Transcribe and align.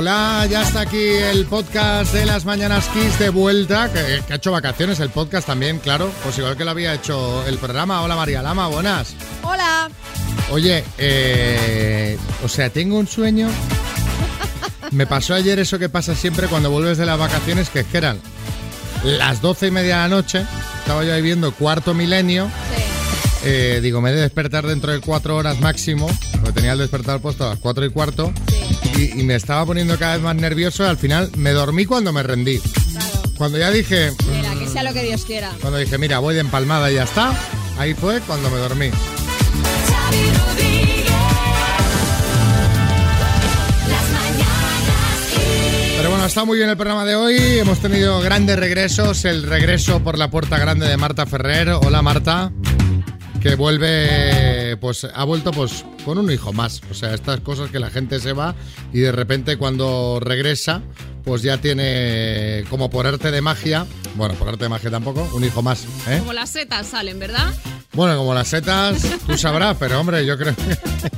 Hola, 0.00 0.46
ya 0.48 0.62
está 0.62 0.80
aquí 0.80 0.96
el 0.96 1.44
podcast 1.44 2.14
de 2.14 2.24
las 2.24 2.46
Mañanas 2.46 2.88
Kiss 2.88 3.18
de 3.18 3.28
vuelta, 3.28 3.92
que, 3.92 4.22
que 4.26 4.32
ha 4.32 4.36
hecho 4.36 4.50
vacaciones 4.50 4.98
el 4.98 5.10
podcast 5.10 5.46
también, 5.46 5.78
claro, 5.78 6.10
pues 6.22 6.38
igual 6.38 6.56
que 6.56 6.64
lo 6.64 6.70
había 6.70 6.94
hecho 6.94 7.46
el 7.46 7.58
programa. 7.58 8.00
Hola 8.00 8.16
María 8.16 8.40
Lama, 8.40 8.68
buenas. 8.68 9.14
Hola. 9.42 9.90
Oye, 10.52 10.82
eh, 10.96 12.16
o 12.42 12.48
sea, 12.48 12.70
tengo 12.70 12.98
un 12.98 13.08
sueño. 13.08 13.50
Me 14.90 15.06
pasó 15.06 15.34
ayer 15.34 15.58
eso 15.58 15.78
que 15.78 15.90
pasa 15.90 16.14
siempre 16.14 16.46
cuando 16.46 16.70
vuelves 16.70 16.96
de 16.96 17.04
las 17.04 17.18
vacaciones, 17.18 17.68
que 17.68 17.80
es 17.80 17.86
que 17.86 17.98
eran 17.98 18.22
las 19.04 19.42
doce 19.42 19.66
y 19.66 19.70
media 19.70 19.96
de 19.96 20.02
la 20.04 20.08
noche. 20.08 20.46
Estaba 20.78 21.04
yo 21.04 21.12
ahí 21.12 21.20
viendo 21.20 21.52
cuarto 21.52 21.92
milenio. 21.92 22.50
Eh, 23.42 23.80
digo, 23.82 24.00
me 24.00 24.10
he 24.10 24.14
de 24.14 24.20
despertar 24.20 24.66
dentro 24.66 24.92
de 24.92 25.00
cuatro 25.00 25.36
horas 25.36 25.58
máximo, 25.60 26.08
porque 26.32 26.52
tenía 26.52 26.72
el 26.72 26.78
despertador 26.78 27.20
puesto 27.22 27.46
a 27.46 27.50
las 27.50 27.58
cuatro 27.58 27.84
y 27.84 27.90
cuarto. 27.90 28.32
Sí. 28.48 29.12
Y, 29.14 29.20
y 29.20 29.24
me 29.24 29.34
estaba 29.34 29.64
poniendo 29.64 29.98
cada 29.98 30.14
vez 30.14 30.22
más 30.22 30.36
nervioso. 30.36 30.84
Y 30.84 30.88
al 30.88 30.98
final 30.98 31.30
me 31.36 31.50
dormí 31.52 31.86
cuando 31.86 32.12
me 32.12 32.22
rendí. 32.22 32.58
Claro. 32.58 33.06
Cuando 33.38 33.56
ya 33.58 33.70
dije, 33.70 34.12
Mira, 34.30 34.54
que 34.54 34.68
sea 34.68 34.82
lo 34.82 34.92
que 34.92 35.02
Dios 35.02 35.24
quiera. 35.24 35.50
cuando 35.60 35.78
dije, 35.78 35.96
mira, 35.96 36.18
voy 36.18 36.34
de 36.34 36.40
empalmada 36.40 36.90
y 36.90 36.96
ya 36.96 37.04
está. 37.04 37.32
Ahí 37.78 37.94
fue 37.94 38.20
cuando 38.20 38.50
me 38.50 38.58
dormí. 38.58 38.90
Pero 45.96 46.10
bueno, 46.10 46.24
está 46.24 46.44
muy 46.44 46.56
bien 46.56 46.70
el 46.70 46.76
programa 46.76 47.04
de 47.04 47.14
hoy. 47.14 47.36
Hemos 47.58 47.78
tenido 47.80 48.20
grandes 48.20 48.58
regresos. 48.58 49.24
El 49.24 49.42
regreso 49.42 50.00
por 50.02 50.16
la 50.18 50.30
puerta 50.30 50.58
grande 50.58 50.88
de 50.88 50.96
Marta 50.96 51.26
Ferrer. 51.26 51.68
Hola 51.70 52.00
Marta. 52.02 52.50
Que 53.40 53.54
vuelve, 53.54 54.76
pues 54.76 55.04
ha 55.04 55.24
vuelto 55.24 55.50
pues 55.50 55.84
con 56.04 56.18
un 56.18 56.30
hijo 56.30 56.52
más. 56.52 56.82
O 56.90 56.94
sea, 56.94 57.14
estas 57.14 57.40
cosas 57.40 57.70
que 57.70 57.78
la 57.78 57.88
gente 57.88 58.20
se 58.20 58.34
va 58.34 58.54
y 58.92 59.00
de 59.00 59.12
repente 59.12 59.56
cuando 59.56 60.20
regresa, 60.20 60.82
pues 61.24 61.42
ya 61.42 61.58
tiene 61.58 62.64
como 62.70 62.90
por 62.90 63.06
arte 63.06 63.30
de 63.30 63.40
magia. 63.40 63.86
Bueno, 64.14 64.34
por 64.34 64.48
arte 64.48 64.64
de 64.64 64.68
magia 64.68 64.90
tampoco, 64.90 65.28
un 65.34 65.44
hijo 65.44 65.62
más. 65.62 65.84
¿eh? 66.08 66.18
Como 66.18 66.32
las 66.32 66.50
setas 66.50 66.88
salen, 66.88 67.18
¿verdad? 67.18 67.52
Bueno, 67.92 68.16
como 68.16 68.32
las 68.34 68.46
setas, 68.46 69.02
tú 69.26 69.36
sabrás, 69.36 69.76
pero 69.78 69.98
hombre, 69.98 70.24
yo 70.24 70.38
creo 70.38 70.54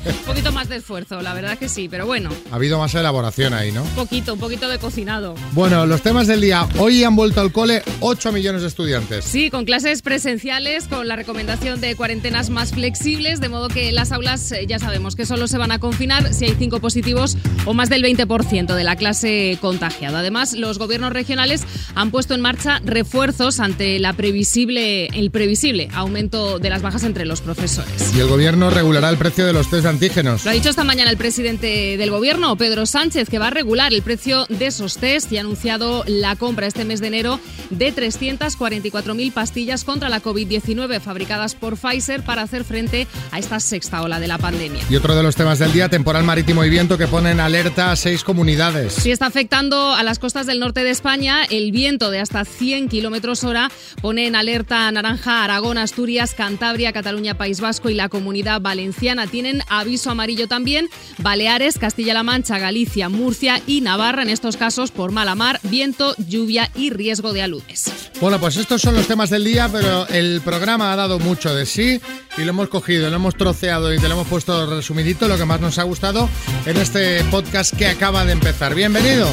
Un 0.07 0.17
poquito 0.25 0.53
más 0.53 0.71
de 0.71 0.77
esfuerzo, 0.77 1.21
la 1.21 1.35
verdad 1.35 1.59
que 1.59 1.69
sí, 1.69 1.87
pero 1.87 2.07
bueno, 2.07 2.31
ha 2.51 2.55
habido 2.55 2.79
más 2.79 2.95
elaboración 2.95 3.53
ahí, 3.53 3.73
¿no? 3.73 3.83
un 3.83 3.91
poquito, 3.91 4.33
un 4.33 4.41
poquito 4.41 4.69
de 4.69 4.79
cocinado. 4.79 5.35
Bueno, 5.53 5.85
los 5.85 6.01
temas 6.01 6.27
del 6.27 6.41
día. 6.41 6.67
Hoy 6.79 7.05
han 7.05 7.15
vuelto 7.15 7.43
al 7.43 7.53
cole 7.53 7.83
8 8.01 8.33
millones 8.33 8.63
de 8.63 8.69
estudiantes. 8.69 9.25
Sí, 9.25 9.51
con 9.51 9.67
clases 9.67 10.01
presenciales, 10.01 10.89
con 10.89 11.09
la 11.09 11.17
recomendación 11.17 11.81
de 11.81 11.95
cuarentenas 11.95 12.49
más 12.49 12.73
flexibles, 12.73 13.41
de 13.41 13.51
modo 13.51 13.69
que 13.69 13.93
las 13.93 14.11
aulas 14.11 14.51
eh, 14.53 14.67
ya 14.67 14.79
sabemos 14.79 15.15
que 15.15 15.27
solo 15.27 15.49
se 15.49 15.59
van 15.59 15.73
a 15.73 15.79
confinar 15.79 16.33
si 16.33 16.47
hay 16.47 16.57
cinco 16.59 16.81
positivos 16.81 17.37
o 17.67 17.75
más 17.75 17.91
del 17.91 18.03
20% 18.03 18.75
de 18.75 18.85
la 18.85 18.97
clase 18.97 19.59
contagiada. 19.61 19.92
Además, 20.03 20.53
los 20.55 20.79
gobiernos 20.79 21.13
regionales 21.13 21.63
han 21.95 22.11
puesto 22.11 22.35
en 22.35 22.41
marcha 22.41 22.81
refuerzos 22.85 23.61
ante 23.61 23.99
la 23.99 24.13
previsible, 24.13 25.07
el 25.07 25.31
previsible 25.31 25.89
aumento 25.95 26.59
de 26.59 26.71
las 26.71 26.83
bajas 26.83 27.05
entre 27.05 27.25
los 27.25 27.41
profesores. 27.41 28.13
Y 28.15 28.21
el 28.21 28.29
gobierno 28.29 28.71
regulará 28.71 29.09
el 29.09 29.17
precio 29.17 29.47
de 29.47 29.53
los 29.53 29.71
test 29.71 29.85
de 29.85 29.89
antígenos. 29.89 30.45
Lo 30.45 30.51
ha 30.51 30.55
dicho 30.55 30.71
esta 30.71 30.85
mañana 30.85 31.11
el 31.11 31.17
presidente 31.17 31.97
del 31.97 32.11
gobierno, 32.11 32.57
Pedro 32.57 32.87
Sánchez, 32.87 33.29
que 33.29 33.39
va 33.39 33.49
a 33.49 33.51
regular 33.51 33.93
el 33.93 34.03
precio 34.03 34.47
de 34.49 34.67
esos 34.67 34.99
test 34.99 35.33
y 35.33 35.39
ha 35.39 35.41
anunciado 35.41 36.05
la 36.07 36.37
compra 36.37 36.67
este 36.67 36.85
mes 36.85 37.01
de 37.01 37.09
enero 37.09 37.41
de 37.71 37.95
344.000 37.95 39.33
pastillas 39.33 39.85
contra 39.85 40.09
la 40.09 40.23
COVID-19 40.23 41.01
fabricadas 41.01 41.55
por 41.55 41.77
Pfizer 41.77 42.23
para 42.23 42.43
hacer 42.43 42.65
frente 42.65 43.07
a 43.31 43.39
esta 43.39 43.61
sexta 43.61 44.03
ola 44.03 44.21
de 44.21 44.29
la 44.29 44.39
pandemia. 44.39 44.83
Y 44.91 44.97
otro 44.97 45.15
de 45.15 45.23
los 45.23 45.37
temas 45.37 45.59
del 45.59 45.73
día, 45.73 45.89
temporal 45.89 46.25
marítimo 46.25 46.65
y 46.65 46.71
viento 46.71 46.99
que 46.99 47.07
pone 47.07 47.31
en 47.31 47.41
alerta 47.41 47.93
a 47.93 47.97
seis 47.97 48.25
comunidades. 48.25 48.95
Si 48.95 49.11
está 49.11 49.27
afectando 49.27 49.82
a 49.91 50.03
las 50.03 50.19
costas 50.19 50.47
del 50.47 50.61
norte 50.61 50.85
de 50.85 50.91
España, 50.91 51.45
el 51.45 51.73
viento 51.73 52.11
de 52.11 52.21
hasta 52.21 52.45
100 52.45 52.89
kilómetros 52.89 53.43
hora 53.43 53.71
pone 54.01 54.27
en 54.27 54.37
alerta 54.37 54.91
naranja 54.91 55.43
Aragón, 55.43 55.77
Asturias, 55.77 56.35
Cantabria, 56.35 56.93
Cataluña, 56.93 57.35
País 57.35 57.61
Vasco 57.61 57.91
y 57.91 57.95
la 57.95 58.09
comunidad 58.09 58.61
valenciana. 58.61 59.27
Tienen 59.27 59.63
aviso 59.69 60.11
amarillo 60.11 60.47
también 60.47 60.89
Baleares, 61.19 61.79
Castilla-La 61.79 62.23
Mancha, 62.23 62.59
Galicia, 62.59 63.09
Murcia 63.09 63.61
y 63.67 63.81
Navarra, 63.81 64.23
en 64.23 64.31
estos 64.31 64.57
casos 64.57 64.91
por 64.91 65.11
mala 65.11 65.35
mar, 65.35 65.59
viento, 65.65 66.15
lluvia 66.29 66.71
y 66.75 66.91
riesgo 66.91 67.33
de 67.33 67.43
aludes. 67.43 67.93
Bueno, 68.21 68.39
pues 68.39 68.57
estos 68.57 68.81
son 68.81 68.95
los 68.95 69.07
temas 69.07 69.31
del 69.31 69.45
día, 69.45 69.69
pero 69.71 70.07
el 70.09 70.41
programa 70.43 70.93
ha 70.93 70.97
dado 70.97 71.19
mucho 71.19 71.55
de 71.55 71.67
sí 71.67 72.01
y 72.39 72.43
lo 72.43 72.51
hemos 72.51 72.69
cogido, 72.69 73.11
lo 73.11 73.17
hemos 73.17 73.37
troceado 73.37 73.93
y 73.93 73.99
te 73.99 74.07
lo 74.09 74.15
hemos 74.15 74.29
puesto 74.29 74.67
resumidito, 74.67 75.29
lo 75.29 75.37
que 75.37 75.45
más 75.45 75.61
nos 75.61 75.79
ha 75.79 75.83
gustado 75.83 76.29
en 76.67 76.77
este 76.77 77.25
podcast 77.25 77.77
que 77.77 77.89
acaba 77.89 78.25
de 78.25 78.33
empezar. 78.33 78.75
Bienvenido. 78.75 79.29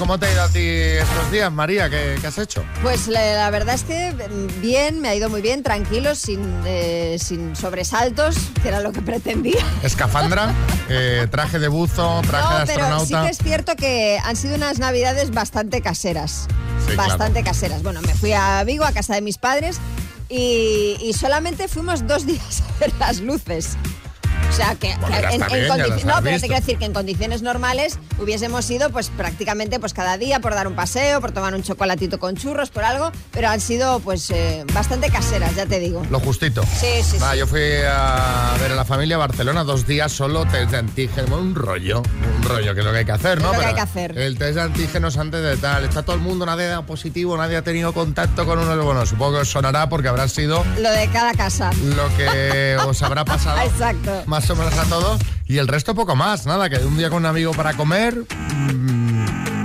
¿Cómo 0.00 0.18
te 0.18 0.24
ha 0.26 0.32
ido 0.32 0.42
a 0.42 0.48
ti 0.48 0.60
estos 0.66 1.30
días, 1.30 1.52
María? 1.52 1.90
¿Qué, 1.90 2.16
qué 2.20 2.26
has 2.26 2.38
hecho? 2.38 2.64
Pues 2.82 3.06
la, 3.06 3.20
la 3.34 3.50
verdad 3.50 3.74
es 3.74 3.84
que 3.84 4.14
bien, 4.62 5.00
me 5.02 5.10
ha 5.10 5.14
ido 5.14 5.28
muy 5.28 5.42
bien, 5.42 5.62
tranquilo, 5.62 6.14
sin, 6.14 6.40
eh, 6.64 7.18
sin 7.22 7.54
sobresaltos, 7.54 8.34
que 8.62 8.68
era 8.68 8.80
lo 8.80 8.92
que 8.92 9.02
pretendía. 9.02 9.60
Escafandra, 9.82 10.54
eh, 10.88 11.28
traje 11.30 11.58
de 11.58 11.68
buzo, 11.68 12.22
traje 12.26 12.48
No, 12.54 12.60
de 12.60 12.66
pero 12.66 12.86
sí 12.86 12.92
astronauta. 12.92 13.24
que 13.26 13.30
es 13.30 13.38
cierto 13.38 13.76
que 13.76 14.18
han 14.24 14.36
sido 14.36 14.54
unas 14.56 14.78
navidades 14.78 15.32
bastante 15.32 15.82
caseras. 15.82 16.46
Sí, 16.88 16.96
bastante 16.96 17.42
caseras. 17.44 17.82
Bueno, 17.82 18.00
me 18.00 18.14
fui 18.14 18.32
a 18.32 18.64
Vigo, 18.64 18.84
a 18.86 18.92
casa 18.92 19.14
de 19.14 19.20
mis 19.20 19.36
padres, 19.36 19.76
y, 20.30 20.96
y 21.02 21.12
solamente 21.12 21.68
fuimos 21.68 22.06
dos 22.06 22.24
días 22.26 22.62
a 22.62 22.80
ver 22.80 22.92
las 22.98 23.20
luces. 23.20 23.76
O 24.50 24.52
sea, 24.52 24.74
que, 24.74 24.94
Bueno, 25.00 25.16
ya 25.20 25.30
en, 25.30 25.40
bien, 25.46 25.68
No, 26.06 26.14
pero 26.16 26.32
visto. 26.32 26.40
te 26.40 26.46
quiero 26.48 26.60
decir 26.60 26.78
que 26.78 26.84
en 26.84 26.92
condiciones 26.92 27.42
normales 27.42 27.98
hubiésemos 28.18 28.68
ido 28.70 28.90
pues 28.90 29.08
prácticamente 29.10 29.78
pues 29.78 29.94
cada 29.94 30.18
día 30.18 30.40
por 30.40 30.54
dar 30.54 30.66
un 30.66 30.74
paseo, 30.74 31.20
por 31.20 31.30
tomar 31.32 31.54
un 31.54 31.62
chocolatito 31.62 32.18
con 32.18 32.36
churros, 32.36 32.70
por 32.70 32.84
algo, 32.84 33.12
pero 33.30 33.48
han 33.48 33.60
sido 33.60 34.00
pues 34.00 34.30
eh, 34.30 34.64
bastante 34.74 35.08
caseras, 35.10 35.54
ya 35.54 35.66
te 35.66 35.78
digo. 35.78 36.04
Lo 36.10 36.18
justito. 36.20 36.62
Sí, 36.64 36.86
sí, 37.02 37.18
sí. 37.18 37.38
yo 37.38 37.46
fui 37.46 37.60
a 37.88 38.54
ver 38.60 38.72
a 38.72 38.74
la 38.74 38.84
familia 38.84 39.16
a 39.16 39.18
Barcelona 39.20 39.64
dos 39.64 39.86
días 39.86 40.10
solo 40.12 40.44
test 40.46 40.70
de 40.72 40.78
antígenos, 40.78 41.30
un 41.30 41.54
rollo, 41.54 42.02
un 42.36 42.42
rollo 42.42 42.74
que 42.74 42.80
es 42.80 42.86
lo 42.86 42.92
que 42.92 42.98
hay 42.98 43.04
que 43.04 43.12
hacer, 43.12 43.38
Es 43.38 43.44
¿no? 43.44 43.52
lo 43.52 43.58
que 43.60 43.66
hay 43.66 43.74
que 43.74 43.80
hacer. 43.80 44.18
El 44.18 44.36
test 44.36 44.56
de 44.56 44.62
antígenos 44.62 45.16
antes 45.16 45.42
de 45.42 45.56
tal, 45.56 45.84
está 45.84 46.02
todo 46.02 46.16
el 46.16 46.22
mundo, 46.22 46.44
nadie 46.44 46.66
da 46.66 46.82
positivo, 46.82 47.36
nadie 47.36 47.56
ha 47.56 47.62
tenido 47.62 47.92
contacto 47.92 48.44
con 48.44 48.58
uno, 48.58 48.82
bueno, 48.84 49.06
supongo 49.06 49.34
que 49.34 49.38
os 49.42 49.48
sonará 49.50 49.88
porque 49.88 50.08
habrá 50.08 50.26
sido 50.28 50.64
Lo 50.80 50.90
de 50.90 51.06
cada 51.08 51.32
casa. 51.34 51.70
lo 51.84 52.08
que 52.16 52.76
os 52.86 53.00
habrá 53.02 53.24
pasado 53.24 53.60
Exacto. 53.62 54.22
más 54.26 54.49
a 54.50 54.84
todos 54.86 55.20
y 55.46 55.58
el 55.58 55.68
resto 55.68 55.94
poco 55.94 56.16
más, 56.16 56.44
nada, 56.44 56.68
que 56.68 56.78
un 56.78 56.98
día 56.98 57.08
con 57.08 57.18
un 57.18 57.26
amigo 57.26 57.52
para 57.52 57.74
comer, 57.74 58.16
mm, 58.18 58.99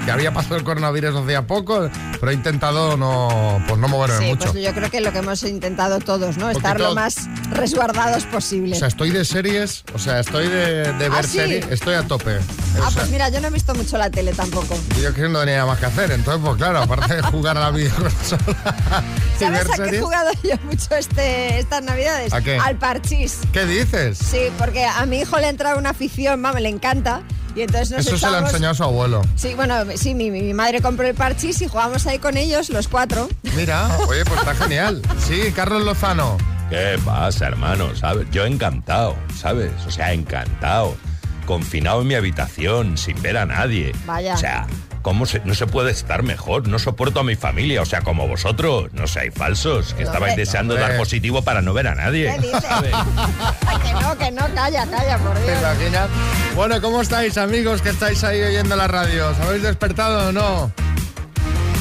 que 0.05 0.11
había 0.11 0.31
pasado 0.33 0.55
el 0.57 0.63
coronavirus 0.63 1.15
hace 1.15 1.41
poco, 1.43 1.89
pero 2.19 2.31
he 2.31 2.33
intentado 2.35 2.95
no, 2.97 3.61
pues 3.67 3.79
no 3.79 3.87
moverme 3.87 4.17
Sí, 4.19 4.25
mucho. 4.25 4.51
pues 4.51 4.63
yo 4.63 4.73
creo 4.73 4.89
que 4.91 5.01
lo 5.01 5.11
que 5.11 5.17
hemos 5.19 5.41
intentado 5.43 5.99
todos, 5.99 6.37
¿no? 6.37 6.49
Estar 6.49 6.79
lo 6.79 6.93
más 6.95 7.27
resguardados 7.51 8.23
posible. 8.25 8.75
O 8.75 8.79
sea, 8.79 8.87
estoy 8.87 9.09
de 9.11 9.25
series, 9.25 9.83
o 9.93 9.99
sea, 9.99 10.19
estoy 10.19 10.47
de, 10.47 10.93
de 10.93 11.09
ver 11.09 11.19
¿Ah, 11.19 11.23
sí? 11.23 11.29
series, 11.39 11.65
estoy 11.71 11.95
a 11.95 12.03
tope. 12.03 12.37
ah, 12.37 12.89
sea, 12.91 13.01
pues 13.01 13.09
mira, 13.09 13.29
yo 13.29 13.41
no 13.41 13.47
he 13.47 13.51
visto 13.51 13.73
mucho 13.75 13.97
la 13.97 14.09
tele 14.09 14.31
tampoco. 14.33 14.77
yo 15.01 15.13
que 15.13 15.21
no 15.27 15.39
tenía 15.39 15.55
nada 15.57 15.65
más 15.67 15.79
que 15.79 15.85
hacer, 15.87 16.11
entonces, 16.11 16.41
pues 16.45 16.57
claro, 16.57 16.79
aparte 16.83 17.15
de 17.15 17.21
jugar 17.23 17.57
a 17.57 17.61
la 17.61 17.71
videoconsola 17.71 19.03
¿Sabes 19.39 19.61
a 19.61 19.65
qué 19.65 19.71
he 19.81 19.85
series. 19.85 20.01
jugado 20.03 20.29
yo 20.43 20.55
mucho 20.65 20.95
este, 20.95 21.59
estas 21.59 21.81
navidades? 21.83 22.31
¿A 22.33 22.41
qué? 22.41 22.57
Al 22.57 22.77
parchís. 22.77 23.39
¿Qué 23.51 23.65
dices? 23.65 24.17
Sí, 24.17 24.39
porque 24.57 24.85
a 24.85 25.05
mi 25.05 25.19
hijo 25.19 25.37
le 25.39 25.49
entra 25.49 25.75
una 25.75 25.89
afición, 25.91 26.41
vamos, 26.41 26.61
le 26.61 26.69
encanta. 26.69 27.21
Y 27.55 27.61
entonces 27.61 27.91
nos 27.91 28.05
Eso 28.05 28.17
se 28.17 28.29
lo 28.29 28.37
ha 28.37 28.39
enseñado 28.39 28.71
a 28.73 28.75
su 28.75 28.83
abuelo. 28.83 29.21
Sí, 29.35 29.53
bueno, 29.55 29.75
sí, 29.95 30.13
mi, 30.13 30.29
mi 30.29 30.53
madre 30.53 30.81
compró 30.81 31.07
el 31.07 31.15
parchís 31.15 31.61
y 31.61 31.67
jugamos 31.67 32.05
ahí 32.05 32.19
con 32.19 32.35
ellos, 32.37 32.69
los 32.69 32.87
cuatro. 32.87 33.29
Mira, 33.55 33.87
oye, 34.07 34.25
pues 34.25 34.39
está 34.39 34.55
genial. 34.55 35.01
Sí, 35.25 35.51
Carlos 35.55 35.83
Lozano. 35.83 36.37
¿Qué 36.69 36.99
pasa, 37.05 37.47
hermano? 37.47 37.95
¿Sabes? 37.95 38.27
Yo 38.31 38.45
encantado, 38.45 39.15
¿sabes? 39.39 39.71
O 39.87 39.91
sea, 39.91 40.13
encantado. 40.13 40.97
Confinado 41.45 42.01
en 42.01 42.07
mi 42.07 42.15
habitación, 42.15 42.97
sin 42.97 43.21
ver 43.21 43.37
a 43.37 43.45
nadie. 43.45 43.91
Vaya. 44.05 44.33
O 44.33 44.37
sea, 44.37 44.65
¿cómo 45.05 45.27
se, 45.27 45.39
no 45.45 45.53
se 45.53 45.67
puede 45.67 45.91
estar 45.91 46.23
mejor? 46.23 46.67
No 46.67 46.79
soporto 46.79 47.19
a 47.19 47.23
mi 47.23 47.35
familia, 47.35 47.83
o 47.83 47.85
sea, 47.85 48.01
como 48.01 48.27
vosotros. 48.27 48.91
No 48.93 49.05
seáis 49.05 49.31
falsos, 49.35 49.93
que 49.93 50.03
No, 50.03 50.09
estabais 50.09 50.35
deseando 50.35 50.73
dar 50.73 50.97
positivo 50.97 51.43
para 51.43 51.61
no 51.61 51.73
ver 51.73 51.87
a 51.89 51.93
nadie. 51.93 52.33
¿Qué 52.33 52.47
dices? 52.47 52.65
Ay, 53.67 53.77
que 53.83 53.93
no, 53.93 54.17
que 54.17 54.31
no, 54.31 54.47
calla, 54.55 54.87
calla, 54.87 55.19
por 55.19 55.35
¿Te 55.35 55.43
Dios. 55.43 55.59
imaginas? 55.61 56.09
Bueno, 56.55 56.81
¿cómo 56.81 57.01
estáis, 57.01 57.37
amigos 57.37 57.83
que 57.83 57.89
estáis 57.89 58.23
ahí 58.23 58.41
oyendo 58.41 58.75
la 58.75 58.87
radio? 58.87 59.29
¿Os 59.29 59.39
habéis 59.41 59.61
despertado 59.61 60.29
o 60.29 60.31
no? 60.31 60.71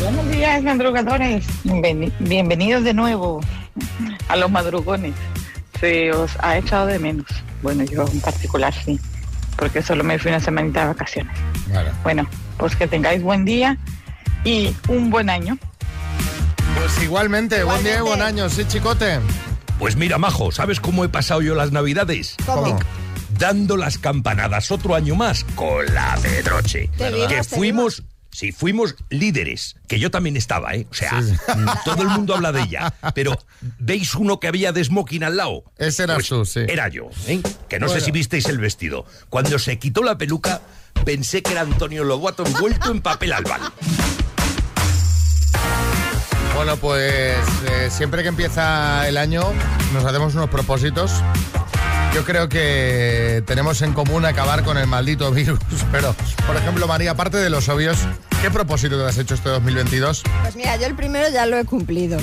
Buenos 0.03 0.29
días, 0.31 0.63
madrugadores. 0.63 1.47
Bienveni- 1.65 2.13
bienvenidos 2.19 2.85
de 2.85 2.93
nuevo 2.93 3.41
a 4.29 4.37
los 4.37 4.51
madrugones. 4.51 5.15
Se 5.81 6.13
os 6.13 6.31
ha 6.41 6.59
echado 6.59 6.85
de 6.87 6.99
menos. 6.99 7.25
Bueno, 7.63 7.85
yo 7.85 8.05
en 8.07 8.21
particular 8.21 8.75
sí, 8.85 9.01
porque 9.57 9.81
solo 9.81 10.05
me 10.05 10.19
fui 10.19 10.31
una 10.31 10.41
semanita 10.41 10.81
de 10.83 10.87
vacaciones. 10.89 11.35
Vale. 11.73 11.91
Bueno, 12.03 12.29
pues 12.59 12.77
que 12.77 12.87
tengáis 12.87 13.23
buen 13.23 13.45
día 13.45 13.79
y 14.45 14.75
un 14.89 15.11
buen 15.11 15.31
año. 15.31 15.59
Pues 16.79 17.03
igualmente, 17.03 17.63
buen 17.65 17.83
día 17.83 17.99
y 17.99 18.03
buen 18.03 18.23
año, 18.23 18.49
sí, 18.49 18.65
chicote. 18.67 19.21
Pues 19.79 19.97
mira, 19.97 20.19
Majo, 20.19 20.53
¿sabes 20.53 20.81
cómo 20.81 21.05
he 21.05 21.09
pasado 21.09 21.43
yo 21.43 21.55
las 21.55 21.73
navidades? 21.73 22.37
¿Cómo? 22.47 22.79
Dando 23.39 23.77
las 23.77 23.99
campanadas 23.99 24.71
otro 24.71 24.95
año 24.95 25.15
más 25.15 25.45
con 25.55 25.85
la 25.93 26.17
Pedroche. 26.23 26.91
Que 27.29 27.43
fuimos... 27.45 28.03
Sí, 28.35 28.51
fuimos 28.51 28.97
líderes, 29.11 29.77
que 29.87 30.01
yo 30.01 30.11
también 30.11 30.37
estaba, 30.37 30.75
¿eh? 30.75 30.89
O 30.91 30.95
sea, 30.95 31.23
todo 31.85 32.03
el 32.03 32.09
mundo 32.09 32.35
habla 32.35 32.51
de 32.51 32.63
ella. 32.63 32.93
Pero, 33.15 33.39
¿veis 33.79 34.17
uno 34.17 34.41
que 34.41 34.49
había 34.49 34.73
de 34.73 34.83
smoking 34.85 35.23
al 35.23 35.37
lado? 35.37 35.63
Ese 35.79 36.03
eras 36.03 36.17
Pues 36.17 36.29
tú, 36.29 36.45
sí. 36.45 36.61
Era 36.67 36.89
yo, 36.89 37.11
¿eh? 37.29 37.41
Que 37.69 37.79
no 37.79 37.87
Bueno. 37.87 38.01
sé 38.01 38.05
si 38.05 38.11
visteis 38.11 38.47
el 38.47 38.59
vestido. 38.59 39.07
Cuando 39.31 39.57
se 39.61 39.79
quitó 39.79 40.03
la 40.03 40.19
peluca, 40.19 40.63
pensé 41.05 41.45
que 41.45 41.53
era 41.53 41.61
Antonio 41.61 42.03
Lobato 42.03 42.45
envuelto 42.45 42.91
en 42.91 43.03
papel 43.03 43.35
albal. 43.35 43.61
Bueno, 46.57 46.77
pues 46.77 47.37
eh, 47.69 47.89
siempre 47.91 48.23
que 48.23 48.29
empieza 48.31 49.09
el 49.09 49.17
año 49.17 49.45
nos 49.93 50.05
hacemos 50.05 50.35
unos 50.35 50.51
propósitos. 50.51 51.13
Yo 52.15 52.25
creo 52.25 52.49
que 52.49 53.43
tenemos 53.45 53.83
en 53.83 53.93
común 53.93 54.25
acabar 54.25 54.63
con 54.63 54.79
el 54.79 54.87
maldito 54.87 55.33
virus. 55.33 55.59
Pero, 55.93 56.15
por 56.47 56.57
ejemplo, 56.57 56.87
María, 56.87 57.11
aparte 57.11 57.39
de 57.39 57.51
los 57.51 57.69
obvios, 57.69 57.99
¿qué 58.41 58.53
propósito 58.53 58.97
te 58.97 59.05
has 59.05 59.19
hecho 59.19 59.35
este 59.35 59.49
2022? 59.49 60.23
Pues 60.43 60.55
mira, 60.55 60.77
yo 60.77 60.87
el 60.87 60.95
primero 60.95 61.29
ya 61.29 61.45
lo 61.47 61.59
he 61.59 61.65
cumplido. 61.65 62.19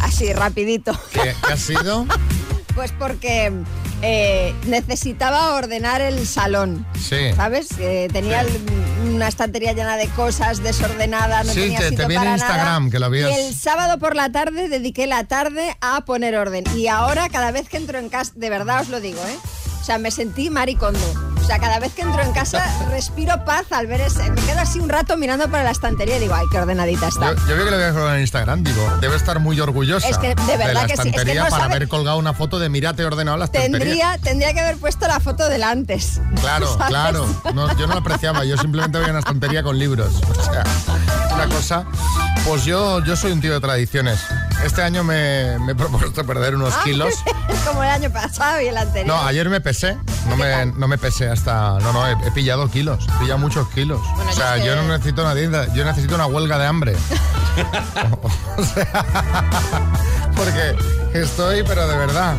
Así, 0.00 0.32
rapidito. 0.34 0.92
¿Qué, 1.12 1.34
qué 1.46 1.52
ha 1.52 1.56
sido? 1.56 2.06
Pues 2.74 2.92
porque 2.92 3.50
eh, 4.02 4.54
necesitaba 4.66 5.54
ordenar 5.54 6.00
el 6.00 6.26
salón. 6.26 6.86
Sí. 7.00 7.32
¿Sabes? 7.34 7.68
Eh, 7.78 8.08
tenía 8.12 8.42
Sí. 8.44 8.48
el- 8.50 9.12
una 9.14 9.28
estantería 9.28 9.72
llena 9.72 9.96
de 9.96 10.08
cosas 10.08 10.62
desordenada, 10.62 11.44
no 11.44 11.52
Sí, 11.52 11.60
tenía 11.60 11.78
te- 11.78 11.84
te 11.84 11.90
sitio 11.90 12.08
vi 12.08 12.14
en 12.14 12.20
para 12.20 12.32
Instagram, 12.32 12.82
nada. 12.84 12.90
que 12.90 12.98
lo 12.98 13.06
habías- 13.06 13.30
Y 13.30 13.34
el 13.46 13.54
sábado 13.54 13.98
por 13.98 14.16
la 14.16 14.30
tarde 14.32 14.68
dediqué 14.68 15.06
la 15.06 15.24
tarde 15.24 15.76
a 15.80 16.04
poner 16.04 16.36
orden. 16.36 16.64
Y 16.76 16.88
ahora 16.88 17.28
cada 17.28 17.50
vez 17.52 17.68
que 17.68 17.76
entro 17.76 17.98
en 17.98 18.08
casa, 18.08 18.32
de 18.36 18.50
verdad 18.50 18.80
os 18.82 18.88
lo 18.88 19.00
digo, 19.00 19.20
¿eh? 19.26 19.36
O 19.80 19.84
sea, 19.84 19.98
me 19.98 20.10
sentí 20.10 20.50
maricondo. 20.50 21.35
O 21.46 21.48
sea, 21.48 21.60
cada 21.60 21.78
vez 21.78 21.92
que 21.94 22.02
entro 22.02 22.20
en 22.22 22.32
casa 22.32 22.64
respiro 22.90 23.44
paz 23.44 23.66
al 23.70 23.86
ver 23.86 24.00
ese. 24.00 24.28
Me 24.32 24.40
quedo 24.42 24.58
así 24.58 24.80
un 24.80 24.88
rato 24.88 25.16
mirando 25.16 25.48
para 25.48 25.62
la 25.62 25.70
estantería 25.70 26.16
y 26.16 26.20
digo, 26.20 26.34
ay, 26.34 26.44
qué 26.50 26.58
ordenadita 26.58 27.06
está. 27.06 27.34
Yo, 27.36 27.46
yo 27.50 27.56
vi 27.56 27.62
que 27.64 27.70
lo 27.70 27.76
habías 27.76 27.92
colgado 27.92 28.14
en 28.16 28.20
Instagram, 28.22 28.64
digo, 28.64 28.96
debe 29.00 29.14
estar 29.14 29.38
muy 29.38 29.60
orgullosa 29.60 30.08
Es 30.08 30.18
que 30.18 30.34
de 30.34 30.56
verdad 30.56 30.72
la 30.74 30.86
que 30.86 30.96
sí, 30.96 31.12
es 31.14 31.24
que 31.24 31.34
no 31.36 31.42
para 31.44 31.50
sabe- 31.50 31.74
haber 31.76 31.86
colgado 31.88 32.18
una 32.18 32.32
foto 32.34 32.58
de 32.58 32.68
mira, 32.68 32.94
te 32.94 33.02
he 33.02 33.06
ordenado 33.06 33.36
la 33.36 33.44
estantería. 33.44 33.78
Tendría, 33.78 34.18
tendría 34.18 34.52
que 34.54 34.60
haber 34.60 34.76
puesto 34.78 35.06
la 35.06 35.20
foto 35.20 35.48
del 35.48 35.62
antes. 35.62 36.20
Claro, 36.40 36.66
¿sabes? 36.72 36.88
claro. 36.88 37.26
No, 37.54 37.76
yo 37.78 37.86
no 37.86 37.94
lo 37.94 38.00
apreciaba, 38.00 38.44
yo 38.44 38.56
simplemente 38.58 38.98
veía 38.98 39.10
una 39.10 39.20
estantería 39.20 39.62
con 39.62 39.78
libros. 39.78 40.20
O 40.38 40.42
sea, 40.42 40.64
una 41.34 41.46
cosa. 41.48 41.84
Pues 42.46 42.64
yo, 42.64 43.02
yo 43.04 43.16
soy 43.16 43.32
un 43.32 43.40
tío 43.40 43.52
de 43.52 43.60
tradiciones. 43.60 44.20
Este 44.64 44.80
año 44.82 45.02
me, 45.04 45.58
me 45.60 45.72
he 45.72 45.74
propuesto 45.74 46.24
perder 46.24 46.54
unos 46.54 46.72
Ah, 46.74 46.80
kilos. 46.84 47.14
Como 47.66 47.82
el 47.82 47.90
año 47.90 48.10
pasado 48.10 48.60
y 48.60 48.68
el 48.68 48.76
anterior. 48.76 49.06
No, 49.16 49.26
ayer 49.26 49.48
me 49.50 49.60
pesé. 49.60 49.96
No 50.28 50.36
me, 50.36 50.66
no 50.66 50.86
me 50.88 50.96
pesé 50.98 51.28
hasta. 51.36 51.78
No, 51.80 51.92
no, 51.92 52.06
he, 52.06 52.12
he 52.26 52.30
pillado 52.32 52.68
kilos. 52.70 53.04
He 53.16 53.18
pillado 53.20 53.38
muchos 53.38 53.68
kilos. 53.68 54.00
Bueno, 54.16 54.30
o 54.30 54.34
sea, 54.34 54.56
yo 54.58 54.66
yo 54.66 54.76
no 54.76 54.88
necesito 54.88 55.22
una 55.22 55.34
dieta, 55.34 55.72
yo 55.74 55.84
necesito 55.84 56.14
una 56.14 56.26
huelga 56.26 56.58
de 56.58 56.66
hambre. 56.66 56.96
o 58.56 58.64
sea, 58.64 59.04
porque 60.36 60.76
estoy, 61.14 61.62
pero 61.62 61.86
de 61.88 61.96
verdad. 61.96 62.34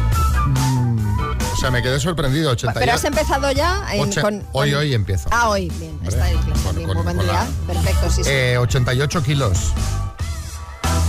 mm, 0.46 1.20
o 1.54 1.56
sea, 1.60 1.72
me 1.72 1.82
quedé 1.82 2.00
sorprendido. 2.00 2.52
80 2.52 2.80
Pero 2.80 2.94
has 2.94 3.04
empezado 3.04 3.52
ya 3.52 3.84
en- 3.92 4.02
Oche- 4.02 4.22
con, 4.22 4.44
hoy, 4.52 4.72
con- 4.72 4.80
hoy 4.80 4.94
empiezo. 4.94 5.28
Ah, 5.32 5.50
hoy, 5.50 5.70
bien. 5.80 6.00
Está 6.06 6.26
ahí, 6.26 6.36
claro, 6.38 6.74
bien, 6.74 6.88
con- 6.88 6.96
muy 6.98 7.04
buen 7.04 7.18
con 7.18 7.26
día. 7.26 7.34
la- 7.68 7.74
Perfecto, 7.74 8.10
sí, 8.12 8.24
sí. 8.24 8.30
Eh, 8.32 8.58
88 8.60 9.24
kilos. 9.24 9.72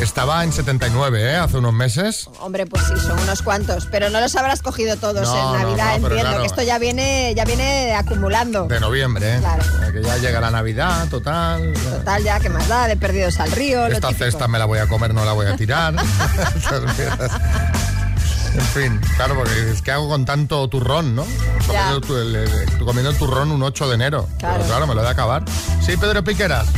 Estaba 0.00 0.44
en 0.44 0.52
79, 0.52 1.32
¿eh? 1.32 1.36
Hace 1.36 1.56
unos 1.58 1.72
meses. 1.72 2.28
Hombre, 2.40 2.66
pues 2.66 2.84
sí, 2.84 2.92
son 3.04 3.18
unos 3.18 3.42
cuantos. 3.42 3.86
Pero 3.90 4.10
no 4.10 4.20
los 4.20 4.36
habrás 4.36 4.62
cogido 4.62 4.96
todos 4.96 5.22
No, 5.28 5.56
en 5.56 5.62
Navidad, 5.62 5.98
no, 5.98 6.06
entiendo. 6.06 6.20
claro. 6.28 6.40
Que 6.40 6.46
esto 6.46 6.62
ya 6.62 6.78
viene, 6.78 7.34
ya 7.36 7.44
viene 7.44 7.94
acumulando. 7.96 8.68
De 8.68 8.78
noviembre, 8.78 9.36
¿eh? 9.36 9.38
Claro. 9.40 9.64
Que 9.92 10.00
ya 10.02 10.16
llega 10.18 10.40
la 10.40 10.52
Navidad, 10.52 11.08
total. 11.08 11.72
Total, 11.72 12.22
ya, 12.22 12.38
¿qué 12.38 12.48
más 12.48 12.68
da? 12.68 12.86
De 12.86 12.96
perdidos 12.96 13.40
al 13.40 13.50
río, 13.50 13.88
lo 13.88 13.94
Esta 13.94 14.08
típico. 14.08 14.24
cesta 14.24 14.46
me 14.46 14.58
la 14.60 14.66
voy 14.66 14.78
a 14.78 14.86
comer, 14.86 15.12
no 15.14 15.24
la 15.24 15.32
voy 15.32 15.46
a 15.46 15.56
tirar. 15.56 15.92
en 18.54 18.60
fin, 18.72 19.00
claro, 19.16 19.34
porque 19.34 19.52
dices, 19.52 19.82
¿qué 19.82 19.90
hago 19.90 20.08
con 20.08 20.24
tanto 20.24 20.68
turrón, 20.68 21.16
no? 21.16 21.26
Comiendo, 21.66 22.00
tu- 22.00 22.16
el- 22.16 22.36
el- 22.36 22.78
comiendo 22.84 23.10
el 23.10 23.16
turrón 23.16 23.50
un 23.50 23.64
8 23.64 23.88
de 23.88 23.94
enero. 23.96 24.28
Claro. 24.38 24.54
Pero 24.58 24.68
claro, 24.68 24.86
me 24.86 24.94
lo 24.94 25.00
he 25.00 25.04
de 25.04 25.10
acabar. 25.10 25.42
Sí, 25.84 25.96
Pedro 25.96 26.22
Piqueras. 26.22 26.68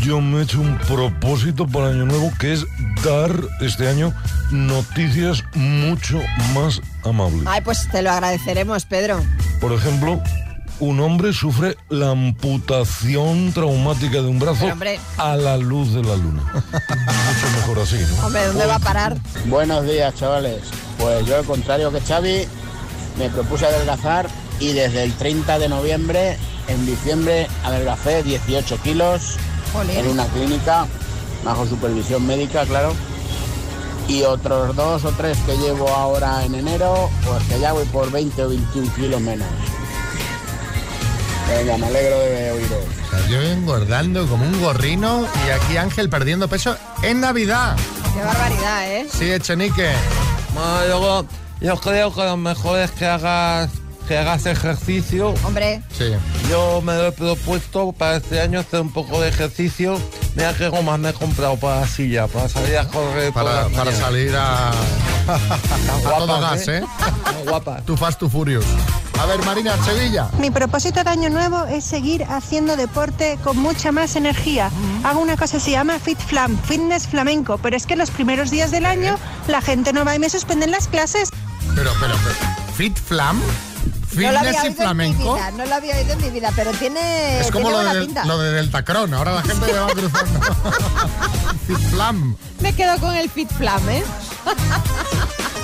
Yo 0.00 0.20
me 0.20 0.38
he 0.38 0.42
hecho 0.44 0.60
un 0.60 0.78
propósito 0.78 1.66
para 1.66 1.88
Año 1.88 2.04
Nuevo 2.06 2.32
que 2.38 2.52
es 2.52 2.64
dar 3.04 3.32
este 3.60 3.88
año 3.88 4.14
noticias 4.50 5.42
mucho 5.54 6.20
más 6.54 6.80
amables. 7.04 7.42
Ay, 7.46 7.60
pues 7.62 7.88
te 7.90 8.00
lo 8.00 8.10
agradeceremos, 8.12 8.84
Pedro. 8.84 9.20
Por 9.60 9.72
ejemplo, 9.72 10.22
un 10.78 11.00
hombre 11.00 11.32
sufre 11.32 11.76
la 11.88 12.10
amputación 12.10 13.52
traumática 13.52 14.22
de 14.22 14.28
un 14.28 14.38
brazo 14.38 14.66
hombre. 14.66 15.00
a 15.18 15.34
la 15.34 15.56
luz 15.56 15.92
de 15.92 16.02
la 16.02 16.16
luna. 16.16 16.42
mucho 16.52 17.56
mejor 17.56 17.80
así, 17.80 17.98
¿no? 18.16 18.26
Hombre, 18.26 18.46
¿dónde 18.46 18.66
va 18.66 18.76
a 18.76 18.80
parar? 18.80 19.16
Buenos 19.46 19.84
días, 19.86 20.14
chavales. 20.14 20.60
Pues 20.98 21.26
yo, 21.26 21.36
al 21.36 21.44
contrario 21.44 21.90
que 21.90 22.00
Xavi, 22.00 22.46
me 23.18 23.28
propuse 23.28 23.66
adelgazar 23.66 24.28
y 24.60 24.72
desde 24.72 25.02
el 25.02 25.12
30 25.14 25.58
de 25.58 25.68
noviembre, 25.68 26.38
en 26.68 26.86
diciembre, 26.86 27.48
adelgacé 27.64 28.22
18 28.22 28.78
kilos 28.82 29.36
En 29.82 30.06
una 30.06 30.26
clínica, 30.26 30.86
bajo 31.44 31.66
supervisión 31.66 32.24
médica, 32.26 32.64
claro. 32.64 32.94
Y 34.06 34.22
otros 34.22 34.76
dos 34.76 35.04
o 35.04 35.10
tres 35.12 35.36
que 35.46 35.56
llevo 35.56 35.88
ahora 35.88 36.44
en 36.44 36.54
enero, 36.54 37.10
pues 37.26 37.42
que 37.44 37.58
ya 37.58 37.72
voy 37.72 37.84
por 37.86 38.10
20 38.10 38.44
o 38.44 38.48
21 38.50 38.94
kilos 38.94 39.20
menos. 39.20 39.48
Venga, 41.48 41.76
me 41.76 41.86
alegro 41.86 42.18
de 42.20 42.50
oíros. 42.52 42.84
O 43.06 43.10
sea, 43.10 43.28
yo 43.28 43.42
engordando 43.42 44.26
como 44.26 44.44
un 44.44 44.60
gorrino 44.60 45.26
y 45.46 45.50
aquí 45.50 45.76
Ángel 45.76 46.08
perdiendo 46.08 46.48
peso 46.48 46.76
en 47.02 47.20
Navidad. 47.20 47.76
Qué 48.14 48.22
barbaridad, 48.22 48.92
¿eh? 48.92 49.06
Sí, 49.10 49.30
Echenique. 49.32 49.90
No, 50.54 50.86
luego, 50.86 51.26
yo 51.60 51.76
creo 51.76 52.14
que 52.14 52.22
lo 52.24 52.36
mejor 52.36 52.78
es 52.78 52.90
que 52.92 53.06
hagas, 53.06 53.70
que 54.06 54.18
hagas 54.18 54.46
ejercicio. 54.46 55.34
Hombre, 55.44 55.82
Sí. 55.96 56.12
Yo 56.50 56.80
me 56.82 56.94
lo 56.94 57.06
he 57.06 57.12
propuesto 57.12 57.92
para 57.92 58.16
este 58.16 58.40
año 58.40 58.60
hacer 58.60 58.80
un 58.80 58.92
poco 58.92 59.20
de 59.20 59.28
ejercicio. 59.28 59.98
Mira 60.36 60.52
qué 60.54 60.68
gomas 60.68 60.98
me 60.98 61.10
he 61.10 61.12
comprado 61.12 61.56
para 61.56 61.80
la 61.80 61.86
silla, 61.86 62.26
para 62.26 62.48
salir 62.48 62.76
a 62.76 62.88
correr 62.88 63.32
Para, 63.32 63.68
salir 63.92 64.34
a, 64.36 64.70
a 65.28 65.98
todo 66.02 66.26
guapas, 66.26 66.40
gas, 66.40 66.68
¿eh? 66.68 66.82
Muy 67.34 67.42
guapas. 67.48 67.84
Tu 67.84 67.96
Fast, 67.96 68.18
tu 68.18 68.28
Furious. 68.28 68.64
A 69.20 69.26
ver, 69.26 69.42
Marina, 69.44 69.76
Sevilla. 69.84 70.28
Mi 70.38 70.50
propósito 70.50 71.02
de 71.04 71.08
año 71.10 71.30
nuevo 71.30 71.64
es 71.66 71.84
seguir 71.84 72.24
haciendo 72.24 72.76
deporte 72.76 73.38
con 73.44 73.56
mucha 73.56 73.92
más 73.92 74.16
energía. 74.16 74.70
Hago 75.04 75.20
una 75.20 75.36
cosa 75.36 75.58
que 75.58 75.60
se 75.64 75.70
llama 75.70 75.98
Fit 76.00 76.18
Flam, 76.18 76.58
fitness 76.64 77.06
flamenco, 77.06 77.58
pero 77.58 77.76
es 77.76 77.86
que 77.86 77.94
los 77.96 78.10
primeros 78.10 78.50
días 78.50 78.70
del 78.72 78.84
año 78.86 79.16
la 79.46 79.62
gente 79.62 79.92
no 79.92 80.04
va 80.04 80.16
y 80.16 80.18
me 80.18 80.28
suspenden 80.28 80.72
las 80.72 80.88
clases. 80.88 81.30
Pero, 81.76 81.92
pero, 82.00 82.14
pero, 82.24 82.74
Fit 82.76 82.98
Flam, 82.98 83.40
no 84.16 84.32
lo 84.32 84.38
había 84.38 84.52
fitness 84.52 84.64
y 84.64 84.66
oído 84.66 84.66
en 84.66 84.68
mi 84.70 84.74
flamenco. 84.76 85.34
vida, 85.34 85.50
no 85.52 85.66
lo 85.66 85.74
había 85.74 85.96
oído 85.96 86.12
en 86.12 86.20
mi 86.22 86.30
vida, 86.30 86.52
pero 86.56 86.70
tiene, 86.72 87.40
Es 87.40 87.50
como 87.50 87.64
tiene 87.64 87.70
lo 87.70 87.76
buena 87.76 87.94
de, 87.94 88.00
pinta. 88.06 88.24
lo 88.24 88.38
de 88.38 88.52
Deltacron, 88.52 89.14
ahora 89.14 89.32
la 89.34 89.42
gente 89.42 89.66
ya 89.72 89.80
va 89.82 89.92
cruzando. 89.92 90.40
Fit 91.66 91.78
Flam. 91.90 92.36
Me 92.60 92.74
quedo 92.74 92.98
con 92.98 93.14
el 93.14 93.28
Fit 93.30 93.50
Flam, 93.52 93.88
¿eh? 93.88 94.04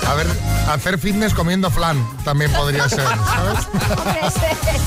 A 0.09 0.15
ver, 0.15 0.27
hacer 0.69 0.99
fitness 0.99 1.35
comiendo 1.35 1.71
flan 1.71 1.97
también 2.25 2.51
podría 2.53 2.89
ser, 2.89 3.05
¿sabes? 3.07 4.35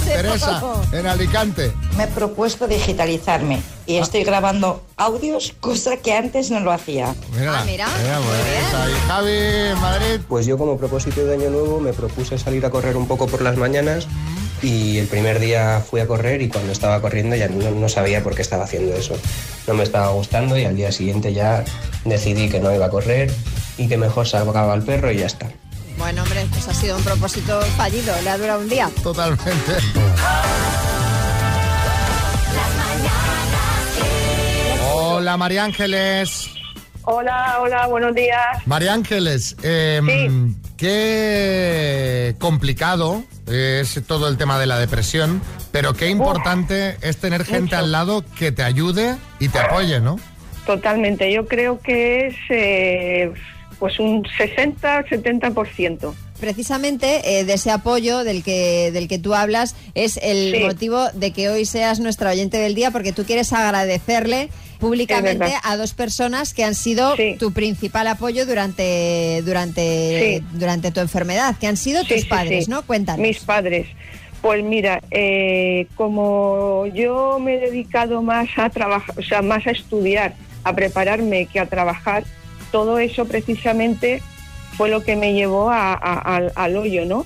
Teresa, 0.05 0.61
en 0.91 1.07
Alicante. 1.07 1.73
Me 1.95 2.03
he 2.03 2.07
propuesto 2.07 2.67
digitalizarme 2.67 3.61
y 3.85 3.97
estoy 3.97 4.23
grabando 4.23 4.81
audios, 4.97 5.53
cosa 5.59 5.97
que 5.97 6.13
antes 6.13 6.51
no 6.51 6.59
lo 6.61 6.71
hacía. 6.71 7.13
Mira, 7.37 7.59
Ah, 7.59 7.63
mira, 7.65 7.87
pues, 7.87 8.45
bien. 8.45 8.75
ahí. 8.81 8.93
Javi, 9.07 9.31
en 9.71 9.79
Madrid. 9.81 10.21
Pues 10.27 10.45
yo 10.45 10.57
como 10.57 10.77
propósito 10.77 11.25
de 11.25 11.33
año 11.35 11.49
nuevo 11.49 11.79
me 11.79 11.93
propuse 11.93 12.37
salir 12.37 12.65
a 12.65 12.69
correr 12.69 12.95
un 12.97 13.07
poco 13.07 13.27
por 13.27 13.41
las 13.41 13.57
mañanas 13.57 14.07
y 14.61 14.97
el 14.99 15.07
primer 15.07 15.39
día 15.39 15.83
fui 15.87 15.99
a 15.99 16.07
correr 16.07 16.41
y 16.41 16.47
cuando 16.49 16.71
estaba 16.71 17.01
corriendo 17.01 17.35
ya 17.35 17.49
no, 17.49 17.71
no 17.71 17.89
sabía 17.89 18.23
por 18.23 18.35
qué 18.35 18.41
estaba 18.41 18.63
haciendo 18.63 18.95
eso. 18.95 19.15
No 19.67 19.73
me 19.73 19.83
estaba 19.83 20.09
gustando 20.09 20.57
y 20.57 20.63
al 20.65 20.75
día 20.75 20.91
siguiente 20.91 21.33
ya 21.33 21.63
decidí 22.05 22.49
que 22.49 22.59
no 22.61 22.73
iba 22.73 22.85
a 22.85 22.89
correr 22.89 23.33
y 23.77 23.87
que 23.89 23.97
mejor 23.97 24.27
sacaba 24.27 24.71
al 24.73 24.83
perro 24.83 25.11
y 25.11 25.17
ya 25.17 25.25
está. 25.25 25.49
Bueno, 25.97 26.23
hombre, 26.23 26.45
pues 26.51 26.67
ha 26.67 26.73
sido 26.73 26.97
un 26.97 27.03
propósito 27.03 27.61
fallido, 27.77 28.13
le 28.23 28.29
ha 28.29 28.37
durado 28.37 28.61
un 28.61 28.69
día. 28.69 28.89
Totalmente. 29.03 29.51
Hola, 35.23 35.37
María 35.37 35.63
Ángeles. 35.63 36.49
Hola, 37.03 37.59
hola, 37.61 37.87
buenos 37.87 38.13
días. 38.13 38.37
María 38.65 38.91
Ángeles, 38.91 39.55
eh, 39.63 40.01
Sí. 40.05 40.53
qué 40.75 42.35
complicado 42.39 43.23
es 43.49 44.01
todo 44.05 44.27
el 44.27 44.35
tema 44.35 44.59
de 44.59 44.65
la 44.65 44.77
depresión, 44.79 45.41
pero 45.71 45.93
qué 45.93 46.09
importante 46.09 46.97
es 47.01 47.15
tener 47.21 47.45
gente 47.45 47.61
mucho. 47.61 47.77
al 47.77 47.93
lado 47.93 48.25
que 48.37 48.51
te 48.51 48.63
ayude 48.63 49.15
y 49.39 49.47
te 49.47 49.59
apoye, 49.59 50.01
¿no? 50.01 50.19
Totalmente. 50.65 51.31
Yo 51.31 51.47
creo 51.47 51.79
que 51.79 52.27
es 52.27 52.35
eh, 52.49 53.31
pues 53.79 53.99
un 53.99 54.25
60-70%. 54.25 56.13
Precisamente 56.39 57.39
eh, 57.39 57.45
de 57.45 57.53
ese 57.53 57.71
apoyo 57.71 58.25
del 58.25 58.43
que, 58.43 58.91
del 58.91 59.07
que 59.07 59.17
tú 59.17 59.33
hablas 59.33 59.77
es 59.95 60.19
el 60.21 60.51
Sí. 60.53 60.59
motivo 60.65 61.07
de 61.13 61.31
que 61.31 61.47
hoy 61.47 61.63
seas 61.65 62.01
nuestra 62.01 62.31
oyente 62.31 62.57
del 62.57 62.75
día 62.75 62.91
porque 62.91 63.13
tú 63.13 63.23
quieres 63.23 63.53
agradecerle 63.53 64.49
públicamente 64.83 65.53
a 65.63 65.77
dos 65.77 65.93
personas 65.93 66.53
que 66.53 66.63
han 66.63 66.75
sido 66.75 67.15
tu 67.39 67.51
principal 67.51 68.07
apoyo 68.07 68.45
durante, 68.45 69.41
durante, 69.45 70.39
Sí. 70.39 70.45
durante 70.53 70.91
tu 70.91 70.99
enfermedad, 70.99 71.55
que 71.59 71.67
han 71.67 71.77
sido 71.77 72.03
tus 72.03 72.25
padres. 72.25 72.67
¿no? 72.69 72.81
Cuéntanos. 72.83 73.19
Mis 73.21 73.39
padres. 73.39 73.87
Pues 74.41 74.63
mira, 74.63 75.01
eh, 75.11 75.87
como 75.95 76.85
yo 76.93 77.39
me 77.39 77.55
he 77.55 77.59
dedicado 77.59 78.21
más 78.21 78.49
a 78.57 78.69
trabajar, 78.69 79.17
o 79.17 79.23
sea, 79.23 79.41
más 79.41 79.65
a 79.67 79.71
estudiar, 79.71 80.35
a 80.65 80.73
prepararme 80.75 81.45
que 81.45 81.59
a 81.61 81.65
trabajar, 81.65 82.25
todo 82.71 82.99
eso 82.99 83.25
precisamente 83.25 84.21
fue 84.75 84.89
lo 84.89 85.03
que 85.03 85.15
me 85.15 85.33
llevó 85.33 85.69
a- 85.69 85.93
al 86.55 86.75
hoyo, 86.75 87.05
¿no? 87.05 87.25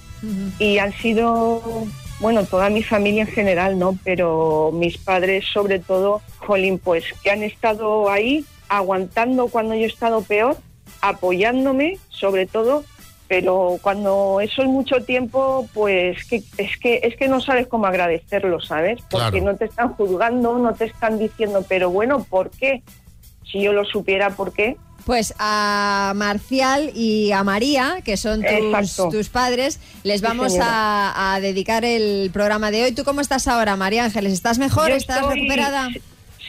Y 0.60 0.78
han 0.80 0.94
sido, 0.94 1.88
bueno, 2.20 2.44
toda 2.46 2.70
mi 2.70 2.84
familia 2.84 3.24
en 3.24 3.28
general, 3.30 3.78
¿no? 3.78 3.98
Pero 4.04 4.72
mis 4.74 4.98
padres 4.98 5.46
sobre 5.52 5.80
todo, 5.80 6.22
jolín, 6.40 6.80
pues 6.80 7.04
que 7.24 7.32
han 7.32 7.44
estado 7.44 8.10
ahí 8.10 8.44
aguantando 8.70 9.48
cuando 9.48 9.76
yo 9.76 9.82
he 9.84 9.86
estado 9.86 10.22
peor, 10.22 10.58
apoyándome 11.02 11.98
sobre 12.10 12.46
todo, 12.46 12.84
pero 13.28 13.78
cuando 13.82 14.40
eso 14.42 14.62
es 14.62 14.68
mucho 14.68 15.04
tiempo, 15.04 15.68
pues 15.74 16.24
que, 16.26 16.44
es 16.58 16.78
que 16.80 17.02
es 17.04 17.16
que 17.18 17.28
no 17.28 17.42
sabes 17.42 17.68
cómo 17.68 17.86
agradecerlo, 17.86 18.62
¿sabes? 18.62 19.00
Porque 19.10 19.32
Claro. 19.40 19.46
no 19.52 19.56
te 19.58 19.66
están 19.66 19.94
juzgando, 19.94 20.58
no 20.58 20.74
te 20.74 20.86
están 20.86 21.20
diciendo, 21.20 21.64
pero 21.68 21.90
bueno, 21.90 22.24
¿por 22.24 22.50
qué? 22.52 22.84
Si 23.52 23.62
yo 23.62 23.74
lo 23.74 23.86
supiera, 23.86 24.30
¿por 24.32 24.54
qué? 24.54 24.78
Pues 25.08 25.34
a 25.40 26.12
Marcial 26.18 26.92
y 26.94 27.32
a 27.32 27.42
María, 27.46 28.00
que 28.04 28.18
son 28.18 28.44
tus, 28.44 29.10
tus 29.10 29.30
padres, 29.30 29.80
les 30.04 30.22
vamos 30.22 30.58
a, 30.60 31.34
a 31.34 31.40
dedicar 31.40 31.86
el 31.86 32.30
programa 32.34 32.72
de 32.72 32.84
hoy. 32.84 32.92
¿Tú 32.92 33.06
cómo 33.06 33.22
estás 33.22 33.48
ahora, 33.48 33.78
María 33.78 34.04
Ángeles? 34.04 34.34
¿Estás 34.34 34.60
mejor? 34.60 34.90
Yo 34.90 34.96
¿Estás 34.96 35.20
estoy- 35.22 35.36
recuperada? 35.36 35.88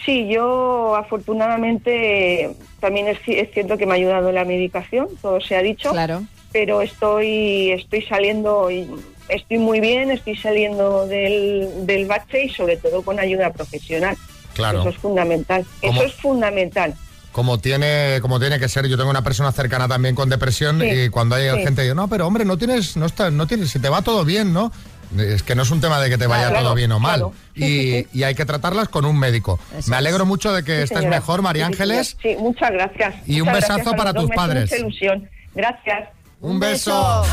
Sí, 0.05 0.27
yo 0.29 0.97
afortunadamente 0.97 2.51
también 2.81 3.07
es, 3.07 3.19
ci- 3.21 3.37
es 3.41 3.53
cierto 3.55 3.79
que 3.79 3.87
me 3.87 3.93
ha 3.93 3.95
ayudado 3.95 4.33
la 4.33 4.45
medicación, 4.45 5.07
todo 5.23 5.41
se 5.41 5.55
ha 5.55 5.63
dicho. 5.63 5.93
Claro. 5.93 6.25
Pero 6.51 6.83
estoy, 6.83 7.71
estoy 7.71 8.03
saliendo, 8.03 8.73
y 8.73 8.89
estoy 9.29 9.59
muy 9.59 9.79
bien, 9.79 10.11
estoy 10.11 10.37
saliendo 10.37 11.07
del, 11.07 11.87
del 11.87 12.07
bache 12.07 12.47
y 12.47 12.49
sobre 12.49 12.77
todo 12.77 13.03
con 13.03 13.21
ayuda 13.21 13.53
profesional. 13.53 14.17
Claro. 14.55 14.81
Eso 14.81 14.89
es 14.89 14.97
fundamental. 14.97 15.65
¿Cómo? 15.81 15.93
Eso 15.93 16.03
es 16.05 16.15
fundamental. 16.15 16.95
Como 17.39 17.59
tiene, 17.59 18.19
como 18.21 18.41
tiene 18.41 18.59
que 18.59 18.69
ser, 18.69 18.89
yo 18.89 18.97
tengo 18.97 19.11
una 19.11 19.23
persona 19.23 19.53
cercana 19.53 19.87
también 19.87 20.17
con 20.17 20.29
depresión 20.29 20.81
Sí, 20.81 20.87
y 20.89 21.09
cuando 21.09 21.37
hay 21.37 21.49
sí. 21.51 21.57
gente 21.63 21.77
que 21.77 21.83
dice, 21.83 21.95
no, 21.95 22.09
pero 22.09 22.27
hombre, 22.27 22.45
no 22.45 22.59
tienes, 22.59 22.97
no 22.97 23.07
estás, 23.07 23.33
no 23.33 23.47
tienes, 23.47 23.71
si 23.71 23.79
te 23.79 23.89
va 23.89 24.03
todo 24.03 24.25
bien, 24.25 24.53
¿no? 24.53 24.73
Es 25.17 25.45
que 25.45 25.55
no 25.55 25.63
es 25.63 25.71
un 25.71 25.81
tema 25.81 26.01
de 26.01 26.11
que 26.11 26.19
te 26.19 26.27
vaya 26.27 26.49
Claro, 26.49 26.65
todo 26.65 26.75
bien 26.75 26.91
o 26.91 26.99
mal. 26.99 27.21
claro. 27.21 27.33
Y, 27.55 28.09
y 28.13 28.25
hay 28.25 28.35
que 28.35 28.45
tratarlas 28.45 28.89
con 28.89 29.05
un 29.05 29.17
médico. 29.17 29.61
Eso 29.79 29.89
Me 29.89 29.97
alegro 29.97 30.25
es. 30.25 30.29
mucho 30.29 30.53
de 30.53 30.65
que 30.65 30.79
Sí, 30.79 30.83
estés 30.83 30.99
señora. 30.99 31.17
mejor, 31.17 31.43
María 31.43 31.67
Ángeles. 31.67 32.17
Sí, 32.21 32.35
muchas 32.41 32.73
gracias. 32.73 33.15
Y 33.25 33.41
un 33.41 33.53
besazo 33.53 33.93
para 33.93 34.13
tus 34.13 34.29
padres. 34.33 34.73
ilusión. 34.77 35.31
Gracias. 35.55 36.09
Un 36.41 36.59
beso. 36.59 37.25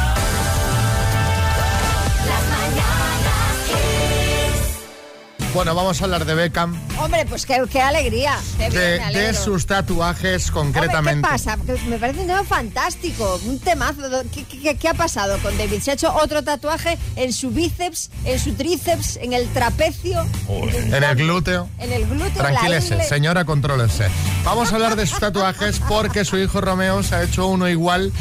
Bueno, 5.56 5.74
vamos 5.74 6.02
a 6.02 6.04
hablar 6.04 6.26
de 6.26 6.36
Beckham, 6.36 6.78
Hombre, 7.00 7.26
pues 7.26 7.46
qué, 7.46 7.64
qué 7.72 7.80
alegría. 7.82 8.38
Qué 8.58 8.70
de, 8.70 9.34
sus 9.34 9.66
tatuajes 9.66 10.50
Hombre, 10.50 10.74
¿qué 10.74 10.80
concretamente. 10.82 11.22
pasa? 11.28 11.58
Me 11.88 11.98
parece 11.98 12.20
un 12.20 12.28
tema 12.28 12.44
fantástico, 12.44 13.40
un 13.46 13.58
temazo. 13.60 14.02
¿Qué, 14.34 14.44
qué- 14.44 14.76
qué 14.76 14.90
ha 14.90 14.94
pasado 14.94 15.38
con 15.40 15.58
David? 15.58 15.80
Se 15.82 15.92
ha 15.92 15.94
hecho 15.94 16.14
otro 16.14 16.44
tatuaje 16.44 16.98
en 17.16 17.32
su 17.32 17.52
bíceps, 17.52 18.10
en 18.26 18.38
su 18.38 18.54
tríceps, 18.54 19.16
en 19.22 19.32
el 19.32 19.48
trapecio, 19.54 20.28
En 20.50 21.04
el 21.04 21.16
glúteo. 21.16 21.70
en 21.80 21.94
el 21.94 22.06
glúteo, 22.06 22.44
Tranquilese, 22.44 23.02
señora, 23.06 23.46
contrólese. 23.46 24.08
Vamos 24.44 24.74
a 24.74 24.76
hablar 24.76 24.98
de 24.98 25.08
sus 25.08 25.20
tatuajes 25.20 25.80
porque 25.88 26.26
su 26.26 26.38
hijo 26.38 26.60
Romeo 26.60 27.02
se 27.02 27.16
ha 27.16 27.24
hecho 27.24 27.48
uno 27.48 27.70
igual 27.70 28.12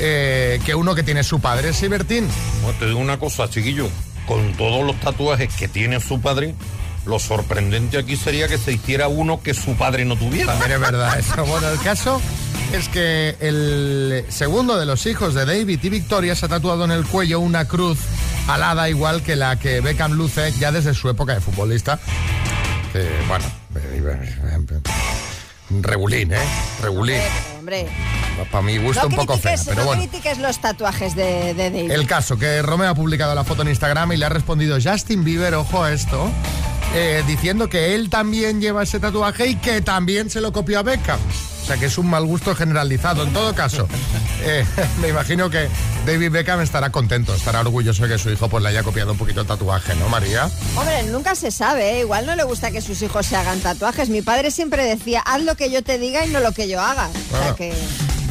eh, 0.00 0.58
que 0.64 0.74
uno 0.74 0.94
que 0.94 1.02
tiene 1.02 1.22
su 1.22 1.38
padre, 1.38 1.74
¿sí, 1.74 1.86
Bertín? 1.88 2.26
Bueno, 2.62 2.78
te 2.78 2.86
digo 2.86 2.98
una 2.98 3.18
cosa, 3.18 3.48
chiquillo. 3.50 3.90
Con 4.28 4.52
todos 4.52 4.86
los 4.86 5.00
tatuajes 5.00 5.52
que 5.54 5.66
tiene 5.66 6.00
su 6.00 6.20
padre, 6.20 6.54
lo 7.06 7.18
sorprendente 7.18 7.96
aquí 7.98 8.16
sería 8.16 8.46
que 8.46 8.58
se 8.58 8.72
hiciera 8.72 9.08
uno 9.08 9.42
que 9.42 9.54
su 9.54 9.74
padre 9.74 10.04
no 10.04 10.16
tuviera. 10.16 10.52
También 10.52 10.72
es 10.72 10.80
verdad 10.80 11.18
eso. 11.18 11.44
Bueno, 11.46 11.68
el 11.70 11.80
caso 11.80 12.20
es 12.72 12.88
que 12.88 13.36
el 13.40 14.24
segundo 14.28 14.78
de 14.78 14.84
los 14.84 15.06
hijos 15.06 15.34
de 15.34 15.46
David 15.46 15.80
y 15.82 15.88
Victoria 15.88 16.34
se 16.34 16.46
ha 16.46 16.48
tatuado 16.48 16.84
en 16.84 16.90
el 16.90 17.06
cuello 17.06 17.40
una 17.40 17.66
cruz 17.66 17.98
alada 18.46 18.90
igual 18.90 19.22
que 19.22 19.36
la 19.36 19.58
que 19.58 19.80
Beckham 19.80 20.12
luce 20.12 20.52
ya 20.60 20.70
desde 20.70 20.92
su 20.92 21.08
época 21.08 21.34
de 21.34 21.40
futbolista. 21.40 21.98
Que, 22.92 23.08
bueno, 23.28 23.44
regulín, 25.70 26.32
¿eh? 26.32 26.38
Regulín. 26.82 27.20
Hombre, 27.58 27.86
Para 28.50 28.62
mi 28.62 28.78
gusto 28.78 29.02
no 29.02 29.08
un 29.08 29.16
poco 29.16 29.36
fea, 29.38 29.56
pero 29.64 29.76
no 29.80 29.84
bueno. 29.86 30.02
critiques 30.02 30.38
los 30.38 30.58
tatuajes 30.60 31.14
de, 31.14 31.54
de 31.54 31.70
David. 31.70 31.90
El 31.90 32.06
caso, 32.06 32.38
que 32.38 32.62
Romeo 32.62 32.90
ha 32.90 32.94
publicado 32.94 33.34
la 33.34 33.44
foto 33.44 33.62
en 33.62 33.68
Instagram 33.68 34.12
y 34.12 34.16
le 34.16 34.26
ha 34.26 34.30
respondido 34.30 34.78
Justin 34.82 35.24
Bieber, 35.24 35.54
ojo 35.54 35.82
a 35.82 35.92
esto, 35.92 36.30
eh, 36.94 37.22
diciendo 37.26 37.68
que 37.68 37.94
él 37.94 38.08
también 38.10 38.60
lleva 38.60 38.82
ese 38.82 38.98
tatuaje 39.00 39.48
y 39.48 39.56
que 39.56 39.80
también 39.82 40.30
se 40.30 40.40
lo 40.40 40.52
copió 40.52 40.78
a 40.78 40.82
Beckham. 40.82 41.18
O 41.68 41.70
sea 41.70 41.76
que 41.76 41.84
es 41.84 41.98
un 41.98 42.08
mal 42.08 42.24
gusto 42.24 42.54
generalizado. 42.54 43.24
En 43.24 43.32
todo 43.34 43.54
caso, 43.54 43.86
eh, 44.42 44.64
me 45.02 45.08
imagino 45.08 45.50
que 45.50 45.68
David 46.06 46.30
Beckham 46.30 46.62
estará 46.62 46.88
contento, 46.88 47.34
estará 47.34 47.60
orgulloso 47.60 48.04
de 48.04 48.14
que 48.14 48.18
su 48.18 48.30
hijo 48.30 48.48
pues, 48.48 48.62
le 48.62 48.70
haya 48.70 48.82
copiado 48.82 49.12
un 49.12 49.18
poquito 49.18 49.42
el 49.42 49.46
tatuaje, 49.46 49.94
¿no, 49.96 50.08
María? 50.08 50.48
Hombre, 50.76 51.02
nunca 51.02 51.34
se 51.34 51.50
sabe, 51.50 51.98
¿eh? 51.98 52.00
igual 52.00 52.24
no 52.24 52.34
le 52.36 52.44
gusta 52.44 52.70
que 52.70 52.80
sus 52.80 53.02
hijos 53.02 53.26
se 53.26 53.36
hagan 53.36 53.60
tatuajes. 53.60 54.08
Mi 54.08 54.22
padre 54.22 54.50
siempre 54.50 54.82
decía, 54.82 55.20
haz 55.20 55.42
lo 55.42 55.56
que 55.56 55.70
yo 55.70 55.82
te 55.82 55.98
diga 55.98 56.24
y 56.24 56.30
no 56.30 56.40
lo 56.40 56.52
que 56.52 56.70
yo 56.70 56.80
haga. 56.80 57.10
O 57.34 57.36
sea 57.36 57.54
que... 57.54 57.74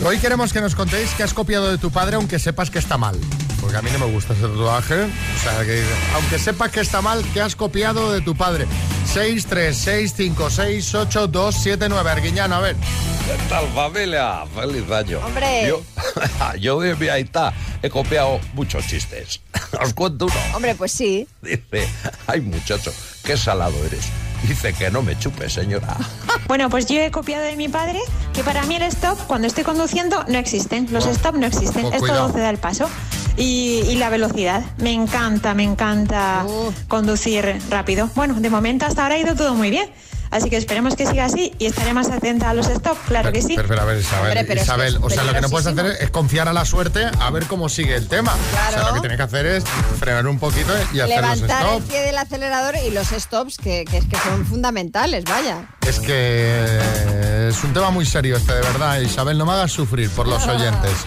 Hoy 0.03 0.17
queremos 0.17 0.51
que 0.51 0.60
nos 0.60 0.74
contéis 0.74 1.12
que 1.12 1.22
has 1.22 1.36
copiado 1.36 1.70
de 1.70 1.77
tu 1.77 1.91
padre 1.91 2.15
aunque 2.15 2.39
sepas 2.39 2.72
que 2.72 2.79
está 2.79 2.98
mal. 2.98 3.20
Porque 3.62 3.77
a 3.77 3.84
mí 3.84 3.91
no 3.94 4.00
me 4.00 4.12
gusta 4.12 4.34
ese 4.34 4.48
tatuaje. 4.48 5.03
O 5.03 5.44
sea, 5.44 5.63
que 5.63 5.84
aunque 6.15 6.39
sepas 6.39 6.72
que 6.72 6.79
está 6.79 7.03
mal, 7.03 7.24
que 7.36 7.41
has 7.41 7.56
copiado 7.56 8.12
de 8.12 8.22
tu 8.22 8.36
padre. 8.36 8.65
636568279. 9.08 12.08
Arguiñano, 12.08 12.56
a 12.56 12.60
ver. 12.60 12.76
¿Qué 12.76 13.38
tal, 13.50 13.68
familia? 13.74 14.44
¡Feliz 14.56 14.90
año! 14.92 15.20
Hombre. 15.26 15.68
Yo, 15.68 15.82
yo 16.60 16.80
de 16.80 16.96
mi 16.96 17.10
aita 17.10 17.52
he 17.82 17.90
copiado 17.90 18.40
muchos 18.54 18.86
chistes. 18.88 19.42
Os 19.82 19.94
cuento 19.94 20.26
uno. 20.28 20.36
Hombre, 20.56 20.76
pues 20.76 20.92
sí. 20.94 21.28
Dice, 21.42 21.88
ay 22.28 22.40
muchacho, 22.42 22.94
qué 23.24 23.36
salado 23.36 23.74
eres. 23.86 24.06
Dice 24.48 24.72
que 24.74 24.92
no 24.92 25.02
me 25.02 25.18
chupe, 25.20 25.50
señora. 25.50 25.98
Bueno, 26.48 26.70
pues 26.70 26.86
yo 26.86 27.02
he 27.02 27.12
copiado 27.12 27.44
de 27.44 27.58
mi 27.58 27.68
padre 27.68 28.00
que 28.34 28.42
para 28.42 28.64
mí 28.64 28.78
el 28.78 28.84
stop 28.84 29.20
cuando 29.28 29.48
estoy 29.48 29.66
conduciendo 29.66 30.24
no 30.30 30.38
existen. 30.38 30.88
Los 30.92 31.06
Oh. 31.06 31.10
stop 31.10 31.36
no 31.36 31.46
existen. 31.46 31.84
Oh, 31.84 31.92
es 31.92 32.00
cuidado. 32.00 32.28
todo 32.28 32.34
cede 32.38 32.46
al 32.46 32.58
paso. 32.58 32.90
Y, 33.38 33.84
y 33.88 33.96
la 33.96 34.10
velocidad. 34.10 34.63
Me 34.77 34.91
encanta, 34.91 35.53
me 35.53 35.63
encanta 35.63 36.46
conducir 36.88 37.62
rápido. 37.70 38.10
Bueno, 38.15 38.34
de 38.36 38.50
momento 38.50 38.86
hasta 38.86 39.03
ahora 39.03 39.15
ha 39.15 39.20
ido 39.20 39.36
todo 39.36 39.53
muy 39.53 39.70
bien. 39.70 39.89
Así 40.29 40.50
que 40.50 40.58
esperemos 40.58 40.96
que 40.96 41.06
siga 41.06 41.25
así 41.25 41.53
y 41.58 41.65
estaré 41.65 41.94
más 41.94 42.10
atenta 42.10 42.50
a 42.50 42.53
los 42.53 42.67
stop, 42.67 42.98
claro 43.08 43.32
que 43.32 43.41
sí. 43.41 43.53
Pero, 43.56 43.67
pero, 43.67 43.82
a 43.82 43.86
ver, 43.86 44.00
Isabel, 44.00 44.27
Hombre, 44.27 44.44
pero 44.46 44.60
es 44.60 44.65
Isabel, 44.65 44.96
es 44.96 45.01
o 45.01 45.10
sea, 45.10 45.24
lo 45.24 45.34
que 45.34 45.41
no 45.41 45.50
puedes 45.50 45.67
hacer 45.67 45.86
es 46.00 46.10
confiar 46.10 46.48
a 46.48 46.53
la 46.53 46.65
suerte 46.65 47.06
a 47.20 47.29
ver 47.32 47.46
cómo 47.46 47.70
sigue 47.70 47.96
el 47.96 48.08
tema. 48.08 48.34
O 48.34 48.72
sea, 48.72 48.88
lo 48.89 48.94
que 48.96 49.00
tienes 49.00 49.17
que 49.17 49.24
hacer 49.24 49.46
es 49.46 49.63
frenar 50.00 50.27
un 50.27 50.39
poquito 50.39 50.74
y 50.94 51.00
hacer 51.00 51.22
los 51.22 51.39
Levantar 51.39 51.74
el 51.75 51.84
pie 51.84 52.01
del 52.01 52.17
acelerador 52.17 52.75
y 52.86 52.91
los 52.91 53.08
stops 53.08 53.58
que, 53.58 53.86
que, 53.86 54.01
que 54.01 54.17
son 54.17 54.46
fundamentales, 54.46 55.24
vaya. 55.25 55.70
Es 55.88 56.00
que 56.00 57.48
es 57.50 57.63
un 57.63 57.74
tema 57.74 57.89
muy 57.91 58.06
serio 58.06 58.36
este, 58.36 58.53
de 58.53 58.62
verdad. 58.62 59.00
Isabel, 59.00 59.38
no 59.38 59.46
me 59.46 59.53
hagas 59.53 59.72
sufrir 59.72 60.10
por 60.10 60.27
los 60.27 60.46
oyentes. 60.48 61.06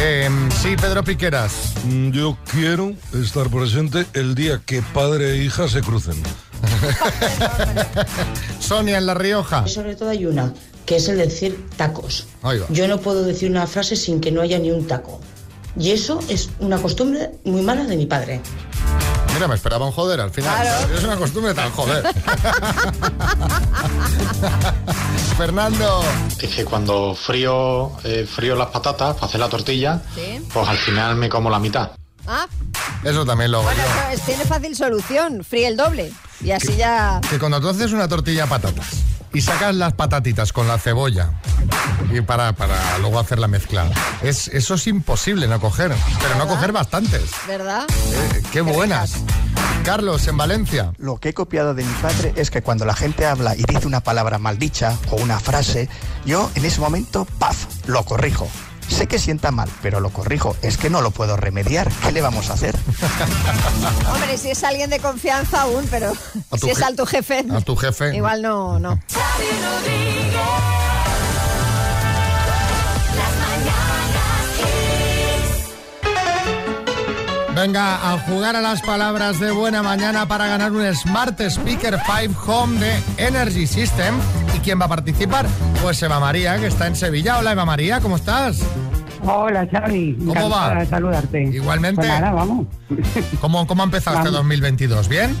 Eh, 0.00 0.28
sí, 0.62 0.76
Pedro 0.76 1.04
Piqueras. 1.04 1.74
Mm, 1.84 2.10
Yo 2.10 2.36
quiero 2.50 2.92
estar 3.14 3.48
presente 3.50 4.06
el 4.14 4.34
día 4.34 4.60
que 4.64 4.82
padre 4.82 5.32
e 5.32 5.44
hija 5.44 5.68
se 5.68 5.80
crucen. 5.80 6.20
Sonia 8.60 8.98
en 8.98 9.06
La 9.06 9.14
Rioja. 9.14 9.66
Sobre 9.66 9.96
todo 9.96 10.10
hay 10.10 10.26
una, 10.26 10.52
que 10.86 10.96
es 10.96 11.08
el 11.08 11.18
decir 11.18 11.66
tacos. 11.76 12.26
Yo 12.70 12.88
no 12.88 13.00
puedo 13.00 13.24
decir 13.24 13.50
una 13.50 13.66
frase 13.66 13.96
sin 13.96 14.20
que 14.20 14.30
no 14.30 14.40
haya 14.40 14.58
ni 14.58 14.70
un 14.70 14.86
taco. 14.86 15.20
Y 15.78 15.92
eso 15.92 16.20
es 16.28 16.50
una 16.58 16.78
costumbre 16.78 17.30
muy 17.44 17.62
mala 17.62 17.84
de 17.84 17.96
mi 17.96 18.06
padre. 18.06 18.40
Mira, 19.34 19.48
me 19.48 19.54
esperaba 19.54 19.86
un 19.86 19.92
joder 19.92 20.20
al 20.20 20.30
final. 20.30 20.60
Claro. 20.60 20.94
Es 20.94 21.04
una 21.04 21.16
costumbre 21.16 21.54
tan 21.54 21.70
joder. 21.72 22.04
Fernando. 25.36 26.02
Es 26.40 26.54
que 26.54 26.64
cuando 26.64 27.14
frío, 27.14 27.92
eh, 28.04 28.26
frío 28.30 28.54
las 28.56 28.68
patatas 28.68 29.14
para 29.14 29.26
hacer 29.26 29.40
la 29.40 29.48
tortilla, 29.48 30.00
Sí. 30.14 30.40
pues 30.52 30.68
al 30.68 30.76
final 30.78 31.16
me 31.16 31.28
como 31.28 31.48
la 31.50 31.58
mitad. 31.58 31.90
Ah, 32.26 32.46
Eso 33.02 33.24
también 33.24 33.50
lo 33.50 33.58
hago 33.58 33.66
bueno, 33.66 33.82
yo. 33.82 33.88
pues 34.08 34.20
tiene 34.22 34.44
fácil 34.44 34.76
solución. 34.76 35.42
Fríe 35.44 35.66
el 35.68 35.76
doble. 35.76 36.12
Y 36.42 36.50
así 36.52 36.76
ya. 36.76 37.20
Que 37.28 37.38
cuando 37.38 37.60
tú 37.60 37.68
haces 37.68 37.92
una 37.92 38.08
tortilla 38.08 38.42
de 38.44 38.48
patatas 38.48 38.86
y 39.32 39.40
sacas 39.40 39.74
las 39.74 39.94
patatitas 39.94 40.52
con 40.52 40.68
la 40.68 40.78
cebolla 40.78 41.30
y 42.12 42.20
para, 42.20 42.52
para 42.52 42.98
luego 42.98 43.18
hacer 43.18 43.38
la 43.38 43.48
mezcla, 43.48 43.90
es, 44.22 44.48
eso 44.48 44.74
es 44.74 44.86
imposible 44.86 45.46
no 45.46 45.60
coger, 45.60 45.92
pero 46.20 46.34
no 46.36 46.46
coger 46.46 46.72
bastantes. 46.72 47.30
¿Verdad? 47.46 47.84
Eh, 47.88 48.42
qué 48.52 48.60
buenas. 48.60 49.14
Carlos, 49.84 50.26
en 50.28 50.36
Valencia. 50.36 50.92
Lo 50.98 51.16
que 51.16 51.30
he 51.30 51.34
copiado 51.34 51.74
de 51.74 51.84
mi 51.84 51.92
padre 51.94 52.34
es 52.36 52.50
que 52.50 52.62
cuando 52.62 52.84
la 52.84 52.94
gente 52.94 53.26
habla 53.26 53.56
y 53.56 53.62
dice 53.62 53.86
una 53.86 54.00
palabra 54.00 54.38
maldicha 54.38 54.96
o 55.10 55.16
una 55.16 55.38
frase, 55.40 55.88
yo 56.26 56.50
en 56.54 56.64
ese 56.64 56.80
momento, 56.80 57.26
paf, 57.38 57.66
lo 57.86 58.04
corrijo. 58.04 58.48
Sé 58.90 59.06
que 59.06 59.18
sienta 59.18 59.50
mal, 59.50 59.70
pero 59.82 60.00
lo 60.00 60.10
corrijo. 60.10 60.56
Es 60.62 60.76
que 60.76 60.90
no 60.90 61.00
lo 61.00 61.10
puedo 61.10 61.36
remediar. 61.36 61.90
¿Qué 62.02 62.12
le 62.12 62.20
vamos 62.20 62.50
a 62.50 62.54
hacer? 62.54 62.76
Hombre, 64.12 64.36
si 64.36 64.50
es 64.50 64.62
alguien 64.64 64.90
de 64.90 64.98
confianza 64.98 65.62
aún, 65.62 65.86
pero 65.90 66.12
si 66.60 66.68
es 66.68 66.82
al 66.82 66.96
tu 66.96 67.06
jefe. 67.06 67.44
a 67.50 67.60
tu 67.60 67.76
jefe. 67.76 68.14
Igual 68.14 68.42
no, 68.42 68.78
no. 68.78 69.00
Venga 77.54 78.12
a 78.12 78.18
jugar 78.20 78.56
a 78.56 78.62
las 78.62 78.80
palabras 78.80 79.38
de 79.38 79.50
buena 79.50 79.82
mañana 79.82 80.26
para 80.26 80.46
ganar 80.46 80.72
un 80.72 80.94
Smart 80.94 81.38
Speaker 81.40 82.00
5 82.06 82.50
Home 82.50 82.78
de 82.78 83.02
Energy 83.18 83.66
System. 83.66 84.18
¿Y 84.60 84.62
quién 84.62 84.78
va 84.80 84.84
a 84.84 84.88
participar? 84.88 85.46
Pues 85.82 86.02
Eva 86.02 86.20
María, 86.20 86.58
que 86.58 86.66
está 86.66 86.86
en 86.86 86.94
Sevilla. 86.94 87.38
Hola 87.38 87.52
Eva 87.52 87.64
María, 87.64 88.00
¿cómo 88.00 88.16
estás? 88.16 88.60
Hola, 89.22 89.66
Xavi. 89.70 90.18
¿Cómo 90.26 90.50
va? 90.50 90.84
saludarte. 90.86 91.42
Igualmente. 91.44 91.96
Pues 92.06 92.08
nada, 92.08 92.32
vamos. 92.32 92.66
¿Cómo, 93.40 93.66
cómo 93.66 93.82
ha 93.82 93.84
empezado 93.86 94.16
este 94.18 94.28
Vamos. 94.28 94.40
2022? 94.42 95.08
¿Bien? 95.08 95.34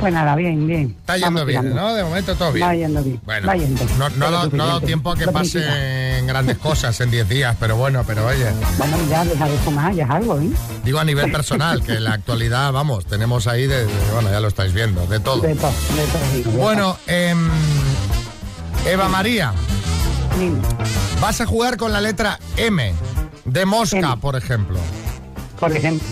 Pues 0.00 0.12
nada, 0.12 0.34
bien, 0.34 0.66
bien. 0.66 0.96
Está 0.98 1.14
yendo 1.16 1.26
Vamos 1.40 1.46
bien, 1.46 1.60
tirando. 1.62 1.80
¿no? 1.82 1.94
De 1.94 2.02
momento 2.02 2.34
todo 2.34 2.52
bien. 2.52 2.66
Va 2.66 2.74
yendo 2.74 3.02
bien. 3.04 3.20
Bueno, 3.24 3.46
va 3.46 3.56
yendo. 3.56 3.84
no, 3.98 4.08
no, 4.10 4.30
no 4.48 4.62
ha 4.64 4.66
dado 4.66 4.80
tiempo 4.80 5.12
a 5.12 5.16
que 5.16 5.28
pasen 5.28 6.26
grandes 6.26 6.58
cosas 6.58 6.98
en 7.00 7.10
10 7.10 7.28
días, 7.28 7.56
pero 7.60 7.76
bueno, 7.76 8.02
pero 8.06 8.26
oye. 8.26 8.46
Bueno, 8.78 8.96
ya 9.08 9.24
deja 9.24 9.48
de 9.48 9.56
fumar, 9.58 9.94
ya 9.94 10.04
es 10.04 10.10
algo, 10.10 10.40
¿eh? 10.40 10.50
Digo 10.84 10.98
a 10.98 11.04
nivel 11.04 11.30
personal, 11.30 11.82
que 11.84 11.92
en 11.92 12.04
la 12.04 12.14
actualidad, 12.14 12.72
vamos, 12.72 13.06
tenemos 13.06 13.46
ahí, 13.46 13.66
de, 13.66 13.86
de- 13.86 13.92
bueno, 14.12 14.30
ya 14.30 14.40
lo 14.40 14.48
estáis 14.48 14.72
viendo, 14.72 15.06
de 15.06 15.20
todo. 15.20 15.40
De 15.42 15.54
todo, 15.54 15.70
de 15.70 16.42
todo. 16.42 16.52
Bueno, 16.56 16.96
em, 17.06 17.48
Eva 18.86 19.08
María, 19.08 19.52
vas 21.20 21.40
a 21.40 21.46
jugar 21.46 21.76
con 21.76 21.92
la 21.92 22.00
letra 22.00 22.38
M, 22.56 22.92
de 23.44 23.64
mosca, 23.64 24.16
por 24.16 24.34
ejemplo. 24.36 24.78
Por 25.60 25.74
ejemplo. 25.76 26.06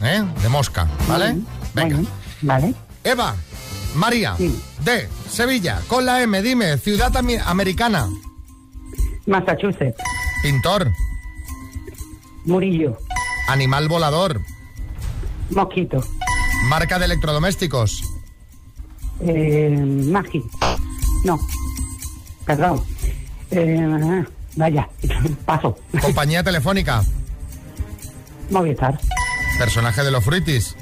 ¿Eh? 0.00 0.24
De 0.42 0.48
mosca, 0.48 0.88
¿vale? 1.06 1.36
Venga. 1.74 1.98
Vale. 2.40 2.74
Eva, 3.04 3.34
María, 3.94 4.34
de 4.84 5.08
Sevilla, 5.28 5.80
con 5.86 6.06
la 6.06 6.22
M, 6.22 6.40
dime, 6.40 6.78
ciudad 6.78 7.14
americana. 7.16 8.08
Massachusetts. 9.26 10.02
Pintor. 10.42 10.90
Murillo. 12.44 12.98
Animal 13.48 13.88
volador. 13.88 14.40
Mosquito. 15.50 16.02
Marca 16.64 16.98
de 16.98 17.04
electrodomésticos. 17.04 18.02
Eh, 19.20 19.70
Magi. 20.10 20.42
No. 21.24 21.38
Perdón. 22.46 22.82
Eh, 23.50 24.24
vaya. 24.56 24.88
Paso. 25.46 25.78
Compañía 26.00 26.42
telefónica. 26.44 27.02
Movistar. 28.50 28.98
Personaje 29.58 30.02
de 30.02 30.10
los 30.10 30.24
fruitis. 30.24 30.74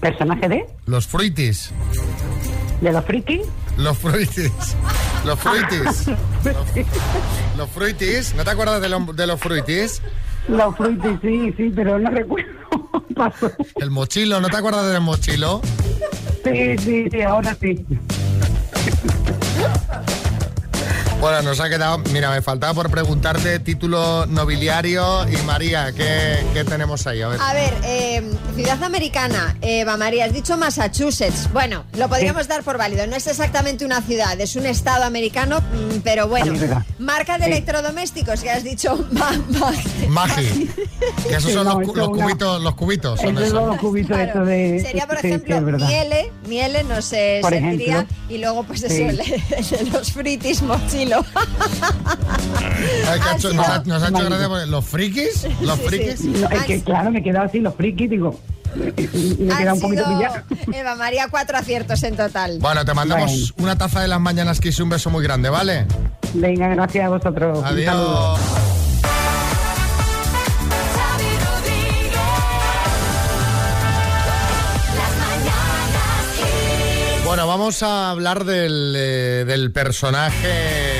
¿Personaje 0.00 0.48
de? 0.48 0.66
Los 0.86 1.06
fruitis. 1.06 1.70
¿De 2.80 2.92
los 2.92 3.04
frikis? 3.04 3.40
Los 3.76 3.98
fruitis. 3.98 4.52
Los 5.24 5.38
fruitis. 5.40 6.06
Los 7.56 7.68
fruitis. 7.70 8.34
¿No 8.36 8.44
te 8.44 8.50
acuerdas 8.50 8.80
de, 8.80 8.88
lo- 8.88 9.00
de 9.12 9.26
los 9.26 9.40
fruitis? 9.40 10.00
Los 10.46 10.76
fruitis, 10.76 11.18
sí, 11.20 11.52
sí, 11.56 11.72
pero 11.74 11.98
no 11.98 12.08
recuerdo. 12.10 12.52
Paso. 13.16 13.50
El 13.76 13.90
mochilo. 13.90 14.40
¿No 14.40 14.48
te 14.48 14.56
acuerdas 14.56 14.86
del 14.92 15.00
mochilo? 15.00 15.60
Sí, 16.44 16.78
sí, 16.78 17.08
sí, 17.10 17.22
ahora 17.22 17.56
sí. 17.60 17.84
Bueno, 21.20 21.42
nos 21.42 21.58
ha 21.58 21.68
quedado. 21.68 21.98
Mira, 22.12 22.30
me 22.30 22.40
faltaba 22.42 22.74
por 22.74 22.90
preguntarte 22.92 23.58
título 23.58 24.24
nobiliario 24.26 25.28
y 25.28 25.36
María, 25.44 25.92
¿qué, 25.92 26.36
qué 26.54 26.62
tenemos 26.64 27.08
ahí? 27.08 27.22
A 27.22 27.28
ver. 27.28 27.40
A 27.40 27.52
ver, 27.54 27.74
eh, 27.82 28.22
ciudad 28.54 28.80
americana, 28.84 29.56
Eva 29.60 29.96
María, 29.96 30.26
has 30.26 30.32
dicho 30.32 30.56
Massachusetts. 30.56 31.48
Bueno, 31.52 31.84
lo 31.96 32.08
podríamos 32.08 32.46
dar 32.46 32.62
por 32.62 32.78
válido. 32.78 33.04
No 33.08 33.16
es 33.16 33.26
exactamente 33.26 33.84
una 33.84 34.00
ciudad, 34.00 34.40
es 34.40 34.54
un 34.54 34.66
estado 34.66 35.02
americano, 35.04 35.58
mm, 35.60 35.98
pero 36.04 36.28
bueno. 36.28 36.52
Marca 37.00 37.36
de 37.36 37.46
Sí. 37.46 37.50
electrodomésticos, 37.50 38.40
que 38.40 38.50
has 38.50 38.62
dicho 38.62 39.04
ma- 39.12 39.32
ma- 39.58 39.72
Magi. 40.08 40.70
Que 41.28 41.30
esos 41.34 41.44
Sí, 41.46 41.52
son 41.52 41.64
no, 41.64 41.80
los, 41.80 41.88
una- 41.88 42.06
cubitos, 42.06 42.62
los 42.62 42.74
cubitos. 42.76 43.20
Son 43.20 43.30
Esos 43.30 43.42
esos. 43.48 43.58
son 43.58 43.66
los 43.70 43.78
cubitos 43.78 44.16
estos 44.18 44.46
de... 44.46 44.80
Sería, 44.86 45.06
por 45.08 45.16
sí, 45.16 45.22
sí, 45.22 45.28
ejemplo, 45.34 45.60
miele, 45.78 46.32
miele 46.46 46.84
no 46.84 47.02
se 47.02 47.40
Por 47.42 47.50
sentiría. 47.52 47.94
ejemplo. 47.94 48.16
Y 48.28 48.38
luego, 48.38 48.62
pues 48.62 48.84
eso, 48.84 49.84
los 49.92 50.12
fritis 50.12 50.62
mochilo. 51.16 51.24
Ay, 53.10 53.20
que 53.20 53.28
ha 53.28 53.36
hecho- 53.36 53.52
nos 53.52 53.68
ha, 53.68 53.82
nos 53.84 54.02
ha 54.02 54.08
hecho 54.08 54.24
gracia 54.24 54.48
porque- 54.48 54.66
¿Los 54.66 54.84
frikis? 54.84 55.46
¿Los 55.60 55.76
Sí, 55.78 55.82
sí. 55.82 55.88
frikis? 55.88 56.24
No, 56.24 56.48
es 56.50 56.62
que 56.64 56.82
claro, 56.82 57.10
me 57.10 57.18
he 57.20 57.22
quedado 57.22 57.46
así, 57.46 57.60
los 57.60 57.74
frikis, 57.74 58.10
digo... 58.10 58.38
Me 58.76 58.84
he 58.86 59.50
Han 59.52 59.58
quedado 59.58 59.74
un 59.76 59.80
poquito 59.80 60.04
pillado. 60.04 60.36
Eva 60.72 60.94
María, 60.94 61.28
cuatro 61.30 61.56
aciertos 61.56 62.02
en 62.02 62.16
total. 62.16 62.58
Bueno, 62.60 62.84
te 62.84 62.92
mandamos 62.94 63.54
una 63.58 63.76
taza 63.78 64.02
de 64.02 64.08
las 64.08 64.20
mañanas 64.20 64.60
Kiss 64.60 64.78
y 64.78 64.82
un 64.82 64.90
beso 64.90 65.08
muy 65.10 65.24
grande, 65.24 65.48
¿vale? 65.48 65.86
Venga, 66.34 66.68
gracias 66.68 67.06
a 67.06 67.08
vosotros. 67.08 67.60
Adiós. 67.64 68.38
Bueno, 77.24 77.46
vamos 77.46 77.82
a 77.82 78.10
hablar 78.10 78.44
del, 78.44 78.94
eh, 78.96 79.44
del 79.46 79.70
personaje 79.70 80.97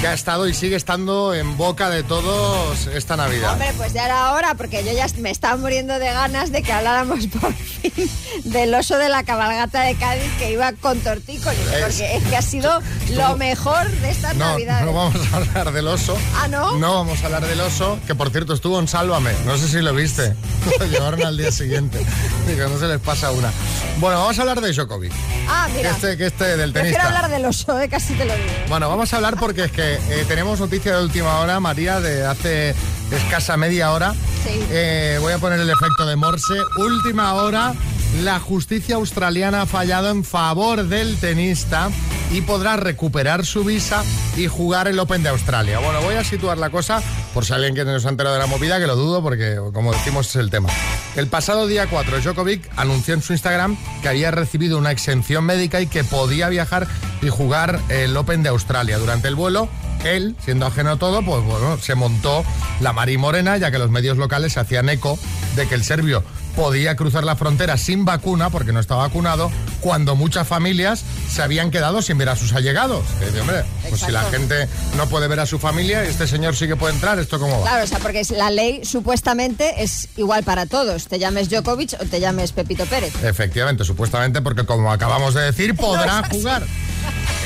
que 0.00 0.08
ha 0.08 0.14
estado 0.14 0.48
y 0.48 0.54
sigue 0.54 0.76
estando 0.76 1.34
en 1.34 1.58
boca 1.58 1.90
de 1.90 2.02
todos 2.02 2.86
esta 2.86 3.16
Navidad. 3.16 3.52
Hombre, 3.52 3.70
pues 3.76 3.92
ya 3.92 4.06
era 4.06 4.32
hora, 4.32 4.54
porque 4.54 4.82
yo 4.82 4.92
ya 4.92 5.06
me 5.18 5.30
estaba 5.30 5.58
muriendo 5.58 5.98
de 5.98 6.06
ganas 6.06 6.50
de 6.52 6.62
que 6.62 6.72
habláramos 6.72 7.26
por 7.40 7.52
fin 7.52 8.10
del 8.44 8.74
oso 8.74 8.96
de 8.96 9.10
la 9.10 9.24
cabalgata 9.24 9.82
de 9.82 9.94
Cádiz 9.96 10.30
que 10.38 10.52
iba 10.52 10.72
con 10.72 10.98
tortícolis, 11.00 11.60
porque 11.82 12.16
es 12.16 12.24
que 12.24 12.36
ha 12.36 12.40
sido 12.42 12.80
lo 13.10 13.36
mejor 13.36 13.90
de 13.90 14.10
estas 14.10 14.34
No, 14.36 14.46
Navidades. 14.52 14.86
no 14.86 14.92
vamos 14.94 15.32
a 15.32 15.36
hablar 15.36 15.72
del 15.72 15.88
oso. 15.88 16.16
Ah, 16.34 16.48
¿no? 16.48 16.76
No 16.78 16.94
vamos 16.94 17.22
a 17.22 17.26
hablar 17.26 17.46
del 17.46 17.60
oso, 17.60 17.98
que 18.06 18.14
por 18.14 18.30
cierto 18.30 18.54
estuvo 18.54 18.78
en 18.80 18.88
Sálvame. 18.88 19.32
No 19.44 19.58
sé 19.58 19.68
si 19.68 19.80
lo 19.82 19.92
viste. 19.92 20.34
Lo 20.78 20.86
llevaron 20.86 21.22
al 21.24 21.36
día 21.36 21.52
siguiente. 21.52 21.98
Digo, 22.46 22.68
no 22.68 22.78
se 22.78 22.86
les 22.86 23.00
pasa 23.00 23.32
una. 23.32 23.50
Bueno, 23.98 24.18
vamos 24.20 24.38
a 24.38 24.42
hablar 24.42 24.62
de 24.62 24.72
Djokovic. 24.72 25.12
Ah, 25.46 25.66
Que 25.70 25.78
mira. 25.78 25.90
este, 25.90 26.16
que 26.16 26.26
este 26.26 26.56
del 26.56 26.72
Prefiero 26.72 26.96
tenista. 26.98 27.06
hablar 27.18 27.30
del 27.30 27.44
oso, 27.44 27.78
eh, 27.80 27.88
casi 27.90 28.14
te 28.14 28.24
lo 28.24 28.34
digo. 28.34 28.46
Bueno, 28.68 28.88
vamos 28.88 29.12
a 29.12 29.16
hablar 29.16 29.36
porque 29.36 29.64
es 29.64 29.72
que 29.72 29.89
eh, 29.94 30.24
tenemos 30.28 30.60
noticia 30.60 30.96
de 30.96 31.04
última 31.04 31.38
hora, 31.40 31.60
María, 31.60 32.00
de 32.00 32.24
hace 32.24 32.74
escasa 33.10 33.56
media 33.56 33.92
hora. 33.92 34.14
Sí. 34.44 34.60
Eh, 34.70 35.18
voy 35.20 35.32
a 35.32 35.38
poner 35.38 35.60
el 35.60 35.70
efecto 35.70 36.06
de 36.06 36.16
Morse. 36.16 36.54
Última 36.78 37.34
hora, 37.34 37.74
la 38.22 38.38
justicia 38.40 38.96
australiana 38.96 39.62
ha 39.62 39.66
fallado 39.66 40.10
en 40.10 40.24
favor 40.24 40.84
del 40.84 41.16
tenista 41.18 41.90
y 42.32 42.42
podrá 42.42 42.76
recuperar 42.76 43.44
su 43.44 43.64
visa 43.64 44.04
y 44.36 44.46
jugar 44.46 44.88
el 44.88 44.98
Open 44.98 45.22
de 45.22 45.30
Australia. 45.30 45.78
Bueno, 45.80 46.00
voy 46.02 46.14
a 46.14 46.24
situar 46.24 46.58
la 46.58 46.70
cosa 46.70 47.02
por 47.34 47.44
si 47.44 47.52
alguien 47.52 47.74
que 47.74 47.84
no 47.84 47.98
se 47.98 48.06
ha 48.06 48.10
enterado 48.10 48.36
de 48.36 48.40
la 48.40 48.46
movida, 48.46 48.78
que 48.78 48.86
lo 48.86 48.96
dudo 48.96 49.22
porque, 49.22 49.58
como 49.72 49.92
decimos, 49.92 50.28
es 50.28 50.36
el 50.36 50.50
tema. 50.50 50.68
El 51.16 51.26
pasado 51.26 51.66
día 51.66 51.88
4, 51.88 52.20
Djokovic 52.20 52.70
anunció 52.76 53.14
en 53.14 53.22
su 53.22 53.32
Instagram 53.32 53.76
que 54.02 54.08
había 54.08 54.30
recibido 54.30 54.78
una 54.78 54.92
exención 54.92 55.44
médica 55.44 55.80
y 55.80 55.86
que 55.86 56.04
podía 56.04 56.48
viajar 56.48 56.86
y 57.20 57.28
jugar 57.28 57.80
el 57.88 58.16
Open 58.16 58.42
de 58.42 58.50
Australia. 58.50 58.98
Durante 58.98 59.28
el 59.28 59.34
vuelo, 59.34 59.68
él, 60.04 60.36
siendo 60.44 60.66
ajeno 60.66 60.92
a 60.92 60.96
todo, 60.96 61.22
pues 61.22 61.42
bueno, 61.44 61.78
se 61.78 61.94
montó 61.94 62.44
la 62.80 62.92
Mari 62.92 63.18
Morena, 63.18 63.56
ya 63.56 63.70
que 63.70 63.78
los 63.78 63.90
medios 63.90 64.18
locales 64.18 64.54
se 64.54 64.60
hacían 64.60 64.88
eco 64.88 65.18
de 65.56 65.66
que 65.66 65.74
el 65.74 65.84
serbio 65.84 66.22
podía 66.56 66.96
cruzar 66.96 67.24
la 67.24 67.36
frontera 67.36 67.76
sin 67.76 68.04
vacuna 68.04 68.50
porque 68.50 68.72
no 68.72 68.80
estaba 68.80 69.06
vacunado, 69.06 69.50
cuando 69.80 70.16
muchas 70.16 70.46
familias 70.46 71.04
se 71.30 71.42
habían 71.42 71.70
quedado 71.70 72.02
sin 72.02 72.18
ver 72.18 72.28
a 72.28 72.36
sus 72.36 72.52
allegados. 72.52 73.04
Hombre, 73.40 73.64
pues 73.88 74.00
si 74.00 74.10
la 74.10 74.22
gente 74.24 74.68
no 74.96 75.08
puede 75.08 75.28
ver 75.28 75.40
a 75.40 75.46
su 75.46 75.58
familia 75.58 76.04
este 76.04 76.26
señor 76.26 76.56
sí 76.56 76.66
que 76.66 76.76
puede 76.76 76.94
entrar, 76.94 77.18
¿esto 77.18 77.38
cómo 77.38 77.60
va? 77.60 77.66
Claro, 77.66 77.84
o 77.84 77.86
sea, 77.86 77.98
porque 77.98 78.22
la 78.36 78.50
ley 78.50 78.84
supuestamente 78.84 79.82
es 79.82 80.08
igual 80.16 80.42
para 80.42 80.66
todos. 80.66 81.06
Te 81.06 81.18
llames 81.18 81.48
Djokovic 81.48 81.94
o 82.00 82.04
te 82.04 82.20
llames 82.20 82.52
Pepito 82.52 82.84
Pérez. 82.86 83.14
Efectivamente, 83.22 83.84
supuestamente, 83.84 84.42
porque 84.42 84.64
como 84.64 84.92
acabamos 84.92 85.34
de 85.34 85.42
decir, 85.42 85.74
podrá 85.76 86.22
jugar. 86.30 86.64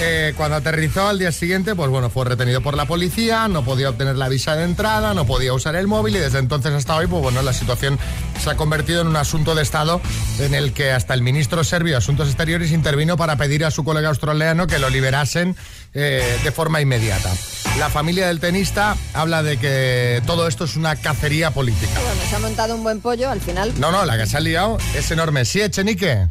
Eh, 0.01 0.35
cuando 0.37 0.57
aterrizó 0.57 1.07
al 1.07 1.19
día 1.19 1.31
siguiente, 1.31 1.75
pues 1.77 1.89
bueno, 1.89 2.11
fue 2.11 2.25
retenido 2.25 2.61
por 2.61 2.77
la 2.77 2.85
policía, 2.85 3.47
no 3.47 3.65
podía 3.65 3.91
obtener 3.91 4.17
la 4.17 4.29
visa 4.29 4.57
de 4.57 4.65
entrada, 4.65 5.15
no 5.15 5.25
podía 5.25 5.53
usar 5.53 5.77
el 5.77 5.87
móvil 5.87 6.17
y 6.17 6.19
desde 6.19 6.41
entonces 6.41 6.73
hasta 6.73 6.97
hoy, 6.97 7.07
pues 7.07 7.23
bueno, 7.23 7.43
la 7.43 7.53
situación 7.53 7.99
se 8.43 8.51
ha 8.51 8.57
convertido 8.57 9.03
en 9.03 9.07
un 9.07 9.17
asunto 9.17 9.55
de 9.55 9.63
Estado 9.63 10.01
en 10.41 10.55
el 10.55 10.73
que 10.73 10.91
hasta 10.91 11.15
el 11.15 11.23
ministro 11.23 11.63
serbio 11.63 11.93
de 11.93 11.99
Asuntos 11.99 12.29
Exteriores 12.29 12.73
intervino 12.73 13.17
para 13.17 13.37
pedir 13.37 13.65
a 13.65 13.71
su 13.71 13.85
colega 13.85 14.09
australiano 14.09 14.67
que 14.67 14.81
lo 14.81 14.91
liberasen 14.91 15.57
eh, 15.95 16.39
de 16.43 16.51
forma 16.51 16.81
inmediata. 16.81 17.33
La 17.79 17.89
familia 17.89 18.27
del 18.27 18.41
tenista 18.41 18.97
habla 19.15 19.43
de 19.43 19.59
que 19.59 20.23
todo 20.27 20.49
esto 20.49 20.65
es 20.65 20.77
una 20.77 20.97
cacería 20.97 21.53
política. 21.53 21.93
Bueno, 21.95 22.21
se 22.29 22.37
ha 22.37 22.39
montado 22.41 22.75
un 22.75 22.83
buen 22.83 23.01
pollo 23.01 23.31
al 23.31 23.41
final. 23.41 23.73
No, 23.79 23.93
no, 23.93 24.05
la 24.05 24.19
que 24.19 24.27
se 24.27 24.37
ha 24.37 24.41
liado 24.41 24.79
es 24.95 25.11
enorme. 25.11 25.45
Sí, 25.45 25.61
Echenique. 25.61 26.29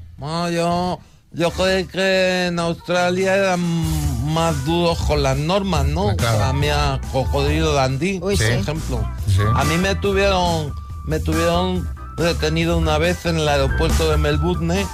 Yo, 0.51 0.99
yo 1.33 1.49
creo 1.51 1.87
que 1.87 2.47
en 2.47 2.59
Australia 2.59 3.35
eran 3.35 3.59
más 4.33 4.65
duros 4.65 4.99
con 4.99 5.23
las 5.23 5.37
normas, 5.37 5.85
¿no? 5.85 6.15
A 6.43 6.53
mí 6.53 6.69
a 6.69 7.01
Cocodrilo 7.11 7.73
Dandy, 7.73 8.19
por 8.19 8.37
sí. 8.37 8.43
ejemplo. 8.43 9.03
A 9.55 9.63
mí 9.63 9.77
me 9.77 9.95
tuvieron, 9.95 10.73
me 11.05 11.19
tuvieron 11.19 11.89
retenido 12.17 12.77
una 12.77 12.99
vez 12.99 13.25
en 13.25 13.39
el 13.39 13.47
aeropuerto 13.47 14.09
de 14.09 14.17
Melbourne 14.17 14.85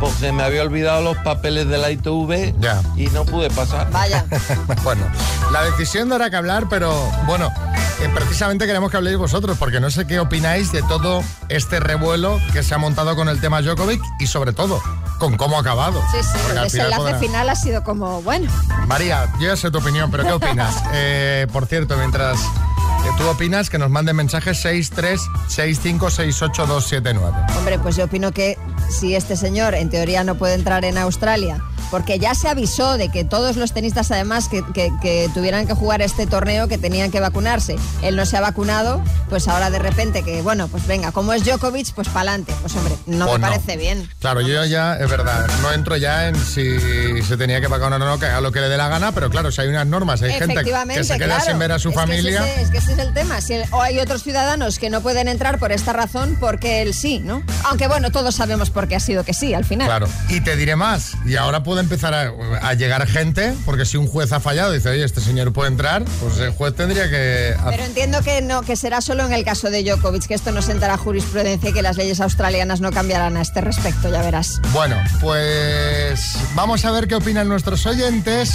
porque 0.00 0.32
me 0.32 0.42
había 0.42 0.62
olvidado 0.62 1.02
los 1.02 1.16
papeles 1.18 1.68
de 1.68 1.78
la 1.78 1.90
ITV 1.90 2.54
y 2.96 3.06
no 3.06 3.24
pude 3.24 3.48
pasar. 3.50 3.90
Vaya. 3.90 4.24
bueno, 4.84 5.06
la 5.52 5.64
decisión 5.64 6.08
dará 6.08 6.28
que 6.28 6.36
hablar, 6.36 6.66
pero 6.68 6.92
bueno, 7.26 7.52
eh, 8.00 8.10
precisamente 8.14 8.66
queremos 8.66 8.90
que 8.90 8.96
habléis 8.96 9.16
vosotros, 9.16 9.56
porque 9.58 9.80
no 9.80 9.90
sé 9.90 10.06
qué 10.06 10.20
opináis 10.20 10.72
de 10.72 10.82
todo 10.82 11.22
este 11.48 11.80
revuelo 11.80 12.38
que 12.52 12.62
se 12.62 12.74
ha 12.74 12.78
montado 12.78 13.16
con 13.16 13.28
el 13.28 13.40
tema 13.40 13.62
Djokovic 13.62 14.02
y 14.20 14.26
sobre 14.26 14.52
todo 14.52 14.80
con 15.18 15.36
cómo 15.36 15.56
ha 15.56 15.60
acabado. 15.60 16.00
Sí, 16.12 16.18
sí, 16.22 16.28
Porque 16.42 16.58
el 16.58 16.64
desenlace 16.64 17.02
podrá- 17.02 17.18
final 17.18 17.48
ha 17.48 17.56
sido 17.56 17.82
como, 17.82 18.22
bueno, 18.22 18.50
María, 18.86 19.26
yo 19.40 19.48
ya 19.48 19.56
sé 19.56 19.70
tu 19.70 19.78
opinión, 19.78 20.10
pero 20.10 20.24
¿qué 20.24 20.32
opinas? 20.46 20.74
Eh, 20.92 21.46
por 21.52 21.66
cierto, 21.66 21.96
mientras 21.96 22.38
eh, 22.40 23.10
tú 23.18 23.26
opinas, 23.28 23.70
que 23.70 23.78
nos 23.78 23.90
manden 23.90 24.16
mensajes 24.16 24.64
636568279. 24.64 27.56
hombre, 27.56 27.78
pues 27.78 27.96
yo 27.96 28.04
opino 28.04 28.32
que 28.32 28.58
si 28.90 29.14
este 29.14 29.36
señor 29.36 29.74
en 29.74 29.88
teoría 29.90 30.24
no 30.24 30.34
puede 30.36 30.54
entrar 30.54 30.84
en 30.84 30.98
Australia, 30.98 31.62
porque 31.90 32.18
ya 32.18 32.34
se 32.34 32.48
avisó 32.48 32.96
de 32.98 33.08
que 33.10 33.24
todos 33.24 33.56
los 33.56 33.72
tenistas 33.72 34.10
además 34.10 34.48
que, 34.48 34.62
que- 34.74 34.90
que 35.00 35.30
tuvieran 35.34 35.66
que 35.66 35.74
jugar 35.74 36.02
este 36.02 36.26
torneo, 36.26 36.68
que 36.68 36.78
tenían 36.78 37.10
que 37.10 37.20
vacunarse, 37.20 37.76
él 38.02 38.16
no 38.16 38.26
se 38.26 38.36
ha 38.36 38.40
vacunado, 38.40 39.02
pues 39.28 39.48
ahora 39.48 39.70
de 39.70 39.78
repente 39.78 40.22
que, 40.22 40.42
bueno, 40.42 40.68
pues 40.68 40.86
venga, 40.86 41.12
como 41.12 41.32
es 41.32 41.44
Djokovic, 41.44 41.92
pues 41.94 42.08
pa'lante. 42.08 42.52
Pues 42.60 42.74
hombre, 42.76 42.94
no 43.06 43.26
Pues 43.26 43.38
me 43.40 43.46
no. 43.46 43.52
parece 43.52 43.76
bien. 43.76 44.08
Claro, 44.20 44.40
yo 44.40 44.64
ya, 44.64 44.96
es 44.96 45.08
verdad, 45.10 45.46
no 45.62 45.72
entro 45.72 45.96
ya 45.96 46.28
en 46.28 46.36
si 46.36 47.22
se 47.22 47.36
tenía 47.36 47.60
que 47.60 47.66
vacunar 47.68 48.00
o 48.00 48.04
no, 48.06 48.18
que 48.18 48.26
haga 48.26 48.40
lo 48.40 48.52
que 48.52 48.60
le 48.60 48.68
dé 48.68 48.76
la 48.76 48.88
gana, 48.88 49.12
pero 49.12 49.30
claro, 49.30 49.50
si 49.52 49.60
hay 49.60 49.68
unas 49.68 49.86
normas, 49.86 50.22
hay 50.22 50.32
gente 50.32 50.54
que 50.54 51.04
se 51.04 51.14
queda 51.18 51.26
claro. 51.36 51.44
sin 51.44 51.58
ver 51.58 51.72
a 51.72 51.78
su 51.78 51.88
Es 51.90 51.94
que 51.94 52.00
familia. 52.00 52.46
ese- 52.46 52.62
es 52.62 52.70
que 52.70 52.78
ese 52.78 52.92
es 52.92 52.98
el 52.98 53.14
tema. 53.14 53.40
Si 53.40 53.54
el- 53.54 53.64
o 53.72 53.80
hay 53.82 53.98
otros 53.98 54.22
ciudadanos 54.22 54.78
que 54.78 54.90
no 54.90 55.00
pueden 55.00 55.28
entrar 55.28 55.58
por 55.58 55.72
esta 55.72 55.92
razón, 55.92 56.36
porque 56.40 56.82
él 56.82 56.94
sí, 56.94 57.18
¿no? 57.20 57.42
Aunque 57.64 57.88
bueno, 57.88 58.10
todos 58.10 58.34
sabemos 58.34 58.70
por 58.70 58.88
qué 58.88 58.96
ha 58.96 59.00
sido 59.00 59.24
que 59.24 59.34
sí 59.34 59.54
al 59.54 59.64
final. 59.64 59.86
Claro, 59.88 60.08
y 60.28 60.40
te 60.40 60.56
diré 60.56 60.76
más, 60.76 61.12
y 61.24 61.36
ahora 61.36 61.62
puede 61.78 61.84
empezar 61.94 62.14
a, 62.14 62.68
a 62.68 62.74
llegar 62.74 63.06
gente, 63.06 63.54
porque 63.64 63.84
si 63.84 63.96
un 63.96 64.08
juez 64.08 64.32
ha 64.32 64.40
fallado 64.40 64.72
y 64.72 64.78
dice, 64.78 64.88
oye, 64.88 65.04
este 65.04 65.20
señor 65.20 65.52
puede 65.52 65.68
entrar, 65.68 66.04
pues 66.20 66.38
el 66.38 66.50
juez 66.50 66.74
tendría 66.74 67.08
que... 67.08 67.54
Pero 67.70 67.84
entiendo 67.84 68.20
que 68.22 68.42
no, 68.42 68.62
que 68.62 68.74
será 68.74 69.00
solo 69.00 69.24
en 69.24 69.32
el 69.32 69.44
caso 69.44 69.70
de 69.70 69.84
Djokovic, 69.84 70.26
que 70.26 70.34
esto 70.34 70.50
no 70.50 70.60
sentará 70.60 70.96
jurisprudencia 70.96 71.70
y 71.70 71.72
que 71.72 71.82
las 71.82 71.96
leyes 71.96 72.20
australianas 72.20 72.80
no 72.80 72.90
cambiarán 72.90 73.36
a 73.36 73.42
este 73.42 73.60
respecto, 73.60 74.10
ya 74.10 74.22
verás. 74.22 74.60
Bueno, 74.72 74.96
pues 75.20 76.36
vamos 76.54 76.84
a 76.84 76.90
ver 76.90 77.06
qué 77.06 77.14
opinan 77.14 77.46
nuestros 77.46 77.86
oyentes. 77.86 78.50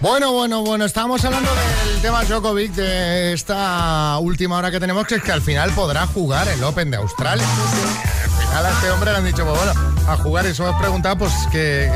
Bueno, 0.00 0.32
bueno, 0.32 0.62
bueno, 0.62 0.86
estábamos 0.86 1.22
hablando 1.24 1.50
del 1.54 2.00
tema 2.00 2.24
Djokovic, 2.24 2.72
de 2.72 3.34
esta 3.34 4.16
última 4.20 4.56
hora 4.56 4.70
que 4.70 4.80
tenemos, 4.80 5.06
que 5.06 5.16
es 5.16 5.22
que 5.22 5.32
al 5.32 5.42
final 5.42 5.70
podrá 5.72 6.06
jugar 6.06 6.48
el 6.48 6.64
Open 6.64 6.90
de 6.90 6.96
Australia. 6.96 7.46
Al 7.46 8.46
final 8.48 8.66
a 8.66 8.70
este 8.70 8.90
hombre 8.90 9.10
le 9.12 9.18
han 9.18 9.24
dicho, 9.26 9.44
pues 9.44 9.58
bueno, 9.58 9.94
a 10.08 10.16
jugar 10.16 10.46
y 10.46 10.48
eso 10.48 10.64
os 10.64 10.76
preguntaba, 10.80 11.16
pues, 11.16 11.32
¿qué, 11.50 11.90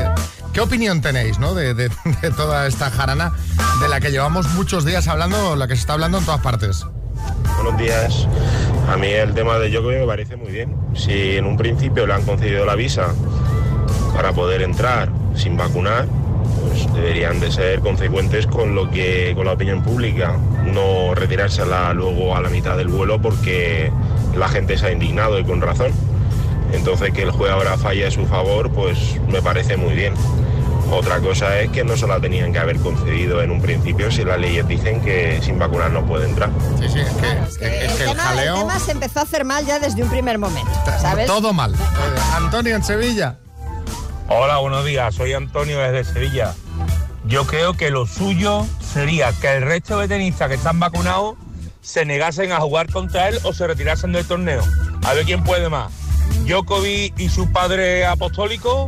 qué 0.53 0.61
opinión 0.61 1.01
tenéis, 1.01 1.39
no? 1.39 1.53
De, 1.53 1.89
toda 2.35 2.67
esta 2.67 2.89
jarana 2.89 3.31
de 3.81 3.89
la 3.89 3.99
que 3.99 4.11
llevamos 4.11 4.47
muchos 4.53 4.85
días 4.85 5.07
hablando, 5.07 5.55
la 5.55 5.67
que 5.67 5.75
se 5.75 5.81
está 5.81 5.93
hablando 5.93 6.19
en 6.19 6.25
todas 6.25 6.41
partes. 6.41 6.85
Buenos 7.61 7.77
días. 7.79 8.27
A 8.89 8.97
mí 8.97 9.07
el 9.07 9.33
tema 9.33 9.57
de 9.59 9.69
Djokovic 9.69 9.99
me 9.99 10.05
parece 10.05 10.35
muy 10.35 10.51
bien. 10.51 10.75
Si 10.95 11.35
en 11.35 11.45
un 11.45 11.57
principio 11.57 12.07
le 12.07 12.13
han 12.13 12.23
concedido 12.23 12.65
la 12.65 12.75
visa 12.75 13.13
para 14.13 14.31
poder 14.33 14.61
entrar 14.61 15.09
sin 15.35 15.57
vacunar, 15.57 16.07
pues 16.61 16.91
deberían 16.93 17.39
de 17.39 17.51
ser 17.51 17.79
consecuentes 17.81 18.47
con 18.47 18.75
lo 18.75 18.89
que 18.89 19.33
con 19.35 19.45
la 19.45 19.53
opinión 19.53 19.83
pública, 19.83 20.37
no 20.65 21.13
retirársela 21.15 21.93
luego 21.93 22.35
a 22.35 22.41
la 22.41 22.49
mitad 22.49 22.77
del 22.77 22.87
vuelo 22.87 23.21
porque 23.21 23.91
la 24.35 24.47
gente 24.47 24.77
se 24.77 24.87
ha 24.87 24.91
indignado 24.91 25.39
y 25.39 25.43
con 25.43 25.61
razón. 25.61 25.91
Entonces 26.73 27.13
que 27.13 27.23
el 27.23 27.31
juez 27.31 27.51
ahora 27.51 27.77
falle 27.77 28.07
a 28.07 28.11
su 28.11 28.25
favor, 28.25 28.71
pues 28.71 29.19
me 29.27 29.41
parece 29.41 29.77
muy 29.77 29.93
bien. 29.93 30.13
Otra 30.91 31.19
cosa 31.19 31.59
es 31.59 31.69
que 31.69 31.83
no 31.83 31.95
se 31.95 32.07
la 32.07 32.19
tenían 32.19 32.51
que 32.51 32.57
haber 32.57 32.77
concedido 32.79 33.43
en 33.43 33.51
un 33.51 33.61
principio 33.61 34.09
si 34.09 34.23
las 34.23 34.39
leyes 34.39 34.67
dicen 34.67 35.01
que 35.01 35.39
sin 35.41 35.59
vacunar 35.59 35.91
no 35.91 36.03
puede 36.05 36.27
entrar. 36.27 36.49
Sí, 36.79 36.89
sí, 36.89 36.99
es 36.99 37.57
que, 37.57 37.85
el, 37.85 37.95
tema, 37.95 38.43
el 38.43 38.53
tema 38.53 38.79
se 38.79 38.91
empezó 38.91 39.19
a 39.19 39.23
hacer 39.23 39.45
mal 39.45 39.63
ya 39.65 39.79
desde 39.79 40.01
un 40.01 40.09
primer 40.09 40.39
momento, 40.39 40.71
¿sabes? 40.99 41.27
Todo 41.27 41.53
mal. 41.53 41.75
Antonio 42.33 42.75
en 42.75 42.83
Sevilla. 42.83 43.37
Hola, 44.27 44.57
buenos 44.57 44.83
días. 44.83 45.13
Soy 45.13 45.33
Antonio 45.33 45.79
desde 45.79 46.11
Sevilla. 46.11 46.55
Yo 47.25 47.45
creo 47.45 47.73
que 47.73 47.91
lo 47.91 48.07
suyo 48.07 48.65
sería 48.81 49.31
que 49.33 49.57
el 49.57 49.63
resto 49.63 49.99
de 49.99 50.07
tenistas 50.07 50.49
que 50.49 50.55
están 50.55 50.79
vacunados 50.79 51.35
se 51.81 52.05
negasen 52.05 52.51
a 52.51 52.59
jugar 52.59 52.91
contra 52.91 53.29
él 53.29 53.39
o 53.43 53.53
se 53.53 53.67
retirasen 53.67 54.11
del 54.11 54.25
torneo. 54.25 54.63
A 55.03 55.13
ver 55.13 55.25
quién 55.25 55.43
puede 55.43 55.69
más. 55.69 55.91
Djokovic 56.45 57.19
y 57.19 57.29
su 57.29 57.51
padre 57.51 58.05
apostólico 58.05 58.87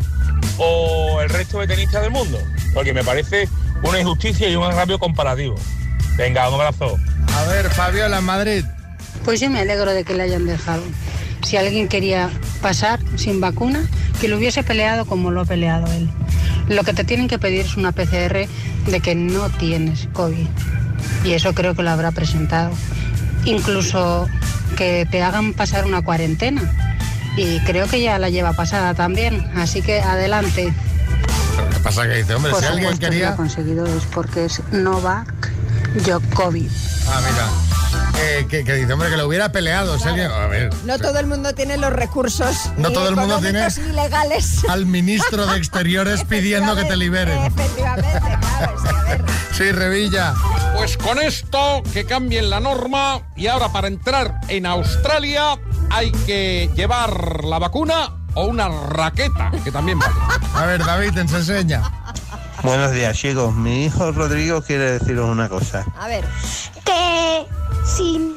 o 0.58 1.22
el 1.22 1.30
resto 1.30 1.60
de 1.60 1.68
tenistas 1.68 2.02
del 2.02 2.12
mundo. 2.12 2.40
Porque 2.74 2.94
me 2.94 3.04
parece 3.04 3.48
una 3.84 4.00
injusticia 4.00 4.50
y 4.50 4.56
un 4.56 4.64
agravio 4.64 5.00
comparativo. 5.00 5.56
Venga, 6.18 6.48
un 6.50 6.56
abrazo. 6.56 6.98
A 7.36 7.44
ver, 7.46 7.70
Fabiola 7.70 8.20
en 8.20 8.24
Madrid. 8.24 8.66
Pues 9.24 9.40
yo 9.40 9.50
me 9.50 9.60
alegro 9.60 9.94
de 9.94 10.04
que 10.04 10.14
le 10.14 10.24
hayan 10.24 10.46
dejado. 10.46 10.84
Si 11.44 11.58
alguien 11.58 11.88
quería 11.88 12.30
pasar 12.62 13.00
sin 13.16 13.42
vacuna, 13.42 13.88
que 14.20 14.28
lo 14.28 14.38
hubiese 14.38 14.64
peleado 14.64 15.06
como 15.06 15.32
lo 15.32 15.42
ha 15.42 15.46
peleado 15.46 15.92
él. 15.94 16.10
Lo 16.70 16.84
que 16.84 16.94
te 16.94 17.04
tienen 17.04 17.28
que 17.28 17.40
pedir 17.40 17.62
es 17.62 17.76
una 17.76 17.92
PCR 17.92 18.48
de 18.86 19.00
que 19.02 19.16
no 19.16 19.50
tienes 19.50 20.08
COVID. 20.14 20.48
Y 21.24 21.34
eso 21.34 21.54
creo 21.54 21.76
que 21.76 21.84
lo 21.84 21.90
habrá 21.90 22.12
presentado. 22.12 22.72
Incluso 23.46 24.28
que 24.78 25.08
te 25.10 25.22
hagan 25.22 25.54
pasar 25.54 25.86
una 25.86 26.04
cuarentena. 26.04 26.62
Y 27.38 27.60
creo 27.62 27.88
que 27.88 28.02
ya 28.02 28.20
la 28.20 28.30
lleva 28.30 28.54
pasada 28.54 28.94
también. 28.94 29.50
Así 29.56 29.82
que 29.82 30.02
adelante. 30.02 30.74
¿Qué 31.74 31.80
pasa 31.80 32.04
que 32.08 32.16
dice, 32.18 32.36
hombre, 32.36 32.52
Por 32.52 32.62
si 32.62 32.68
alguien 32.68 32.98
quería... 32.98 33.30
ha 33.32 33.36
conseguido 33.36 33.86
es 33.86 34.04
porque 34.14 34.46
es 34.46 34.62
Novak 34.72 35.34
Djokovic. 36.06 36.72
Ah, 37.08 37.22
mira. 37.30 37.48
Eh, 38.24 38.46
que, 38.50 38.64
que 38.64 38.74
dice, 38.76 38.94
hombre, 38.94 39.10
que 39.10 39.18
lo 39.18 39.28
hubiera 39.28 39.52
peleado. 39.52 39.98
si 39.98 40.08
alguien- 40.08 40.30
A 40.30 40.46
ver. 40.48 40.70
No 40.86 41.00
todo 41.00 41.18
el 41.20 41.26
mundo 41.28 41.54
tiene 41.54 41.78
los 41.78 41.92
recursos 41.92 42.56
No 42.78 42.90
ni 42.90 42.94
todo 42.94 43.10
el 43.10 43.16
mundo 43.16 43.40
tiene- 43.40 43.68
ni 43.68 43.94
legales. 43.94 44.64
Al 44.70 44.86
ministro 44.86 45.46
de 45.48 45.58
Exteriores 45.58 46.24
pidiendo 46.30 46.76
que 46.76 46.84
te 46.84 46.96
liberen. 46.98 47.38
Efectivamente, 47.44 48.20
claro, 48.20 48.76
es 48.76 48.82
que 48.84 48.90
a 48.90 49.04
ver. 49.04 49.22
Sí, 49.52 49.72
Revilla. 49.72 50.34
Pues 50.76 50.98
con 50.98 51.20
esto 51.20 51.84
que 51.94 52.06
cambien 52.06 52.50
la 52.50 52.60
norma 52.60 53.22
y 53.36 53.48
ahora 53.48 53.70
para 53.72 53.88
entrar 53.88 54.40
en 54.48 54.66
Australia 54.66 55.58
hay 55.92 56.12
que 56.12 56.70
llevar 56.76 57.44
la 57.44 57.60
vacuna 57.60 58.12
o 58.34 58.46
una 58.46 58.70
raqueta, 58.70 59.52
que 59.64 59.72
también 59.72 60.00
vale. 60.00 60.14
A 60.56 60.66
ver, 60.66 60.84
David, 60.84 61.14
te 61.14 61.20
enseña. 61.22 61.84
Buenos 62.64 62.92
días, 62.92 63.18
chicos. 63.18 63.54
Mi 63.54 63.86
hijo 63.86 64.12
Rodrigo 64.12 64.62
quiere 64.62 65.00
deciros 65.00 65.30
una 65.30 65.50
cosa. 65.50 65.86
A 66.00 66.08
ver. 66.08 66.26
que 66.86 67.46
si 67.86 68.34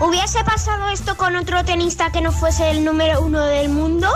hubiese 0.00 0.42
pasado 0.44 0.88
esto 0.88 1.16
con 1.16 1.36
otro 1.36 1.64
tenista 1.64 2.10
que 2.10 2.20
no 2.20 2.32
fuese 2.32 2.70
el 2.70 2.84
número 2.84 3.20
uno 3.20 3.40
del 3.44 3.68
mundo 3.68 4.08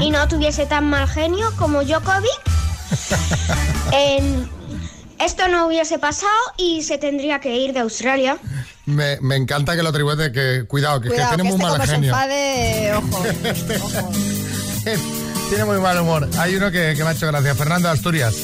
y 0.00 0.10
no 0.10 0.28
tuviese 0.28 0.66
tan 0.66 0.88
mal 0.88 1.08
genio 1.08 1.50
como 1.56 1.82
Djokovic, 1.82 2.30
esto 5.18 5.48
no 5.48 5.66
hubiese 5.66 5.98
pasado 5.98 6.32
y 6.56 6.82
se 6.82 6.98
tendría 6.98 7.40
que 7.40 7.56
ir 7.56 7.72
de 7.72 7.80
Australia. 7.80 8.38
Me, 8.90 9.18
me 9.20 9.36
encanta 9.36 9.76
que 9.76 9.82
lo 9.82 9.88
atribuyes 9.90 10.18
de 10.18 10.32
que, 10.32 10.64
cuidado, 10.66 11.00
que, 11.00 11.08
Cuidado, 11.08 11.30
que 11.30 11.36
tiene 11.36 11.50
muy 11.50 11.60
este 11.60 11.62
mal 11.64 11.72
como 11.74 11.86
se 11.86 11.92
genio. 11.92 12.10
enfade, 12.10 12.92
ojo. 12.96 14.10
Tiene 15.48 15.64
muy 15.64 15.78
mal 15.78 16.00
humor. 16.00 16.28
Hay 16.38 16.54
uno 16.56 16.70
que, 16.70 16.94
que 16.96 17.02
me 17.02 17.10
ha 17.10 17.12
hecho 17.12 17.26
gracia. 17.26 17.54
Fernando 17.54 17.88
Asturias. 17.88 18.34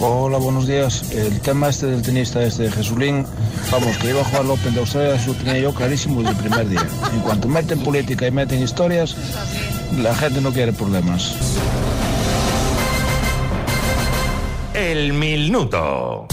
Hola, 0.00 0.38
buenos 0.38 0.66
días. 0.66 1.12
El 1.12 1.40
tema 1.40 1.68
este 1.68 1.86
del 1.86 2.02
tenista 2.02 2.42
este 2.42 2.64
de 2.64 2.72
Jesulín, 2.72 3.24
vamos, 3.70 3.96
que 3.98 4.10
iba 4.10 4.20
a 4.20 4.24
jugar 4.24 4.42
el 4.44 4.50
Open 4.50 4.74
de 4.74 4.80
Australia, 4.80 5.14
eso 5.14 5.28
lo 5.28 5.34
tenía 5.34 5.58
yo 5.58 5.72
clarísimo 5.72 6.20
desde 6.22 6.32
el 6.32 6.38
primer 6.38 6.68
día. 6.68 6.84
En 7.12 7.20
cuanto 7.20 7.46
meten 7.46 7.78
política 7.80 8.26
y 8.26 8.30
meten 8.32 8.62
historias, 8.62 9.14
la 10.02 10.12
gente 10.16 10.40
no 10.40 10.52
quiere 10.52 10.72
problemas. 10.72 11.34
El 14.74 15.12
minuto. 15.12 16.26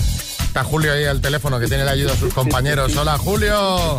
Está 0.60 0.70
Julio 0.70 0.92
ahí 0.92 1.06
al 1.06 1.22
teléfono 1.22 1.58
que 1.58 1.68
tiene 1.68 1.86
la 1.86 1.92
ayuda 1.92 2.12
a 2.12 2.16
sus 2.18 2.34
compañeros. 2.34 2.94
Hola, 2.98 3.18
Julio. 3.18 3.98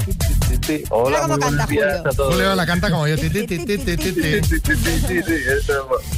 Hola, 0.90 1.26
muy 1.26 1.38
buenos 1.38 1.66
días 1.68 2.00
a 2.04 2.10
todos. 2.10 2.34
Julio 2.34 2.54
la 2.54 2.66
canta 2.66 2.90
como 2.90 3.08
yo. 3.08 3.16
Sí, 3.16 3.30
sí, 3.30 3.46
sí, 3.48 3.64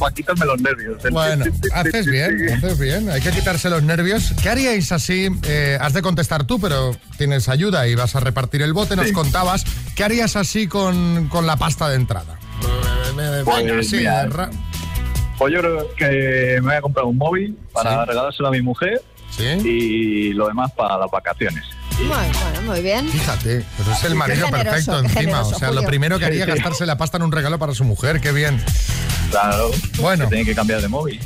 para 0.01 0.13
quitarme 0.13 0.45
los 0.47 0.61
nervios. 0.61 1.01
Bueno, 1.13 1.45
haces 1.73 2.07
bien, 2.07 2.49
haces 2.55 2.77
bien. 2.77 3.09
Hay 3.09 3.21
que 3.21 3.31
quitarse 3.31 3.71
los 3.71 3.85
nervios. 3.85 4.33
¿Qué 4.43 4.49
haríais 4.49 4.91
así? 4.91 5.29
Eh, 5.45 5.79
has 5.81 5.93
de 5.93 6.03
contestar 6.03 6.43
tú, 6.45 6.59
pero 6.59 6.91
tienes 7.19 7.49
ayuda 7.49 7.87
y 7.87 7.95
vas 7.95 8.17
a 8.17 8.21
repartir 8.21 8.63
el 8.63 8.73
bote. 8.73 8.97
Nos 8.97 9.07
Sí. 9.07 9.13
contabas. 9.13 9.65
¿Qué 9.95 10.03
harías 10.03 10.35
así 10.35 10.67
con, 10.67 11.29
con 11.29 11.47
la 11.47 11.57
pasta 11.57 11.89
de 11.89 11.95
entrada? 11.95 12.37
Eh, 13.17 13.43
Pues, 13.45 13.65
venga, 13.65 13.83
sí, 13.85 14.05
Pues 15.39 15.55
yo 15.55 15.61
creo 15.61 15.95
que 15.95 16.55
me 16.63 16.67
voy 16.69 16.75
a 16.75 16.81
comprar 16.81 17.05
un 17.05 17.17
móvil 17.17 17.57
para 17.73 18.05
regalárselo 18.07 18.49
a 18.49 18.51
mi 18.51 18.61
mujer 18.61 19.01
y 19.39 20.33
lo 20.33 20.49
demás 20.49 20.71
para 20.73 20.97
las 20.99 21.11
vacaciones. 21.11 21.65
Bueno, 22.09 22.33
bueno, 22.43 22.63
muy 22.73 22.81
bien. 22.83 23.09
Fíjate, 23.09 23.65
pero 23.79 23.93
es 23.93 24.05
el 24.05 24.15
marido 24.15 24.47
generoso, 24.47 24.71
perfecto 24.71 24.99
encima. 25.01 25.21
generoso, 25.21 25.57
o 25.57 25.59
sea, 25.59 25.71
lo 25.71 25.83
primero 25.85 26.19
que 26.19 26.25
haría 26.25 26.45
Sí, 26.45 26.51
es 26.51 26.57
sí. 26.57 26.63
gastarse 26.63 26.87
la 26.87 26.97
pasta 26.99 27.17
en 27.19 27.23
un 27.25 27.33
regalo 27.33 27.59
para 27.59 27.75
su 27.75 27.85
mujer. 27.85 28.21
Qué 28.21 28.33
bien. 28.33 28.63
Claro, 29.31 29.71
Bueno. 30.01 30.25
que 30.25 30.31
tiene 30.37 30.45
que 30.45 30.55
cambiar 30.55 30.81
de 30.81 30.89
móvil. 30.89 31.21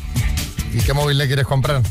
¿Y 0.73 0.79
qué 0.81 0.93
móvil 0.93 1.19
le 1.19 1.27
quieres 1.27 1.47
comprar? 1.47 1.83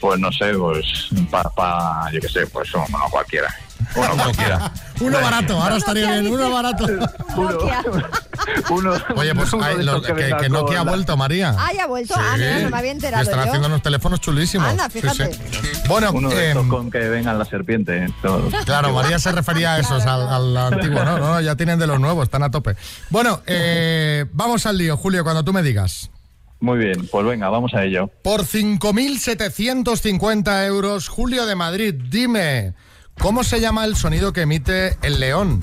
Pues 0.00 0.18
no 0.20 0.30
sé, 0.32 0.52
pues 0.52 1.08
para, 1.30 2.10
yo 2.12 2.20
qué 2.20 2.28
sé, 2.28 2.46
pues 2.48 2.72
uno 2.74 2.86
cualquiera. 3.10 3.54
Uno 3.94 4.16
cualquiera. 4.16 4.72
Uno 5.00 5.20
barato, 5.20 5.60
ahora 5.62 5.76
estaría 5.76 6.10
bien, 6.12 6.32
uno 6.32 6.50
barato. 6.50 6.86
Uno, 8.70 8.92
Oye, 9.16 9.34
pues 9.34 9.52
uno 9.52 9.64
hay 9.64 9.82
lo- 9.82 9.96
estos 9.96 10.06
que 10.06 10.14
que, 10.14 10.34
que 10.40 10.48
Nokia 10.48 10.80
ha 10.80 10.84
vuelto, 10.84 11.14
María. 11.16 11.54
Ah, 11.58 11.70
ya 11.74 11.84
ha 11.84 11.86
vuelto. 11.86 12.14
Sí. 12.14 12.20
no 12.62 12.70
me 12.70 12.78
había 12.78 12.92
Y 12.92 12.94
enterado 12.94 13.22
están 13.22 13.40
yo. 13.40 13.44
haciendo 13.46 13.68
unos 13.68 13.82
teléfonos 13.82 14.20
chulísimos. 14.20 14.68
Anda, 14.68 14.88
fíjate. 14.88 15.34
sí. 15.34 15.40
Bueno, 15.88 16.12
Uno 16.12 16.30
de 16.30 16.48
estos 16.48 16.62
em, 16.62 16.68
con 16.70 16.90
que 16.90 16.98
vengan 16.98 17.38
las 17.38 17.48
serpientes. 17.48 18.10
todo. 18.22 18.48
Claro, 18.64 18.92
María 18.92 19.18
se 19.18 19.32
refería 19.32 19.74
a 19.74 19.78
esos, 19.80 20.04
al, 20.06 20.26
al 20.28 20.56
antiguo, 20.56 21.04
¿no? 21.04 21.18
No, 21.18 21.40
ya 21.40 21.56
tienen 21.56 21.78
de 21.78 21.86
los 21.86 22.00
nuevos, 22.00 22.24
están 22.24 22.42
a 22.42 22.50
tope. 22.50 22.76
Bueno, 23.10 23.42
eh, 23.46 24.24
vamos 24.32 24.64
al 24.66 24.78
lío, 24.78 24.96
Julio, 24.96 25.22
cuando 25.24 25.44
tú 25.44 25.52
me 25.52 25.62
digas. 25.62 26.10
Muy 26.60 26.78
bien, 26.78 27.06
pues 27.10 27.26
venga, 27.26 27.48
vamos 27.50 27.74
a 27.74 27.84
ello. 27.84 28.08
Por 28.22 28.44
5.750 28.46 30.66
euros, 30.66 31.08
Julio 31.08 31.44
de 31.46 31.54
Madrid, 31.54 31.94
dime, 32.08 32.72
¿cómo 33.20 33.44
se 33.44 33.60
llama 33.60 33.84
el 33.84 33.96
sonido 33.96 34.32
que 34.32 34.42
emite 34.42 34.98
el 35.02 35.20
león? 35.20 35.60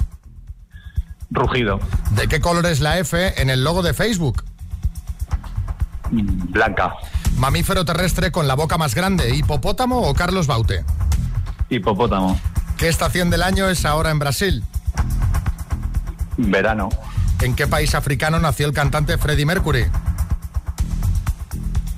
Rugido. 1.32 1.80
¿De 2.12 2.28
qué 2.28 2.40
color 2.40 2.66
es 2.66 2.80
la 2.80 3.00
F 3.00 3.42
en 3.42 3.50
el 3.50 3.64
logo 3.64 3.82
de 3.82 3.94
Facebook? 3.94 4.44
Blanca. 6.12 6.94
Mamífero 7.38 7.86
terrestre 7.86 8.32
con 8.32 8.48
la 8.48 8.54
boca 8.54 8.78
más 8.78 8.94
grande, 8.94 9.36
hipopótamo 9.36 10.02
o 10.02 10.14
Carlos 10.14 10.46
Baute. 10.46 10.86
Hipopótamo. 11.70 12.40
¿Qué 12.78 12.88
estación 12.88 13.30
del 13.30 13.42
año 13.42 13.68
es 13.70 13.86
ahora 13.86 14.12
en 14.12 14.20
Brasil? 14.20 14.64
Verano. 16.38 16.90
¿En 17.42 17.56
qué 17.56 17.68
país 17.68 17.96
africano 17.96 18.40
nació 18.40 18.68
el 18.68 18.74
cantante 18.74 19.18
Freddie 19.18 19.46
Mercury? 19.46 19.86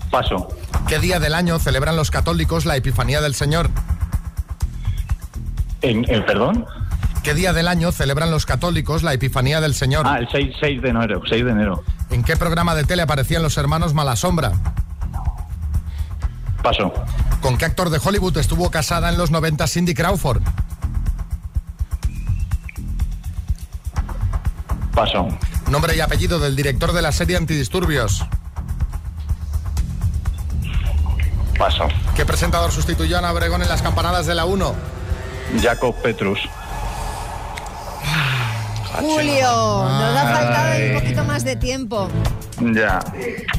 Paso. 0.09 0.47
¿Qué 0.87 0.99
día 0.99 1.19
del 1.19 1.33
año 1.33 1.59
celebran 1.59 1.95
los 1.95 2.11
católicos 2.11 2.65
la 2.65 2.77
Epifanía 2.77 3.21
del 3.21 3.35
Señor? 3.35 3.69
¿En, 5.85 6.03
en 6.11 6.25
perdón? 6.25 6.65
¿Qué 7.21 7.35
día 7.35 7.53
del 7.53 7.67
año 7.67 7.91
celebran 7.91 8.31
los 8.31 8.47
católicos 8.47 9.03
la 9.03 9.13
Epifanía 9.13 9.61
del 9.61 9.75
Señor? 9.75 10.07
Ah, 10.07 10.17
el 10.17 10.27
6, 10.31 10.55
6 10.59 10.81
de 10.81 10.89
enero. 10.89 11.21
6 11.29 11.45
de 11.45 11.51
enero. 11.51 11.83
¿En 12.09 12.23
qué 12.23 12.35
programa 12.35 12.73
de 12.73 12.85
tele 12.85 13.03
aparecían 13.03 13.43
los 13.43 13.55
hermanos 13.57 13.93
Malasombra? 13.93 14.53
Paso. 16.63 16.91
¿Con 17.39 17.59
qué 17.59 17.65
actor 17.65 17.91
de 17.91 17.99
Hollywood 18.03 18.35
estuvo 18.37 18.71
casada 18.71 19.09
en 19.09 19.17
los 19.19 19.29
90 19.29 19.67
Cindy 19.67 19.93
Crawford? 19.93 20.41
Paso. 24.95 25.27
Nombre 25.69 25.95
y 25.95 25.99
apellido 25.99 26.39
del 26.39 26.55
director 26.55 26.93
de 26.93 27.03
la 27.03 27.11
serie 27.11 27.37
Antidisturbios. 27.37 28.25
Paso. 31.59 31.87
¿Qué 32.15 32.25
presentador 32.25 32.71
sustituyó 32.71 33.17
a 33.17 33.19
Ana 33.19 33.31
Obregón 33.31 33.61
en 33.61 33.69
las 33.69 33.83
campanadas 33.83 34.25
de 34.25 34.33
la 34.33 34.45
1? 34.45 34.94
Jacob 35.61 35.95
Petrus. 36.01 36.39
Julio, 38.99 39.43
nos 39.89 40.17
ha 40.17 40.33
faltado 40.33 40.85
un 40.87 40.93
poquito 40.99 41.23
más 41.25 41.43
de 41.43 41.55
tiempo. 41.55 42.07
Ya. 42.73 42.99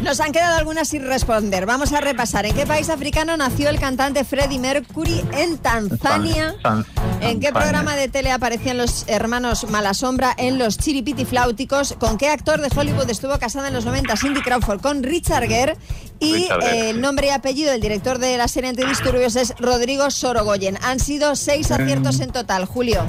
Nos 0.00 0.18
han 0.20 0.32
quedado 0.32 0.56
algunas 0.56 0.88
sin 0.88 1.06
responder. 1.06 1.66
Vamos 1.66 1.92
a 1.92 2.00
repasar. 2.00 2.46
¿En 2.46 2.54
qué 2.54 2.64
país 2.64 2.88
africano 2.88 3.36
nació 3.36 3.68
el 3.68 3.78
cantante 3.78 4.24
Freddie 4.24 4.58
Mercury? 4.58 5.22
En 5.32 5.58
Tanzania. 5.58 6.54
Tan- 6.62 6.86
¿En 7.20 7.40
qué 7.40 7.50
programa 7.52 7.96
de 7.96 8.08
tele 8.08 8.30
aparecían 8.30 8.76
los 8.76 9.04
hermanos 9.08 9.68
Malasombra 9.70 10.34
en 10.36 10.58
los 10.58 10.78
Chiripiti 10.78 11.24
Flauticos? 11.24 11.94
¿Con 11.98 12.18
qué 12.18 12.28
actor 12.28 12.60
de 12.60 12.68
Hollywood 12.74 13.08
estuvo 13.10 13.38
casada 13.38 13.68
en 13.68 13.74
los 13.74 13.84
90 13.84 14.16
Cindy 14.16 14.40
Crawford? 14.42 14.80
Con 14.80 15.02
Richard 15.02 15.46
Gere. 15.48 15.76
Y 16.20 16.34
Richard 16.34 16.60
Gere, 16.62 16.80
eh, 16.86 16.90
el 16.90 17.00
nombre 17.00 17.26
y 17.28 17.30
apellido 17.30 17.72
del 17.72 17.80
director 17.80 18.18
de 18.18 18.36
la 18.36 18.48
serie 18.48 18.70
Antidisturbios 18.70 19.36
es 19.36 19.54
Rodrigo 19.58 20.10
Sorogoyen. 20.10 20.78
Han 20.84 21.00
sido 21.00 21.34
seis 21.36 21.70
aciertos 21.70 22.20
en 22.20 22.30
total, 22.30 22.64
Julio. 22.66 23.04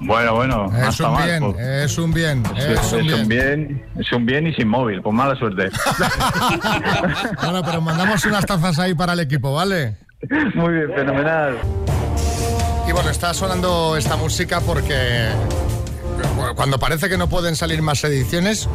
Bueno, 0.00 0.34
bueno. 0.36 0.68
no 0.68 0.78
Es 0.82 0.88
está 0.90 1.08
un 1.08 1.14
mal, 1.14 1.28
bien, 1.28 1.52
pues. 1.52 1.66
es 1.66 1.98
un 1.98 2.12
bien, 2.12 2.42
Es, 2.56 2.64
es 2.64 2.92
un 2.92 3.00
es 3.00 3.12
un 3.12 3.28
bien. 3.28 3.28
bien, 3.28 3.84
es 3.98 4.12
un 4.12 4.26
bien 4.26 4.46
y 4.46 4.54
sin 4.54 4.68
móvil, 4.68 5.02
pues 5.02 5.14
mala 5.14 5.34
suerte. 5.36 5.70
Bueno, 7.42 7.62
pero 7.64 7.80
mandamos 7.80 8.24
unas 8.24 8.46
tazas 8.46 8.78
ahí 8.78 8.94
para 8.94 9.14
el 9.14 9.20
equipo, 9.20 9.52
¿vale? 9.54 9.96
Muy 10.54 10.72
bien, 10.74 10.92
fenomenal. 10.94 11.56
Y 12.88 12.92
bueno, 12.92 13.10
está 13.10 13.34
sonando 13.34 13.96
esta 13.96 14.16
música 14.16 14.60
porque 14.60 15.28
cuando 16.56 16.78
parece 16.80 17.08
que 17.08 17.16
no 17.18 17.28
pueden 17.28 17.54
salir 17.54 17.82
más 17.82 18.02
ediciones, 18.02 18.66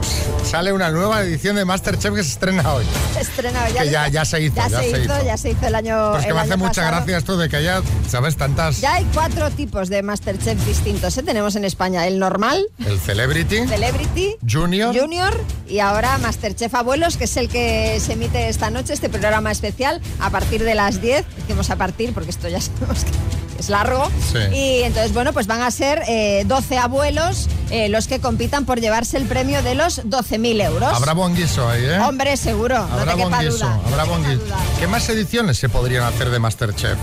sale 0.46 0.72
una 0.72 0.92
nueva 0.92 1.22
edición 1.24 1.56
de 1.56 1.66
Masterchef 1.66 2.14
que 2.14 2.24
se 2.24 2.30
estrena 2.32 2.74
hoy. 2.74 2.86
Se 3.14 3.22
estrenaba 3.22 3.66
Que 3.68 3.90
ya- 3.90 4.08
ya 4.08 4.24
se 4.24 4.42
hizo, 4.42 4.56
Ya, 4.56 4.68
ya 4.70 4.80
se, 4.80 4.88
hizo, 4.90 4.98
hizo. 5.00 5.26
ya 5.26 5.38
se 5.38 5.50
hizo 5.50 5.68
el 5.68 5.76
año. 5.76 6.12
Pues 6.12 6.24
que 6.24 6.30
el 6.30 6.36
me 6.36 6.42
hace 6.42 6.56
mucha 6.58 6.70
pasado. 6.70 6.88
gracia 6.98 7.18
esto 7.18 7.38
de 7.38 7.50
que 7.50 7.56
haya, 7.58 7.82
¿sabes? 8.08 8.38
Tantas... 8.38 8.80
Ya 8.80 8.94
hay 8.94 9.06
cuatro 9.14 9.50
tipos 9.52 9.90
de 9.90 10.04
Masterchef 10.04 10.64
distintos. 10.66 11.18
¿eh? 11.18 11.24
Tenemos 11.24 11.56
en 11.56 11.66
España 11.66 12.06
el 12.08 12.20
normal, 12.20 12.64
El 12.86 13.00
Celebrity, 13.00 13.68
Celebrity, 13.68 14.36
Junior, 14.50 14.96
Junior 14.98 15.34
y 15.68 15.80
ahora 15.80 16.18
Masterchef 16.20 16.74
Abuelos, 16.76 17.18
que 17.18 17.24
es 17.26 17.36
el 17.38 17.50
que 17.50 18.00
se 18.00 18.14
emite 18.14 18.48
esta 18.48 18.70
noche, 18.70 18.94
este 18.94 19.10
programa 19.10 19.52
especial, 19.52 20.00
a 20.20 20.30
partir 20.30 20.64
de 20.64 20.76
las 20.76 21.02
10. 21.02 21.26
Decimos 21.38 21.70
a 21.72 21.76
partir 21.78 22.14
porque 22.14 22.30
esto 22.30 22.48
ya 22.48 22.62
sabemos 22.62 23.04
que 23.04 23.12
es 23.60 23.70
largo. 23.70 24.10
Sí. 24.32 24.40
Y 24.56 24.84
entonces, 24.84 25.14
bueno, 25.14 25.34
pues 25.34 25.48
van 25.48 25.62
a 25.62 25.72
ser 25.72 26.04
eh, 26.08 26.44
12 26.46 26.78
abuelos 26.78 27.48
eh, 27.72 27.90
los 27.90 28.08
que 28.08 28.20
compitan 28.20 28.66
por 28.66 28.80
llevarse 28.82 29.18
el 29.18 29.26
premio 29.26 29.64
de 29.64 29.76
los 29.76 30.04
12.000 30.04 30.66
euros. 30.66 30.94
habrá 30.94 31.14
buen 31.14 31.36
guiso 31.36 31.68
ahí, 31.68 31.84
¿eh? 31.86 32.00
Hombre, 32.00 32.38
seguro, 32.38 32.78
Habrá 32.78 33.06
no 33.06 33.12
te 33.18 33.24
quepa 33.24 33.44
duda. 33.44 33.80
habrá. 33.86 34.06
¿Qué 34.80 34.88
más 34.88 35.08
ediciones 35.10 35.58
se 35.58 35.70
podrían 35.70 36.04
hacer 36.04 36.30
de 36.30 36.40
Masterchef? 36.40 36.98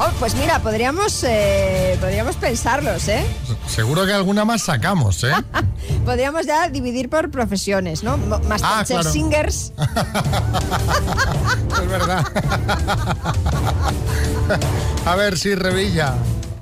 Oh, 0.00 0.10
pues 0.20 0.36
mira, 0.36 0.60
podríamos, 0.60 1.24
eh, 1.24 1.96
podríamos 2.00 2.36
pensarlos, 2.36 3.08
¿eh? 3.08 3.24
Seguro 3.66 4.06
que 4.06 4.12
alguna 4.12 4.44
más 4.44 4.62
sacamos, 4.62 5.24
¿eh? 5.24 5.32
Podríamos 6.08 6.46
ya 6.46 6.70
dividir 6.70 7.10
por 7.10 7.30
profesiones, 7.30 8.02
¿no? 8.02 8.16
Masterchef 8.16 8.62
Ah, 8.64 8.82
claro. 8.86 9.12
Singers. 9.12 9.72
es 11.82 11.88
verdad. 11.88 12.24
A 15.04 15.14
ver 15.16 15.36
si 15.36 15.54
Revilla. 15.54 16.14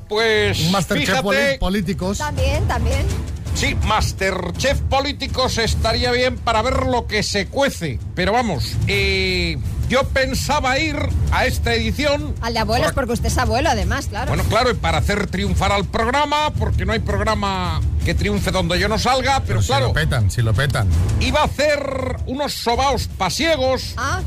Pues 0.09 0.59
Un 0.66 0.72
Masterchef 0.72 1.20
fíjate, 1.20 1.59
políticos. 1.59 2.18
También, 2.18 2.66
también. 2.66 3.06
sí, 3.54 3.76
Masterchef 3.87 4.80
políticos 4.82 5.59
estaría 5.59 6.11
bien 6.11 6.38
para 6.38 6.61
ver 6.62 6.87
lo 6.87 7.06
que 7.06 7.22
se 7.22 7.46
cuece. 7.46 8.00
Pero 8.16 8.32
vamos, 8.32 8.72
eh, 8.88 9.59
yo 9.88 10.05
pensaba 10.09 10.79
ir 10.79 10.96
a 11.33 11.46
esta 11.46 11.75
edición. 11.75 12.35
Al 12.40 12.55
de 12.55 12.59
abuelos, 12.61 12.88
por- 12.88 12.94
porque 12.94 13.12
usted 13.14 13.27
es 13.27 13.38
abuelo, 13.38 13.70
además, 13.70 14.07
claro. 14.07 14.29
Bueno, 14.29 14.44
claro, 14.49 14.70
y 14.70 14.75
para 14.75 14.99
hacer 14.99 15.27
triunfar 15.29 15.72
al 15.72 15.85
programa, 15.85 16.51
porque 16.59 16.85
no 16.87 16.92
hay 16.92 16.99
programa 17.01 17.81
que 18.05 18.14
triunfe 18.14 18.51
donde 18.51 18.79
yo 18.79 18.88
no 18.88 18.99
salga, 18.99 19.42
pero, 19.46 19.61
Si 19.62 19.68
claro, 19.68 19.88
lo 19.88 19.92
petan, 19.92 20.31
si 20.31 20.42
lo 20.42 20.53
petan. 20.55 20.88
iba 21.20 21.40
a 21.40 21.44
hacer 21.44 22.16
unos 22.27 22.53
sobaos 22.55 23.09
pasiegos. 23.16 23.94
Ah, 23.96 24.20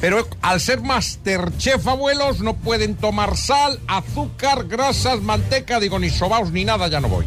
Pero 0.00 0.26
al 0.40 0.60
ser 0.62 0.80
Masterchef 0.80 1.86
abuelos 1.86 2.40
no 2.40 2.54
pueden 2.54 2.94
tomar 2.94 3.36
sal, 3.36 3.78
azúcar, 3.86 4.64
grasas, 4.66 5.20
manteca, 5.20 5.78
digo, 5.78 5.98
ni 5.98 6.08
sobaos 6.08 6.50
ni 6.52 6.64
nada, 6.64 6.88
ya 6.88 7.00
no 7.00 7.08
voy. 7.08 7.26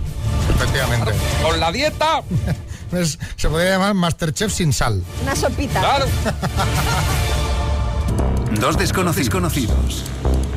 Efectivamente. 0.56 1.12
Con 1.44 1.60
la 1.60 1.72
dieta, 1.72 2.24
Es- 2.92 3.18
se 3.38 3.48
podría 3.50 3.72
llamar 3.74 3.94
Masterchef 3.94 4.52
sin 4.52 4.74
sal. 4.74 5.04
Una 5.22 5.36
sopita. 5.36 5.80
claro. 5.80 6.06
Dos 8.60 8.78
desconocidos 8.78 9.30
conocidos. 9.30 10.06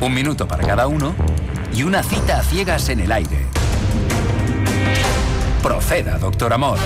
Un 0.01 0.13
minuto 0.13 0.47
para 0.47 0.65
cada 0.65 0.87
uno 0.87 1.15
y 1.73 1.83
una 1.83 2.03
cita 2.03 2.39
a 2.39 2.43
ciegas 2.43 2.89
en 2.89 2.99
el 2.99 3.11
aire. 3.11 3.45
Proceda, 5.61 6.17
doctor 6.17 6.53
Amor. 6.53 6.77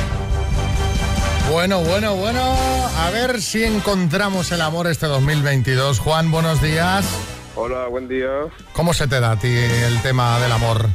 Bueno, 1.52 1.82
bueno, 1.82 2.16
bueno. 2.16 2.42
A 2.98 3.10
ver 3.12 3.42
si 3.42 3.64
encontramos 3.64 4.52
el 4.52 4.62
amor 4.62 4.88
este 4.88 5.08
2022. 5.08 6.00
Juan, 6.00 6.32
buenos 6.32 6.62
días. 6.62 7.06
Hola, 7.56 7.88
buen 7.88 8.08
día. 8.08 8.30
¿Cómo 8.74 8.94
se 8.94 9.08
te 9.08 9.20
da 9.20 9.32
a 9.32 9.36
ti 9.38 9.50
el 9.50 10.02
tema 10.02 10.40
del 10.40 10.52
amor? 10.52 10.88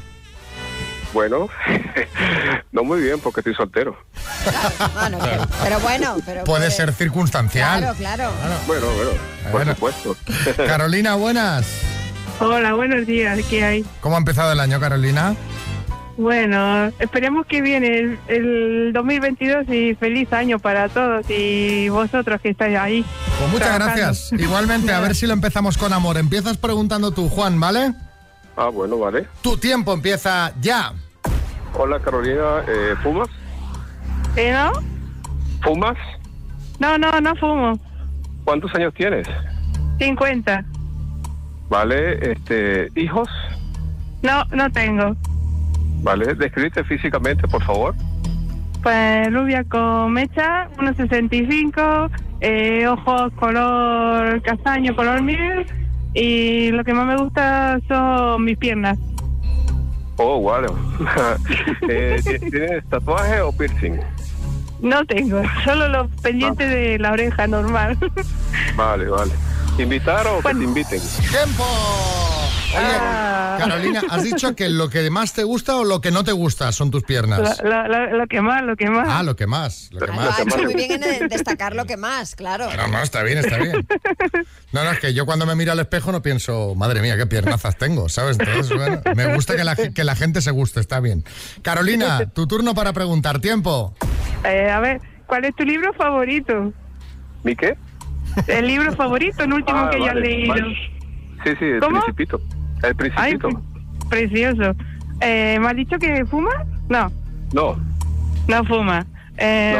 Bueno, 1.13 1.49
no 2.73 2.85
muy 2.85 3.01
bien 3.01 3.19
porque 3.21 3.41
estoy 3.41 3.55
soltero. 3.55 3.97
Bueno, 4.95 5.19
pero, 5.23 5.47
pero 5.63 5.81
bueno, 5.81 6.17
pero 6.27 6.45
Puede 6.45 6.71
ser 6.71 6.93
circunstancial. 6.93 7.81
Claro, 7.81 7.97
claro. 7.97 8.31
Bueno, 8.67 8.87
bueno, 8.95 9.11
por 9.45 9.53
Bueno. 9.53 9.75
supuesto. 9.75 10.17
Carolina, 10.67 11.15
buenas. 11.15 11.67
Hola, 12.41 12.75
buenos 12.75 13.07
días, 13.07 13.39
¿qué 13.49 13.65
hay? 13.65 13.85
¿Cómo 14.01 14.17
ha 14.17 14.19
empezado 14.19 14.53
el 14.53 14.61
año, 14.61 14.79
Carolina? 14.79 15.35
Bueno, 16.19 16.87
esperemos 16.99 17.47
que 17.47 17.61
viene 17.61 17.99
el, 17.99 18.19
el 18.29 18.93
2022 18.95 19.69
y 19.69 19.95
feliz 19.95 20.33
año 20.33 20.59
para 20.59 20.89
todos 20.89 21.27
y 21.29 21.89
vosotros 21.91 22.41
que 22.41 22.51
estáis 22.51 22.77
ahí. 22.79 23.05
Pues 23.39 23.51
muchas 23.51 23.69
trabajando. 23.69 24.03
gracias. 24.03 24.33
Igualmente, 24.33 24.93
a 24.93 25.01
ver 25.01 25.15
si 25.15 25.27
lo 25.27 25.35
empezamos 25.35 25.77
con 25.79 25.93
amor. 25.93 26.17
Empiezas 26.19 26.57
preguntando 26.57 27.11
tú, 27.11 27.29
Juan, 27.29 27.61
¿vale? 27.61 27.93
Ah, 28.57 28.69
bueno, 28.69 28.99
vale. 28.99 29.27
Tu 29.43 29.57
tiempo 29.59 29.93
empieza 29.93 30.53
ya. 30.61 30.93
Hola, 31.75 32.01
Carolina. 32.01 32.65
Eh, 32.67 32.95
¿Fumas? 33.03 33.29
¿Eh, 34.35 34.53
no? 34.53 34.73
¿Fumas? 35.63 35.97
No, 36.79 36.97
no, 36.97 37.21
no 37.21 37.37
fumo. 37.37 37.79
¿Cuántos 38.45 38.75
años 38.75 38.95
tienes? 38.95 39.29
50. 39.99 40.65
Vale, 41.69 42.33
este, 42.33 42.89
¿hijos? 42.95 43.29
No, 44.23 44.45
no 44.53 44.71
tengo. 44.71 45.15
Vale, 46.03 46.35
descríbete 46.35 46.83
físicamente, 46.85 47.47
por 47.49 47.63
favor. 47.63 47.95
Pues 48.83 49.33
rubia 49.33 49.65
con 49.65 50.13
mecha, 50.13 50.69
1,65, 50.79 52.11
eh, 52.41 52.87
ojos 52.87 53.33
color 53.35 54.41
castaño, 54.43 54.95
color 54.95 55.23
miel 55.23 55.67
y 56.17 56.71
lo 56.73 56.83
que 56.85 56.95
más 56.95 57.07
me 57.07 57.17
gusta 57.17 57.79
son 57.87 58.45
mis 58.45 58.57
piernas. 58.59 58.99
Oh, 60.19 60.41
wow. 60.41 60.65
eh, 61.91 62.21
¿ti- 62.25 62.51
¿Tienes 62.51 62.85
tatuaje 62.89 63.41
o 63.43 63.53
piercing? 63.53 64.01
No 64.81 65.05
tengo, 65.05 65.43
solo 65.65 65.89
los 65.89 66.11
pendientes 66.23 66.69
de 66.71 66.99
la 66.99 67.13
oreja 67.13 67.47
normal. 67.47 67.99
Vale, 68.77 69.09
vale. 69.09 69.33
¿Invitar 69.79 70.27
o 70.27 70.41
que 70.43 70.55
te 70.55 70.65
inviten? 70.65 71.01
¡Tiempo! 71.31 71.65
Oye, 72.79 72.97
Ah. 73.01 73.57
Carolina, 73.59 74.03
¿has 74.11 74.23
dicho 74.23 74.55
que 74.55 74.69
lo 74.69 74.91
que 74.91 75.09
más 75.11 75.33
te 75.33 75.43
gusta 75.43 75.77
o 75.77 75.85
lo 75.85 76.01
que 76.03 76.11
no 76.11 76.25
te 76.25 76.33
gusta 76.33 76.71
son 76.73 76.91
tus 76.91 77.03
Lo, 77.03 77.07
piernas? 77.07 77.61
lo- 77.65 77.89
lo- 77.89 78.19
lo 78.19 78.27
que 78.27 78.41
más, 78.43 78.63
lo 78.63 78.77
que 78.77 78.91
más. 78.91 79.09
Ah, 79.11 79.23
lo 79.23 79.35
que 79.35 79.47
más, 79.47 79.89
lo 79.93 80.01
que 80.01 80.07
Lo 80.09 80.13
más. 80.13 80.39
ha 80.39 80.43
hecho 80.43 80.59
muy 80.63 80.75
bien 80.75 81.03
en 81.03 81.29
destacar 81.29 81.75
lo 81.75 81.87
que 81.87 81.97
más, 81.97 82.35
claro. 82.37 82.69
No, 82.77 82.87
no, 82.89 83.01
está 83.03 83.23
bien, 83.23 83.39
está 83.39 83.57
bien. 83.59 83.87
No, 84.73 84.85
no, 84.85 84.91
es 84.91 85.01
que 85.01 85.15
yo 85.15 85.25
cuando 85.25 85.47
me 85.47 85.55
miro 85.55 85.73
al 85.73 85.81
espejo 85.81 86.13
no 86.13 86.21
pienso, 86.21 86.75
madre 86.75 87.01
mía, 87.01 87.17
qué 87.17 87.27
piernazas 87.27 87.79
tengo, 87.79 88.09
¿sabes? 88.11 88.39
Entonces, 88.39 88.77
bueno, 88.77 89.01
me 89.15 89.35
gusta 89.35 89.57
que 89.57 89.65
la, 89.65 89.75
que 89.75 90.05
la 90.05 90.15
gente 90.17 90.43
se 90.43 90.51
guste, 90.51 90.81
está 90.81 91.01
bien. 91.01 91.25
Carolina, 91.63 92.27
tu 92.27 92.47
turno 92.47 92.75
para 92.75 92.93
preguntar. 92.93 93.41
Tiempo. 93.41 93.95
Eh, 94.45 94.71
a 94.71 94.81
ver, 94.81 95.01
¿cuál 95.27 95.45
es 95.47 95.55
tu 95.57 95.65
libro 95.65 95.93
favorito? 95.95 96.73
¿Mi 97.43 97.57
qué? 97.57 97.77
El 98.49 98.67
libro 98.67 98.95
favorito, 98.95 99.45
el 99.45 99.53
último 99.55 99.79
Ah, 99.79 99.91
que 99.91 99.97
hayas 99.97 100.15
vale, 100.15 100.21
leído. 100.21 100.49
vale. 100.55 100.77
Sí, 101.45 101.51
sí, 101.59 101.65
el 101.65 101.81
¿Cómo? 101.81 102.01
principito. 102.03 102.41
El 102.83 102.89
Ay, 102.89 102.95
principito. 102.95 103.49
pre- 103.49 104.27
precioso. 104.29 104.75
Eh, 105.21 105.59
¿Me 105.61 105.69
has 105.69 105.77
dicho 105.77 105.99
que 105.99 106.25
fuma? 106.27 106.51
No, 106.89 107.11
No, 107.53 107.77
no 108.49 108.65
fuma. 108.65 109.07
Eh, 109.39 109.77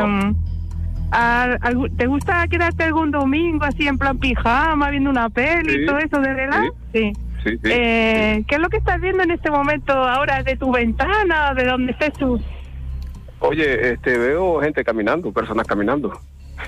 ¿al- 1.11 1.59
algu- 1.61 1.95
¿Te 1.97 2.07
gusta 2.07 2.47
quedarte 2.49 2.85
algún 2.85 3.11
domingo 3.11 3.65
así 3.65 3.87
en 3.87 3.99
plan 3.99 4.19
pijama, 4.19 4.91
viendo 4.91 5.11
una 5.11 5.29
peli 5.31 5.71
Sí, 5.73 5.79
y 5.83 5.87
todo 5.87 5.99
eso 5.99 6.21
de 6.21 6.35
relax? 6.35 6.73
Sí. 6.93 7.13
sí, 7.45 7.51
sí. 7.51 7.59
Eh, 7.65 8.45
¿Qué 8.49 8.55
es 8.57 8.61
lo 8.61 8.69
que 8.69 8.79
estás 8.79 9.01
viendo 9.01 9.23
en 9.23 9.31
este 9.31 9.51
momento 9.51 9.93
ahora 9.93 10.43
de 10.43 10.57
tu 10.57 10.73
ventana, 10.73 11.55
de 11.55 11.65
donde 11.65 11.93
estés 11.93 12.13
tú? 12.15 12.41
Oye, 13.41 13.93
este, 13.93 14.17
veo 14.19 14.61
gente 14.61 14.83
caminando, 14.85 15.31
personas 15.33 15.67
caminando. 15.67 16.19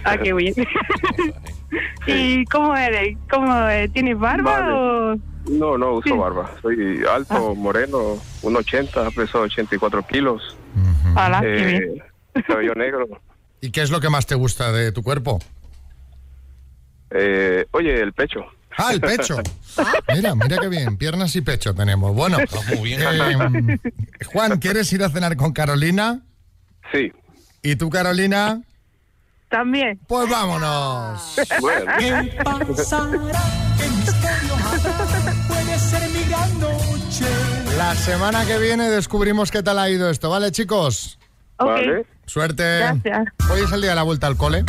Ah, 0.05 0.17
qué 0.19 0.33
bien. 0.35 0.55
¿Y 2.07 2.45
cómo 2.47 2.77
eres? 2.77 3.17
¿Cómo, 3.31 3.55
eh, 3.69 3.89
¿Tienes 3.89 4.19
barba 4.19 4.61
Vale. 4.61 4.73
o...? 4.73 5.17
No, 5.51 5.79
no 5.79 5.93
uso 5.95 6.09
Sí. 6.11 6.17
barba. 6.17 6.51
Soy 6.63 7.03
alto, 7.11 7.55
moreno, 7.55 8.19
1,80, 8.43 9.11
peso 9.13 9.41
84 9.41 10.07
kilos. 10.07 10.57
Hola, 11.17 11.41
qué 11.41 11.77
Eh, 11.77 11.79
bien. 12.35 12.45
cabello 12.47 12.75
negro. 12.75 13.07
¿Y 13.61 13.71
qué 13.71 13.83
es 13.83 13.91
lo 13.91 14.01
que 14.01 14.09
más 14.11 14.27
te 14.27 14.35
gusta 14.35 14.71
de 14.73 14.93
tu 14.93 15.03
cuerpo? 15.03 15.39
Eh, 17.11 17.67
oye, 17.73 18.01
el 18.01 18.13
pecho. 18.13 18.41
Ah, 18.77 18.93
el 18.93 19.01
pecho. 19.01 19.37
Mira, 20.15 20.35
mira 20.37 20.59
qué 20.59 20.69
bien, 20.69 20.97
piernas 20.97 21.35
y 21.35 21.41
pecho 21.41 21.75
tenemos. 21.75 22.15
Bueno, 22.15 22.39
muy 22.77 22.91
bien. 22.91 23.01
eh, 23.03 23.79
Juan, 24.27 24.59
¿quieres 24.61 24.93
ir 24.93 25.03
a 25.03 25.09
cenar 25.09 25.37
con 25.37 25.53
Carolina? 25.53 26.21
Sí. 26.93 27.13
¿Y 27.63 27.75
tú, 27.77 27.91
Carolina? 27.91 28.61
También. 29.49 29.99
Pues 30.07 30.29
vámonos. 30.31 31.35
¿Qué 31.99 32.39
pasará? 32.45 33.41
¿Qué 33.79 33.89
misterio 33.89 34.55
habrá? 34.55 35.28
La 37.89 37.95
semana 37.95 38.45
que 38.45 38.59
viene 38.59 38.91
descubrimos 38.91 39.51
qué 39.51 39.63
tal 39.63 39.79
ha 39.79 39.89
ido 39.89 40.11
esto, 40.11 40.29
¿vale, 40.29 40.53
chicos? 40.53 41.19
Ok. 41.57 41.69
Vale. 41.69 42.07
Suerte. 42.29 42.79
Gracias. 42.79 43.29
Hoy 43.51 43.63
es 43.63 43.73
el 43.73 43.81
día 43.81 43.91
de 43.91 43.97
la 43.97 44.03
vuelta 44.03 44.27
al 44.27 44.37
cole. 44.37 44.65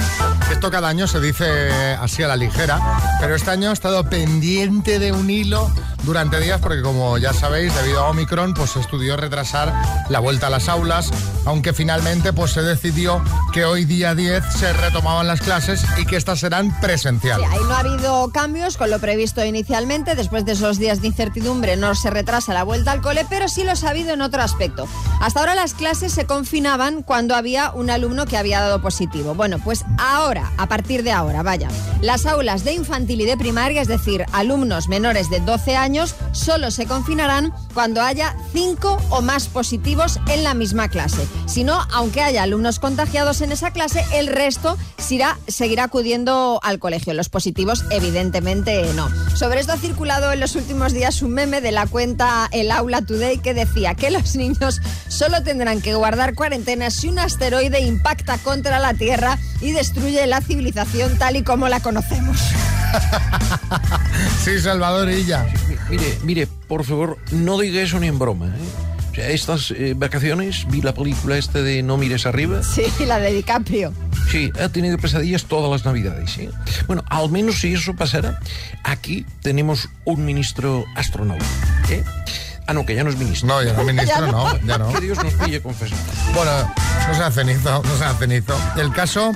Esto 0.52 0.72
cada 0.72 0.88
año 0.88 1.08
se 1.08 1.20
dice 1.20 1.70
así 2.00 2.24
a 2.24 2.28
la 2.28 2.36
ligera, 2.36 2.80
pero 3.20 3.36
este 3.36 3.52
año 3.52 3.70
he 3.70 3.74
estado 3.74 4.10
pendiente 4.10 4.98
de 4.98 5.12
un 5.12 5.30
hilo 5.30 5.70
durante 6.04 6.40
días 6.40 6.60
porque 6.62 6.82
como 6.82 7.18
ya 7.18 7.34
sabéis, 7.34 7.76
debido 7.76 8.00
a 8.00 8.10
Omicron, 8.10 8.54
pues 8.56 8.72
se 8.72 8.80
estudió 8.80 9.16
retrasar 9.18 9.74
la 10.10 10.20
vuelta 10.20 10.48
a 10.48 10.50
las 10.50 10.68
aulas, 10.70 11.12
aunque 11.46 11.74
finalmente 11.74 12.34
pues 12.34 12.52
se 12.52 12.62
decidió 12.64 13.22
que 13.54 13.66
hoy 13.66 13.86
día 13.86 14.16
10 14.16 14.44
se 14.58 14.74
retomaban 14.74 15.28
las 15.28 15.42
clases 15.42 15.84
y 15.98 16.06
que 16.06 16.16
estas 16.16 16.40
serán 16.40 16.70
Sí, 16.72 16.76
presenciales. 16.82 17.48
ahí 17.52 17.60
no 17.64 17.74
ha 17.74 17.80
habido 17.80 18.32
cambios 18.32 18.78
con 18.78 18.90
lo 18.90 19.00
previsto 19.00 19.44
inicialmente. 19.46 20.16
Después 20.16 20.46
de 20.46 20.54
esos 20.54 20.80
días 20.80 21.02
de 21.02 21.08
incertidumbre 21.08 21.76
no 21.76 21.94
se 21.94 22.10
retrasa 22.10 22.54
la 22.54 22.64
vuelta 22.64 22.92
al 22.92 23.02
cole, 23.02 23.26
pero 23.30 23.48
sí 23.50 23.64
los 23.64 23.84
ha 23.84 23.90
habido 23.90 24.14
en 24.14 24.22
otro 24.22 24.42
aspecto. 24.42 24.88
Hasta 25.22 25.42
ahora 25.42 25.54
las 25.56 25.74
clases 25.74 26.14
se 26.14 26.26
confinaban 26.26 27.04
cuando 27.04 27.36
había 27.36 27.49
un 27.74 27.90
alumno 27.90 28.26
que 28.26 28.38
había 28.38 28.62
dado 28.62 28.82
positivo. 28.82 29.34
Bueno, 29.34 29.58
pues 29.60 29.84
ahora, 29.98 30.52
a 30.58 30.68
partir 30.68 31.04
de 31.04 31.12
ahora, 31.12 31.42
vaya, 31.42 31.68
las 32.02 32.26
aulas 32.26 32.64
de 32.64 32.74
infantil 32.74 33.22
y 33.22 33.26
de 33.26 33.38
primaria, 33.38 33.82
es 33.82 33.88
decir, 33.88 34.26
alumnos 34.32 34.88
menores 34.88 35.30
de 35.30 35.40
12 35.40 35.76
años, 35.76 36.16
solo 36.32 36.70
se 36.70 36.86
confinarán 36.86 37.52
cuando 37.80 38.02
haya 38.02 38.36
5 38.52 38.98
o 39.10 39.22
más 39.22 39.48
positivos 39.48 40.20
en 40.28 40.44
la 40.44 40.54
misma 40.54 40.90
clase. 40.90 41.26
Si 41.46 41.64
no, 41.64 41.80
aunque 41.94 42.22
haya 42.22 42.44
alumnos 42.44 42.78
contagiados 42.78 43.40
en 43.40 43.54
esa 43.54 43.72
clase, 43.72 44.04
el 44.12 44.28
resto 44.28 44.78
seguirá, 44.98 45.40
seguirá 45.48 45.86
acudiendo 45.86 46.60
al 46.62 46.78
colegio. 46.78 47.14
Los 47.14 47.30
positivos, 47.30 47.86
evidentemente, 47.90 48.84
no. 48.96 49.08
Sobre 49.34 49.62
esto 49.62 49.72
ha 49.72 49.78
circulado 49.78 50.34
en 50.34 50.42
los 50.42 50.58
últimos 50.58 50.92
días 50.92 51.22
un 51.22 51.32
meme 51.32 51.62
de 51.62 51.72
la 51.72 51.88
cuenta 51.88 52.50
El 52.52 52.70
Aula 52.70 53.02
Today 53.02 53.38
que 53.38 53.54
decía 53.54 53.96
que 53.96 54.12
los 54.12 54.36
niños 54.36 54.82
solo 55.08 55.42
tendrán 55.42 55.82
que 55.82 55.94
guardar 55.94 56.36
cuarentena 56.36 56.92
si 56.92 57.08
un 57.08 57.20
asteroide 57.20 57.80
impacta 57.80 58.40
contra 58.40 58.80
la 58.80 58.94
Tierra 58.94 59.40
y 59.62 59.72
destruye 59.72 60.28
la 60.28 60.42
civilización 60.42 61.18
tal 61.18 61.38
y 61.38 61.44
como 61.44 61.70
la 61.70 61.80
conocemos. 61.80 62.42
Sí, 64.44 64.60
Salvador 64.60 65.10
Illa. 65.12 65.46
Mire, 65.90 66.18
mire, 66.24 66.48
por 66.68 66.84
favor, 66.84 67.18
no 67.32 67.58
diga 67.60 67.82
eso 67.82 68.00
ni 68.00 68.08
en 68.08 68.20
broma. 68.20 68.48
¿eh? 68.48 69.10
O 69.12 69.16
sea, 69.16 69.30
estas 69.30 69.72
eh, 69.72 69.94
vacaciones 69.96 70.66
vi 70.70 70.82
la 70.82 70.94
película 70.94 71.38
esta 71.38 71.62
de 71.62 71.82
No 71.82 71.98
mires 71.98 72.26
arriba. 72.26 72.62
Sí, 72.64 72.84
la 73.06 73.20
de 73.20 73.34
DiCaprio. 73.34 73.92
Sí, 74.30 74.52
ha 74.62 74.70
tenido 74.70 74.98
pesadillas 75.00 75.46
todas 75.46 75.72
las 75.72 75.84
navidades. 75.86 76.38
¿eh? 76.38 76.50
Bueno, 76.88 77.04
al 77.10 77.30
menos 77.32 77.60
si 77.60 77.74
eso 77.74 77.96
pasara, 77.96 78.40
aquí 78.84 79.26
tenemos 79.42 79.90
un 80.06 80.24
ministro 80.26 80.86
astronauta. 80.96 81.44
¿eh? 81.90 82.04
Ah, 82.68 82.74
no, 82.74 82.86
que 82.86 82.94
ya 82.94 83.04
no 83.04 83.10
es 83.10 83.18
ministro. 83.18 83.48
No, 83.48 83.64
ya 83.64 83.74
no, 83.74 83.84
ministro 83.92 84.26
Ya 84.28 84.32
no. 84.32 84.54
no, 84.54 84.60
ya 84.68 84.78
no. 84.78 84.94
Que 84.94 85.02
Dios 85.02 85.18
nos 85.24 85.34
pille 85.34 85.60
confesando. 85.60 86.04
Bueno, 86.36 86.52
no 87.08 87.16
se 87.16 87.24
hace 87.24 87.42
cenizo, 87.44 87.82
no 87.84 87.98
se 87.98 88.04
hace 88.06 88.20
cenizo. 88.20 88.56
El 88.78 88.92
caso 88.94 89.32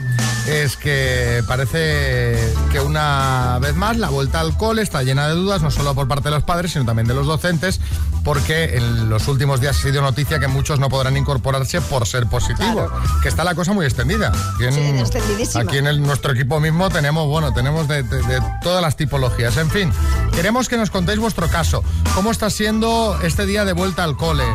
es 0.47 0.77
que 0.77 1.41
parece 1.47 2.37
que 2.73 2.79
una 2.79 3.59
vez 3.61 3.75
más 3.75 3.97
la 3.97 4.09
vuelta 4.09 4.39
al 4.39 4.57
cole 4.57 4.81
está 4.81 5.03
llena 5.03 5.27
de 5.27 5.35
dudas, 5.35 5.61
no 5.61 5.69
solo 5.69 5.93
por 5.93 6.07
parte 6.07 6.29
de 6.29 6.31
los 6.35 6.43
padres, 6.43 6.71
sino 6.71 6.85
también 6.85 7.07
de 7.07 7.13
los 7.13 7.27
docentes, 7.27 7.79
porque 8.23 8.77
en 8.77 9.09
los 9.11 9.27
últimos 9.27 9.61
días 9.61 9.77
ha 9.77 9.81
sido 9.83 10.01
noticia 10.01 10.39
que 10.39 10.47
muchos 10.47 10.79
no 10.79 10.89
podrán 10.89 11.15
incorporarse 11.15 11.81
por 11.81 12.07
ser 12.07 12.25
positivos, 12.25 12.91
que 13.21 13.29
está 13.29 13.43
la 13.43 13.53
cosa 13.53 13.73
muy 13.73 13.85
extendida. 13.85 14.29
Aquí 14.55 14.63
en, 14.65 14.73
Sí, 14.73 14.79
extendidísima. 14.99 15.63
aquí 15.65 15.77
en 15.77 15.85
el- 15.85 16.01
nuestro 16.01 16.31
equipo 16.33 16.59
mismo 16.59 16.89
tenemos, 16.89 17.27
bueno, 17.27 17.53
tenemos 17.53 17.87
de, 17.87 18.01
de- 18.01 18.23
de 18.23 18.41
todas 18.63 18.81
las 18.81 18.95
tipologías. 18.95 19.55
En 19.57 19.69
fin, 19.69 19.91
queremos 20.33 20.67
que 20.67 20.75
nos 20.77 20.89
contéis 20.89 21.19
vuestro 21.19 21.47
caso. 21.49 21.83
¿Cómo 22.15 22.31
está 22.31 22.49
siendo 22.49 23.19
este 23.21 23.45
día 23.45 23.65
de 23.65 23.73
vuelta 23.73 24.03
al 24.03 24.17
cole? 24.17 24.45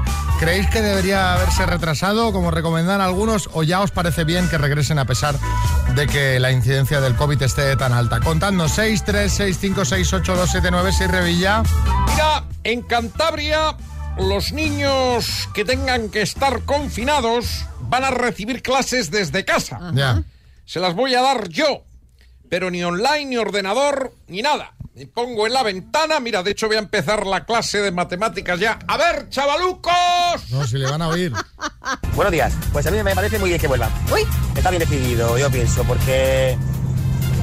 ¿Creéis 0.40 0.66
que 0.70 0.82
debería 0.82 1.34
haberse 1.34 1.66
retrasado, 1.66 2.32
como 2.32 2.50
recomendan 2.50 3.00
algunos, 3.00 3.48
o 3.52 3.62
ya 3.62 3.80
os 3.80 3.92
parece 3.92 4.24
bien 4.24 4.48
que 4.48 4.58
regresen 4.58 4.98
a 4.98 5.04
pesar 5.04 5.36
de 5.94 6.06
que 6.08 6.40
la 6.40 6.50
incidencia 6.50 7.00
del 7.00 7.14
COVID 7.14 7.40
esté 7.42 7.76
tan 7.76 7.92
alta? 7.92 8.07
Contadnos 8.08 8.72
6, 8.72 9.04
3, 9.04 9.32
6, 9.32 9.58
5, 9.60 9.84
6, 9.84 10.12
8, 10.12 10.36
2, 10.36 10.50
7, 10.50 10.68
9, 10.70 10.92
6, 10.92 11.10
Revilla. 11.10 11.62
Mira, 12.08 12.44
en 12.64 12.82
Cantabria 12.82 13.76
los 14.18 14.52
niños 14.52 15.48
que 15.54 15.64
tengan 15.64 16.08
que 16.08 16.22
estar 16.22 16.62
confinados 16.62 17.66
van 17.82 18.04
a 18.04 18.10
recibir 18.10 18.62
clases 18.62 19.10
desde 19.10 19.44
casa. 19.44 19.92
Ya. 19.94 20.22
Se 20.64 20.80
las 20.80 20.94
voy 20.94 21.14
a 21.14 21.22
dar 21.22 21.48
yo, 21.48 21.84
pero 22.48 22.70
ni 22.70 22.82
online, 22.82 23.26
ni 23.26 23.36
ordenador, 23.36 24.12
ni 24.26 24.42
nada. 24.42 24.74
Me 24.94 25.06
pongo 25.06 25.46
en 25.46 25.52
la 25.52 25.62
ventana, 25.62 26.18
mira, 26.18 26.42
de 26.42 26.50
hecho 26.50 26.66
voy 26.66 26.74
a 26.76 26.80
empezar 26.80 27.24
la 27.26 27.44
clase 27.44 27.78
de 27.78 27.92
matemáticas 27.92 28.58
ya. 28.58 28.78
A 28.88 28.96
ver, 28.96 29.28
chavalucos. 29.28 30.50
No, 30.50 30.66
si 30.66 30.76
le 30.76 30.90
van 30.90 31.02
a 31.02 31.08
oír. 31.08 31.32
Buenos 32.16 32.32
días. 32.32 32.52
Pues 32.72 32.84
a 32.86 32.90
mí 32.90 33.00
me 33.02 33.14
parece 33.14 33.38
muy 33.38 33.50
bien 33.50 33.60
que 33.60 33.68
vuelvan. 33.68 33.90
Está 34.56 34.70
bien 34.70 34.80
decidido, 34.80 35.38
yo 35.38 35.48
pienso, 35.50 35.84
porque, 35.84 36.58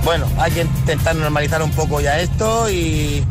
bueno, 0.06 0.28
hay 0.38 0.52
que 0.52 0.62
intentar 0.62 1.16
normalizar 1.16 1.64
un 1.64 1.72
poco 1.72 2.00
ya 2.00 2.20
esto 2.20 2.70
y 2.70 3.26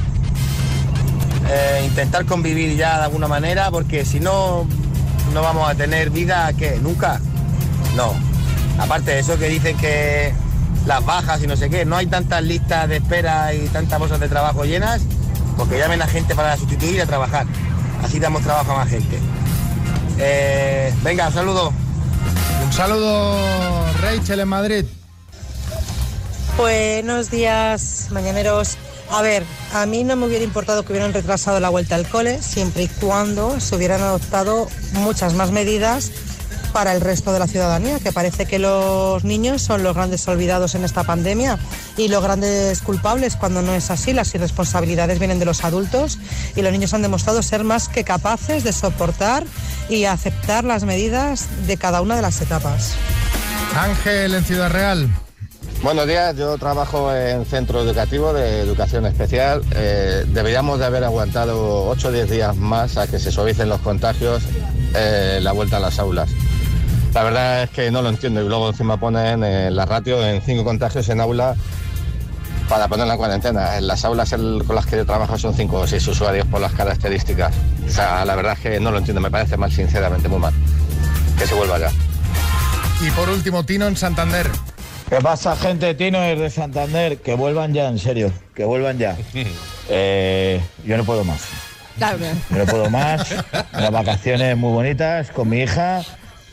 eh, 1.49 1.83
intentar 1.87 2.27
convivir 2.27 2.77
ya 2.77 2.99
de 2.99 3.05
alguna 3.05 3.29
manera, 3.29 3.71
porque 3.71 4.05
si 4.05 4.19
no, 4.19 4.67
no 5.33 5.41
vamos 5.41 5.71
a 5.71 5.77
tener 5.77 6.11
vida, 6.11 6.53
¿qué? 6.53 6.79
¿Nunca? 6.83 7.21
No. 7.95 8.13
Aparte 8.79 9.13
de 9.13 9.21
eso 9.21 9.39
que 9.39 9.49
dicen 9.49 9.77
que 9.77 10.35
las 10.85 11.07
bajas 11.07 11.41
y 11.45 11.47
no 11.47 11.57
sé 11.57 11.71
qué, 11.71 11.85
no 11.85 11.97
hay 11.97 12.09
tantas 12.09 12.43
listas 12.43 12.89
de 12.89 12.97
espera 12.97 13.55
y 13.55 13.69
tantas 13.69 14.01
bolsas 14.01 14.19
de 14.19 14.29
trabajo 14.29 14.65
llenas, 14.65 15.03
porque 15.57 15.79
llamen 15.79 16.03
a 16.03 16.09
gente 16.09 16.35
para 16.35 16.57
sustituir 16.57 16.97
y 16.97 17.01
a 17.01 17.07
trabajar. 17.07 17.47
Así 18.03 18.19
damos 18.19 18.43
trabajo 18.43 18.73
a 18.73 18.79
más 18.79 18.89
gente. 18.89 19.21
Eh, 20.19 20.93
venga, 21.05 21.29
un 21.29 21.35
saludo. 21.35 21.73
Un 22.65 22.73
saludo, 22.73 23.37
Rachel, 24.03 24.41
en 24.41 24.49
Madrid. 24.49 24.85
Buenos 26.57 27.31
días, 27.31 28.09
mañaneros. 28.11 28.79
A 29.11 29.23
ver, 29.23 29.43
a 29.73 29.87
mí 29.87 30.05
no 30.05 30.15
me 30.15 30.27
hubiera 30.27 30.45
importado 30.45 30.85
que 30.85 30.93
hubieran 30.93 31.13
retrasado 31.13 31.59
la 31.59 31.69
vuelta 31.69 31.97
al 31.97 32.09
cole, 32.09 32.41
siempre 32.41 32.85
y 32.85 32.89
cuando 32.89 33.59
se 33.61 33.75
hubieran 33.75 34.01
adoptado 34.01 34.69
muchas 34.93 35.35
más 35.35 35.51
medidas 35.51 36.13
para 36.73 36.93
el 36.93 37.01
resto 37.01 37.33
de 37.33 37.41
la 37.41 37.49
ciudadanía, 37.49 37.99
que 37.99 38.13
parece 38.13 38.47
que 38.47 38.61
los 38.61 39.25
niños 39.25 39.63
son 39.63 39.83
los 39.83 39.95
grandes 39.95 40.27
olvidados 40.29 40.77
en 40.77 40.85
esta 40.85 41.03
pandemia 41.03 41.59
y 41.97 42.09
los 42.09 42.23
grandes 42.23 42.83
culpables 42.83 43.35
cuando 43.35 43.61
no 43.61 43.75
es 43.75 43.91
así. 43.91 44.13
Las 44.13 44.33
irresponsabilidades 44.35 45.19
vienen 45.19 45.41
de 45.41 45.45
los 45.45 45.65
adultos 45.65 46.19
y 46.55 46.63
los 46.63 46.71
niños 46.71 46.95
han 46.95 47.03
demostrado 47.03 47.43
ser 47.43 47.65
más 47.65 47.89
que 47.89 48.05
capaces 48.05 48.63
de 48.63 48.73
soportar 48.73 49.45
y 49.89 50.05
aceptar 50.05 50.63
las 50.63 50.85
medidas 50.85 51.49
de 51.67 51.77
cada 51.77 52.01
una 52.01 52.15
de 52.15 52.23
las 52.23 52.41
etapas. 52.41 52.95
Ángel, 53.77 54.35
en 54.35 54.45
Ciudad 54.45 54.71
Real. 54.71 55.11
Buenos 55.85 56.07
días, 56.07 56.35
yo 56.35 56.57
trabajo 56.57 57.15
en 57.15 57.45
centro 57.45 57.83
educativo 57.83 58.33
de 58.33 58.61
educación 58.61 59.05
especial. 59.05 59.61
Eh, 59.77 60.25
deberíamos 60.29 60.79
de 60.79 60.87
haber 60.87 61.05
aguantado 61.05 61.85
8 61.89 62.09
o 62.09 62.11
10 62.11 62.31
días 62.31 62.57
más 62.57 62.97
a 62.97 63.07
que 63.07 63.19
se 63.19 63.31
suavicen 63.31 63.69
los 63.69 63.83
contagios 63.83 64.43
eh, 64.95 65.41
la 65.43 65.53
vuelta 65.53 65.77
a 65.77 65.81
las 65.81 65.99
aulas. 65.99 66.31
La 67.13 67.23
verdad 67.23 67.65
es 67.65 67.71
que 67.71 67.91
no 67.91 68.01
lo 68.01 68.09
entiendo 68.09 68.43
y 68.43 68.49
luego 68.49 68.71
encima 68.71 68.99
ponen 68.99 69.45
eh, 69.45 69.71
la 69.71 69.85
ratio 69.85 70.27
en 70.27 70.41
5 70.41 70.65
contagios 70.65 71.07
en 71.11 71.21
aula 71.21 71.55
para 72.67 72.89
ponerla 72.89 73.13
en 73.13 73.19
cuarentena. 73.19 73.77
En 73.77 73.87
las 73.87 74.07
aulas 74.07 74.31
con 74.31 74.75
las 74.75 74.87
que 74.87 74.97
yo 74.97 75.05
trabajo 75.05 75.37
son 75.37 75.53
5 75.53 75.81
o 75.81 75.87
6 75.87 76.09
usuarios 76.09 76.47
por 76.47 76.63
las 76.63 76.73
características. 76.73 77.55
O 77.87 77.91
sea, 77.91 78.25
la 78.25 78.35
verdad 78.35 78.55
es 78.55 78.61
que 78.61 78.81
no 78.81 78.91
lo 78.91 78.97
entiendo, 78.97 79.21
me 79.21 79.31
parece 79.31 79.59
mal, 79.59 79.71
sinceramente, 79.71 80.31
muy 80.31 80.39
mal. 80.39 80.55
Que 81.39 81.47
se 81.47 81.55
vuelva 81.55 81.79
ya. 81.79 81.91
Y 83.07 83.11
por 83.11 83.29
último, 83.29 83.65
Tino 83.65 83.87
en 83.87 83.99
Santander. 83.99 84.49
¿Qué 85.09 85.17
pasa, 85.17 85.55
gente? 85.57 85.95
Tino 85.95 86.23
es 86.23 86.39
de 86.39 86.51
Santander. 86.51 87.19
Que 87.19 87.35
vuelvan 87.35 87.73
ya, 87.75 87.89
en 87.89 87.99
serio. 87.99 88.33
Que 88.55 88.65
vuelvan 88.65 88.99
ya. 88.99 89.17
Eh, 89.91 90.63
yo 90.87 90.97
no 90.97 91.05
puedo 91.05 91.25
más. 91.25 91.43
Yo 92.51 92.57
no 92.57 92.65
puedo 92.65 92.89
más. 92.89 93.35
Unas 93.75 93.91
vacaciones 93.91 94.57
muy 94.57 94.73
bonitas 94.73 95.31
con 95.31 95.51
mi 95.51 95.61
hija. 95.61 96.01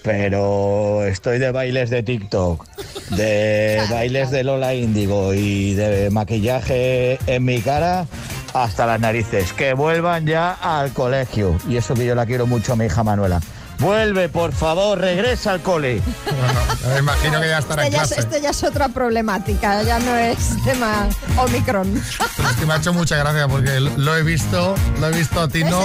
Pero 0.03 1.05
estoy 1.05 1.39
de 1.39 1.51
bailes 1.51 1.89
de 1.91 2.01
TikTok, 2.03 2.65
de 3.11 3.83
bailes 3.89 4.31
de 4.31 4.43
Lola 4.43 4.73
Índigo 4.73 5.33
y 5.33 5.75
de 5.75 6.09
maquillaje 6.09 7.19
en 7.27 7.45
mi 7.45 7.61
cara 7.61 8.07
hasta 8.53 8.85
las 8.87 8.99
narices. 8.99 9.53
Que 9.53 9.73
vuelvan 9.73 10.25
ya 10.25 10.53
al 10.53 10.91
colegio. 10.91 11.57
Y 11.69 11.77
eso 11.77 11.93
que 11.93 12.05
yo 12.05 12.15
la 12.15 12.25
quiero 12.25 12.47
mucho 12.47 12.73
a 12.73 12.75
mi 12.75 12.85
hija 12.85 13.03
Manuela. 13.03 13.39
Vuelve, 13.81 14.29
por 14.29 14.53
favor, 14.53 14.99
regresa 14.99 15.51
al 15.51 15.61
cole. 15.61 16.01
Me 16.93 16.99
imagino 16.99 17.41
que 17.41 17.47
ya 17.49 17.57
estará 17.57 17.83
Este 17.83 17.95
en 17.97 17.99
ya, 17.99 18.03
es, 18.03 18.07
clase. 18.13 18.21
este 18.21 18.41
ya 18.41 18.49
es 18.51 18.63
otra 18.63 18.89
problemática, 18.89 19.81
ya 19.83 19.99
no 19.99 20.15
es 20.15 20.37
tema 20.63 21.07
Omicron. 21.37 21.97
Es 21.97 22.55
que 22.57 22.65
me 22.65 22.73
ha 22.73 22.77
hecho 22.77 22.93
mucha 22.93 23.17
gracia 23.17 23.47
porque 23.47 23.79
lo 23.79 24.15
he 24.15 24.23
visto, 24.23 24.75
lo 24.99 25.07
he 25.07 25.11
visto 25.11 25.41
a 25.41 25.47
Tino 25.47 25.81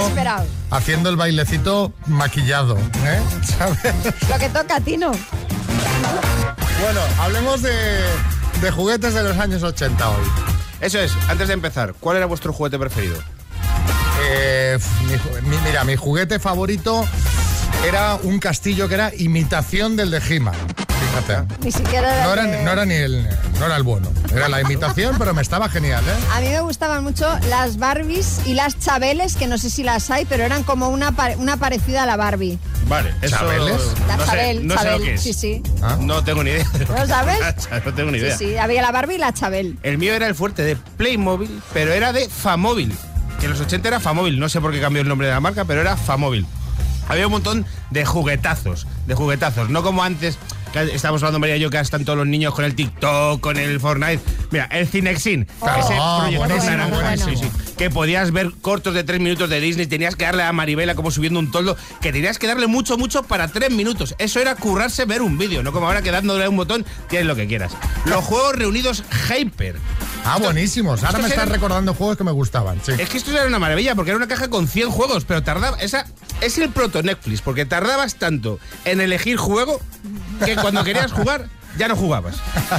haciendo 0.70 1.08
el 1.08 1.16
bailecito 1.16 1.92
maquillado, 2.06 2.76
¿eh? 3.04 3.20
¿Sabes? 3.58 3.78
Lo 4.28 4.38
que 4.38 4.48
toca 4.50 4.76
a 4.76 4.80
ti, 4.80 4.96
¿no? 4.98 5.10
Bueno, 6.82 7.00
hablemos 7.20 7.62
de, 7.62 7.72
de 8.60 8.70
juguetes 8.70 9.14
de 9.14 9.22
los 9.22 9.38
años 9.38 9.62
80 9.62 10.08
hoy. 10.10 10.26
Eso 10.80 10.98
es, 10.98 11.12
antes 11.28 11.48
de 11.48 11.54
empezar, 11.54 11.94
¿cuál 11.98 12.18
era 12.18 12.26
vuestro 12.26 12.52
juguete 12.52 12.78
preferido? 12.78 13.16
Eh, 14.28 14.78
mi- 15.44 15.56
mira, 15.64 15.84
mi 15.84 15.96
juguete 15.96 16.38
favorito 16.38 17.06
era 17.86 18.16
un 18.22 18.38
castillo 18.38 18.88
que 18.88 18.94
era 18.94 19.12
imitación 19.16 19.96
del 19.96 20.10
de 20.10 20.18
He-Man. 20.18 20.54
Fíjate. 21.18 21.54
Ni 21.64 21.72
siquiera 21.72 22.12
era 22.14 22.24
No 22.24 22.32
era, 22.32 22.42
de- 22.44 22.64
no 22.64 22.70
era 22.72 22.84
ni 22.84 22.94
el, 22.94 23.28
no 23.58 23.66
era 23.66 23.76
el 23.76 23.82
bueno. 23.82 24.10
Era 24.32 24.48
la 24.48 24.60
imitación, 24.60 25.16
pero 25.18 25.32
me 25.34 25.40
estaba 25.42 25.68
genial, 25.68 26.02
¿eh? 26.04 26.24
A 26.34 26.40
mí 26.40 26.48
me 26.48 26.60
gustaban 26.60 27.02
mucho 27.04 27.26
las 27.48 27.78
Barbies 27.78 28.40
y 28.44 28.54
las 28.54 28.78
Chabeles, 28.78 29.36
que 29.36 29.46
no 29.46 29.56
sé 29.56 29.70
si 29.70 29.82
las 29.82 30.10
hay, 30.10 30.24
pero 30.26 30.42
eran 30.44 30.62
como 30.62 30.88
una, 30.88 31.14
una 31.38 31.56
parecida 31.56 32.02
a 32.02 32.06
la 32.06 32.16
Barbie. 32.16 32.58
Vale, 32.88 33.14
eso... 33.22 33.36
¿Chabeles? 33.36 33.80
La 34.08 34.16
no 34.16 34.24
sé, 34.24 34.30
Chabel, 34.30 34.66
no 34.66 34.78
sé 34.78 34.90
lo 34.90 34.98
que 34.98 35.14
es. 35.14 35.20
sí, 35.22 35.32
sí. 35.32 35.62
No 36.00 36.22
tengo 36.24 36.42
ni 36.44 36.50
idea. 36.50 36.66
¿No 36.88 37.06
sabes? 37.06 37.38
no 37.84 37.94
tengo 37.94 38.10
ni 38.10 38.18
idea. 38.18 38.36
Sí, 38.36 38.46
sí, 38.50 38.56
había 38.58 38.82
la 38.82 38.90
Barbie 38.92 39.14
y 39.14 39.18
la 39.18 39.32
Chabel. 39.32 39.78
El 39.82 39.98
mío 39.98 40.12
era 40.12 40.26
el 40.26 40.34
fuerte 40.34 40.62
de 40.62 40.76
Playmobil, 40.76 41.62
pero 41.72 41.92
era 41.92 42.12
de 42.12 42.28
Famóvil. 42.28 42.94
Que 43.40 43.46
en 43.46 43.52
los 43.52 43.60
80 43.60 43.88
era 43.88 44.00
Famóvil, 44.00 44.38
no 44.38 44.48
sé 44.48 44.60
por 44.60 44.72
qué 44.72 44.80
cambió 44.80 45.02
el 45.02 45.08
nombre 45.08 45.28
de 45.28 45.32
la 45.34 45.40
marca, 45.40 45.64
pero 45.64 45.80
era 45.80 45.96
Famóvil. 45.96 46.46
Había 47.08 47.26
un 47.26 47.32
montón 47.32 47.66
de 47.90 48.04
juguetazos, 48.04 48.86
de 49.06 49.14
juguetazos, 49.14 49.70
no 49.70 49.82
como 49.82 50.02
antes, 50.02 50.38
que 50.72 50.94
estábamos 50.94 51.22
hablando 51.22 51.38
María 51.38 51.56
y 51.56 51.60
yo, 51.60 51.70
que 51.70 51.78
están 51.78 52.04
todos 52.04 52.18
los 52.18 52.26
niños 52.26 52.54
con 52.54 52.64
el 52.64 52.74
TikTok, 52.74 53.40
con 53.40 53.56
el 53.56 53.80
Fortnite. 53.80 54.20
Mira, 54.50 54.66
el 54.66 54.86
Cinexin, 54.88 55.46
Claro. 55.60 55.80
ese 55.82 55.94
Ah, 55.98 56.18
proyector 56.22 56.48
buenísimo, 56.48 56.76
naranja, 56.76 57.00
buenísimo. 57.02 57.30
sí, 57.36 57.36
sí, 57.66 57.74
que 57.76 57.90
podías 57.90 58.30
ver 58.32 58.52
cortos 58.62 58.94
de 58.94 59.04
tres 59.04 59.20
minutos 59.20 59.50
de 59.50 59.60
Disney, 59.60 59.86
tenías 59.86 60.16
que 60.16 60.24
darle 60.24 60.42
a 60.44 60.52
Maribela 60.52 60.94
como 60.94 61.10
subiendo 61.10 61.38
un 61.40 61.50
toldo, 61.50 61.76
que 62.00 62.12
tenías 62.12 62.38
que 62.38 62.46
darle 62.46 62.66
mucho, 62.66 62.96
mucho 62.96 63.22
para 63.22 63.48
tres 63.48 63.70
minutos. 63.70 64.14
Eso 64.18 64.40
era 64.40 64.54
currarse 64.54 65.04
ver 65.04 65.22
un 65.22 65.36
vídeo, 65.38 65.62
no 65.62 65.72
como 65.72 65.86
ahora 65.86 66.02
que 66.02 66.10
dándole 66.10 66.48
un 66.48 66.56
botón 66.56 66.84
tienes 67.08 67.26
lo 67.26 67.34
que 67.36 67.46
quieras. 67.46 67.72
Los 68.04 68.24
juegos 68.24 68.54
reunidos 68.56 69.02
Hyper. 69.28 69.76
Ah, 70.24 70.38
buenísimos. 70.38 71.04
Ahora 71.04 71.18
me 71.18 71.24
estás 71.28 71.44
eran- 71.44 71.50
recordando 71.54 71.94
juegos 71.94 72.16
que 72.16 72.24
me 72.24 72.32
gustaban. 72.32 72.80
Sí. 72.84 72.92
es 72.98 73.08
que 73.08 73.18
esto 73.18 73.30
era 73.30 73.46
una 73.46 73.58
maravilla 73.60 73.94
porque 73.94 74.10
era 74.10 74.16
una 74.16 74.26
caja 74.26 74.48
con 74.48 74.66
100 74.66 74.90
juegos, 74.90 75.24
pero 75.24 75.42
tardaba. 75.42 75.76
Esa 75.78 76.06
es 76.40 76.58
el 76.58 76.70
proto 76.70 77.02
Netflix, 77.02 77.42
porque 77.42 77.64
tardabas 77.64 78.16
tanto 78.16 78.58
en 78.84 79.00
elegir 79.00 79.36
juego 79.36 79.80
que 80.44 80.56
cuando 80.56 80.82
querías 80.82 81.12
jugar 81.12 81.46
ya 81.78 81.88
no 81.88 81.96
jugabas. 81.96 82.36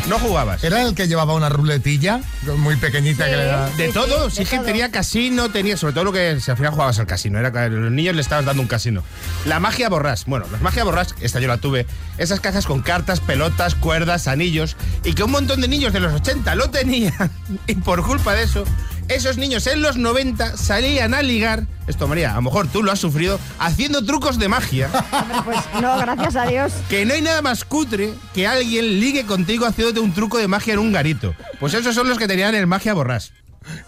No 0.08 0.20
jugabas. 0.20 0.64
Era 0.64 0.82
el 0.82 0.96
que 0.96 1.08
llevaba 1.08 1.34
una 1.34 1.50
ruletilla 1.50 2.22
muy 2.58 2.76
pequeñita 2.76 3.26
que 3.26 3.38
le 3.38 3.46
da. 3.46 3.70
De 3.72 3.90
todo, 3.90 4.30
sí, 4.30 4.46
que 4.46 4.60
tenía 4.60 4.92
casino, 4.92 5.50
tenía 5.50 5.78
sobre 5.78 5.94
todo 5.94 6.06
lo 6.06 6.12
que 6.12 6.40
si 6.40 6.52
al 6.52 6.58
final 6.58 6.72
jugabas 6.72 7.00
al 7.00 7.08
casino, 7.08 7.40
era 7.40 7.52
que 7.52 7.70
los 7.70 7.92
niños 7.92 8.16
le 8.16 8.22
estabas 8.22 8.46
dando 8.46 8.62
un 8.62 8.68
casino. 8.68 9.04
La 9.46 9.60
magia 9.60 9.90
borrás, 9.90 10.26
bueno, 10.26 10.46
la 10.52 10.58
magia 10.60 10.84
borrás, 10.84 11.16
esta 11.22 11.40
yo 11.40 11.48
la 11.48 11.58
tuve, 11.58 11.86
esas 12.18 12.40
cajas 12.40 12.66
con 12.66 12.82
cartas, 12.82 13.20
pelotas, 13.20 13.76
cuerdas, 13.76 14.28
anillos, 14.28 14.78
y 15.04 15.14
que 15.14 15.24
un 15.24 15.32
montón 15.32 15.62
de 15.62 15.68
niños 15.68 15.94
de 15.94 16.00
los 16.00 16.14
80 16.14 16.56
lo 16.56 16.70
tenían, 16.70 17.32
y 17.68 17.76
por 17.76 18.04
culpa 18.04 18.34
de 18.34 18.44
eso, 18.44 18.64
esos 19.10 19.38
niños 19.38 19.68
en 19.68 19.82
los 19.82 19.98
90 19.98 20.58
salían 20.58 21.14
a 21.14 21.22
ligar, 21.22 21.66
esto 21.88 22.08
María, 22.08 22.32
a 22.34 22.36
lo 22.36 22.44
mejor 22.44 22.68
tú 22.68 22.84
lo 22.84 22.92
has 22.92 23.00
sufrido, 23.00 23.40
haciendo 23.60 24.04
trucos 24.04 24.38
de 24.40 24.50
magia. 24.50 24.90
Hombre, 25.12 25.38
pues 25.46 25.60
no, 25.82 25.98
gracias 25.98 26.36
a 26.36 26.46
Dios. 26.46 26.74
Que 26.90 27.06
no 27.06 27.14
hay 27.14 27.22
nada 27.22 27.42
más 27.42 27.64
cutre 27.64 28.14
que 28.34 28.48
alguien 28.48 29.00
ligue 29.00 29.26
contigo 29.26 29.66
haciéndote 29.66 30.00
un 30.00 30.14
truco 30.14 30.38
de 30.38 30.48
magia 30.48 30.74
en 30.74 30.80
un 30.80 30.92
garito. 30.92 31.34
Pues 31.60 31.74
esos 31.74 31.96
son 31.96 32.10
los 32.10 32.18
que 32.18 32.28
tenían 32.28 32.56
el 32.56 32.68
magia 32.68 32.94
borrás. 32.94 33.32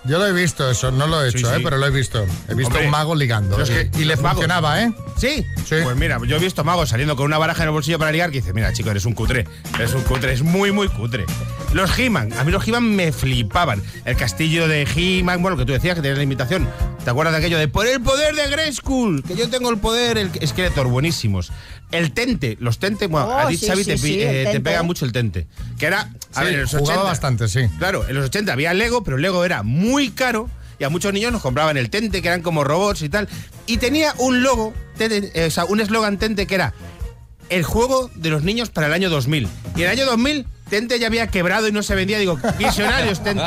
Yo 0.06 0.18
lo 0.18 0.26
he 0.28 0.32
visto 0.34 0.70
eso, 0.70 0.92
no 0.92 1.08
lo 1.08 1.24
he 1.24 1.30
hecho, 1.30 1.40
Sí, 1.40 1.46
sí. 1.46 1.52
¿eh? 1.56 1.62
pero 1.64 1.78
lo 1.78 1.86
he 1.86 1.92
visto. 1.92 2.26
He 2.48 2.54
visto 2.56 2.68
Hombre, 2.74 2.86
un 2.86 2.92
mago 2.92 3.16
ligando. 3.16 3.58
los 3.58 3.70
que- 3.70 3.90
y 3.98 4.06
le 4.06 4.16
magos. 4.18 4.32
funcionaba, 4.32 4.82
¿eh? 4.82 4.92
¿Sí? 5.18 5.46
Pues 5.84 5.96
mira, 5.98 6.18
yo 6.26 6.38
he 6.38 6.40
visto 6.40 6.64
magos 6.64 6.90
saliendo 6.90 7.16
con 7.16 7.26
una 7.26 7.38
baraja 7.38 7.64
en 7.64 7.70
el 7.70 7.74
bolsillo 7.74 8.00
para 8.00 8.12
ligar 8.12 8.32
que 8.32 8.38
dice, 8.42 8.54
mira, 8.54 8.72
chico, 8.74 8.90
eres 8.92 9.06
un 9.06 9.14
cutre. 9.14 9.46
Eres 9.76 9.94
un 9.94 10.02
cutre, 10.04 10.34
es 10.34 10.42
muy, 10.42 10.72
muy 10.72 10.88
cutre. 10.88 11.26
Los 11.74 11.98
He-Man, 12.00 12.34
a 12.34 12.44
mí 12.44 12.52
los 12.52 12.68
He-Man 12.68 12.96
me 12.96 13.12
flipaban. 13.12 13.84
El 14.06 14.16
castillo 14.16 14.68
de 14.68 14.88
He-Man, 14.96 15.42
bueno, 15.42 15.58
que 15.58 15.66
tú 15.66 15.72
decías 15.74 15.96
que 15.96 16.02
tenías 16.02 16.18
la 16.18 16.24
invitación. 16.24 16.68
¿Te 17.04 17.10
acuerdas 17.12 17.34
de 17.34 17.40
aquello 17.40 17.58
de 17.58 17.68
por 17.68 17.88
el 17.88 18.02
poder 18.02 18.36
de 18.36 18.48
Grayskull? 18.50 19.24
Que 19.24 19.36
yo 19.36 19.50
tengo 19.50 19.70
el 19.70 19.78
poder, 19.78 20.18
el 20.18 20.32
Skeletor, 20.48 20.88
buenísimos. 20.88 21.52
El 21.92 22.12
Tente, 22.12 22.58
los 22.60 22.78
Tente, 22.78 23.08
bueno, 23.08 23.28
Oh, 23.30 23.38
a 23.40 23.48
ti, 23.48 23.58
sí, 23.58 23.68
Xavi, 23.68 23.84
sí, 23.84 23.90
te, 23.92 23.98
sí, 23.98 24.22
el 24.22 24.48
eh, 24.48 24.50
te 24.52 24.60
pega 24.60 24.84
mucho 24.84 25.06
el 25.06 25.12
Tente. 25.12 25.48
Que 25.80 25.86
era, 25.88 26.02
a 26.34 26.40
Sí, 26.40 26.46
ver, 26.46 26.54
en 26.56 26.62
los 26.62 26.70
jugaba 26.72 26.84
80. 27.02 27.04
bastante, 27.04 27.48
sí. 27.48 27.62
Claro, 27.80 28.08
en 28.08 28.16
los 28.16 28.26
80 28.26 28.52
había 28.54 28.74
Lego, 28.74 29.04
pero 29.04 29.18
Lego 29.18 29.44
era 29.46 29.64
muy 29.64 30.12
caro 30.12 30.50
y 30.78 30.84
a 30.84 30.90
muchos 30.90 31.12
niños 31.14 31.32
nos 31.32 31.42
compraban 31.42 31.78
el 31.78 31.90
Tente, 31.90 32.22
que 32.22 32.28
eran 32.28 32.42
como 32.42 32.64
robots 32.64 33.02
y 33.02 33.10
tal. 33.10 33.28
Y 33.66 33.78
tenía 33.78 34.14
un 34.18 34.44
logo, 34.44 34.74
Tente, 34.98 35.32
eh, 35.34 35.48
o 35.48 35.52
sea, 35.52 35.66
un 35.66 35.80
eslogan 35.80 36.20
Tente 36.20 36.46
que 36.48 36.56
era 36.56 36.74
el 37.50 37.64
juego 37.64 38.12
de 38.14 38.30
los 38.30 38.44
niños 38.44 38.70
para 38.70 38.86
el 38.88 38.94
año 38.94 39.10
2000. 39.10 39.48
Y 39.76 39.80
en 39.82 39.86
el 39.86 39.92
año 40.00 40.06
2000 40.06 40.46
Tente 40.70 41.00
ya 41.00 41.08
había 41.08 41.28
quebrado 41.28 41.68
y 41.68 41.72
no 41.72 41.84
se 41.84 41.96
vendía. 41.96 42.20
Digo, 42.20 42.40
visionarios 42.58 43.24
Tente. 43.24 43.44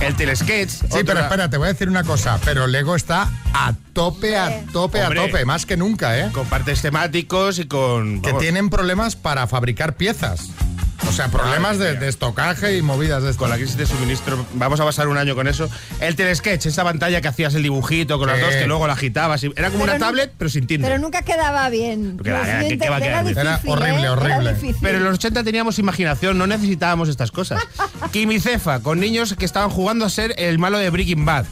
El 0.00 0.14
telesketch. 0.14 0.70
Sí, 0.70 1.04
pero 1.04 1.20
espera, 1.20 1.48
te 1.48 1.56
voy 1.56 1.66
a 1.66 1.72
decir 1.72 1.88
una 1.88 2.04
cosa. 2.04 2.38
Pero 2.44 2.66
Lego 2.66 2.96
está 2.96 3.30
a 3.52 3.72
tope, 3.92 4.36
a 4.36 4.64
tope, 4.72 5.02
Hombre. 5.02 5.20
a 5.20 5.26
tope, 5.26 5.44
más 5.44 5.66
que 5.66 5.76
nunca, 5.76 6.18
¿eh? 6.18 6.30
Con 6.32 6.46
partes 6.46 6.82
temáticos 6.82 7.58
y 7.58 7.66
con... 7.66 8.20
Que 8.20 8.32
tienen 8.34 8.70
problemas 8.70 9.16
para 9.16 9.46
fabricar 9.46 9.96
piezas. 9.96 10.50
O 11.08 11.12
sea, 11.16 11.28
problemas 11.28 11.78
de, 11.78 11.94
de 11.96 12.08
estocaje 12.08 12.76
y 12.76 12.82
movidas 12.82 13.22
de 13.22 13.30
esto. 13.30 13.38
Con 13.40 13.50
la 13.50 13.56
crisis 13.56 13.76
de 13.76 13.86
suministro, 13.86 14.44
vamos 14.54 14.80
a 14.80 14.84
pasar 14.84 15.06
un 15.06 15.16
año 15.16 15.34
con 15.36 15.46
eso. 15.46 15.68
El 16.00 16.16
telesketch, 16.16 16.66
esa 16.66 16.82
pantalla 16.82 17.20
que 17.20 17.28
hacías 17.28 17.54
el 17.54 17.62
dibujito 17.62 18.18
con 18.18 18.26
las 18.28 18.40
dos, 18.40 18.50
que 18.54 18.66
luego 18.66 18.86
la 18.86 18.94
agitabas. 18.94 19.44
y- 19.44 19.52
Era 19.54 19.70
como 19.70 19.84
Pero 19.84 19.96
una 19.96 20.04
tablet, 20.06 20.32
pero 20.36 20.50
sin 20.50 20.66
tinta. 20.66 20.88
Pero 20.88 20.98
nunca 21.00 21.22
quedaba 21.22 21.68
bien. 21.68 22.18
Que- 22.18 22.32
va 22.32 22.42
era 22.98 23.22
difícil, 23.22 23.70
horrible, 23.70 24.02
¿eh? 24.06 24.08
horrible. 24.08 24.56
Pero 24.80 24.98
en 24.98 25.04
los 25.04 25.14
80 25.14 25.44
teníamos 25.44 25.78
imaginación, 25.78 26.36
no 26.36 26.46
necesitábamos 26.46 27.08
estas 27.08 27.30
cosas. 27.30 27.62
Quimicefa, 28.12 28.80
con 28.80 28.98
niños 28.98 29.34
que 29.38 29.44
estaban 29.44 29.70
jugando 29.70 30.04
a 30.04 30.10
ser 30.10 30.34
el 30.38 30.58
malo 30.58 30.78
de 30.78 30.90
Breaking 30.90 31.24
Bad. 31.24 31.46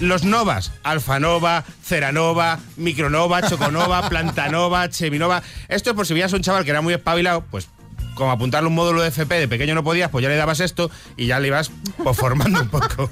Los 0.00 0.24
Novas, 0.24 0.72
Alfanova, 0.82 1.64
Ceranova, 1.84 2.58
Micronova, 2.76 3.48
Choconova, 3.48 4.08
Plantanova, 4.08 4.88
Cheminova. 4.88 5.42
Esto 5.68 5.90
es 5.90 5.96
por 5.96 6.06
si 6.06 6.14
veías 6.14 6.32
a 6.32 6.36
un 6.36 6.42
chaval 6.42 6.64
que 6.64 6.70
era 6.70 6.80
muy 6.80 6.94
espabilado, 6.94 7.44
pues 7.50 7.68
como 8.14 8.30
apuntarle 8.30 8.68
un 8.68 8.74
módulo 8.74 9.02
de 9.02 9.08
FP 9.08 9.34
de 9.34 9.48
pequeño 9.48 9.74
no 9.74 9.84
podías, 9.84 10.10
pues 10.10 10.22
ya 10.22 10.28
le 10.28 10.36
dabas 10.36 10.60
esto 10.60 10.90
y 11.16 11.26
ya 11.26 11.40
le 11.40 11.48
ibas 11.48 11.70
pues, 12.02 12.16
formando 12.16 12.60
un 12.60 12.68
poco. 12.68 13.08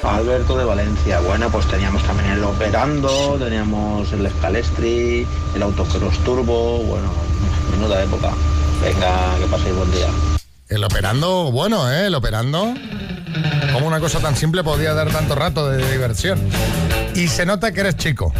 Alberto 0.02 0.56
de 0.56 0.64
Valencia. 0.64 1.20
Bueno, 1.20 1.50
pues 1.50 1.66
teníamos 1.66 2.02
también 2.04 2.30
el 2.32 2.42
Operando, 2.44 3.36
teníamos 3.38 4.10
el 4.12 4.30
Scalestri, 4.30 5.26
el 5.54 5.62
Autocross 5.62 6.18
Turbo. 6.24 6.78
Bueno, 6.78 7.10
menuda 7.70 8.02
época. 8.02 8.32
Venga, 8.82 9.36
que 9.38 9.46
paséis 9.46 9.74
buen 9.76 9.90
día. 9.92 10.06
El 10.68 10.84
operando, 10.84 11.50
bueno, 11.52 11.90
¿eh? 11.90 12.06
El 12.06 12.14
operando. 12.14 12.74
Como 13.72 13.86
una 13.86 14.00
cosa 14.00 14.20
tan 14.20 14.36
simple 14.36 14.62
podía 14.64 14.94
dar 14.94 15.10
tanto 15.10 15.34
rato 15.34 15.68
de 15.68 15.90
diversión. 15.92 16.40
Y 17.14 17.28
se 17.28 17.44
nota 17.44 17.72
que 17.72 17.80
eres 17.80 17.96
chico, 17.96 18.32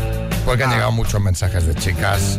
porque 0.44 0.64
han 0.64 0.70
llegado 0.70 0.92
muchos 0.92 1.20
mensajes 1.20 1.66
de 1.66 1.74
chicas. 1.74 2.38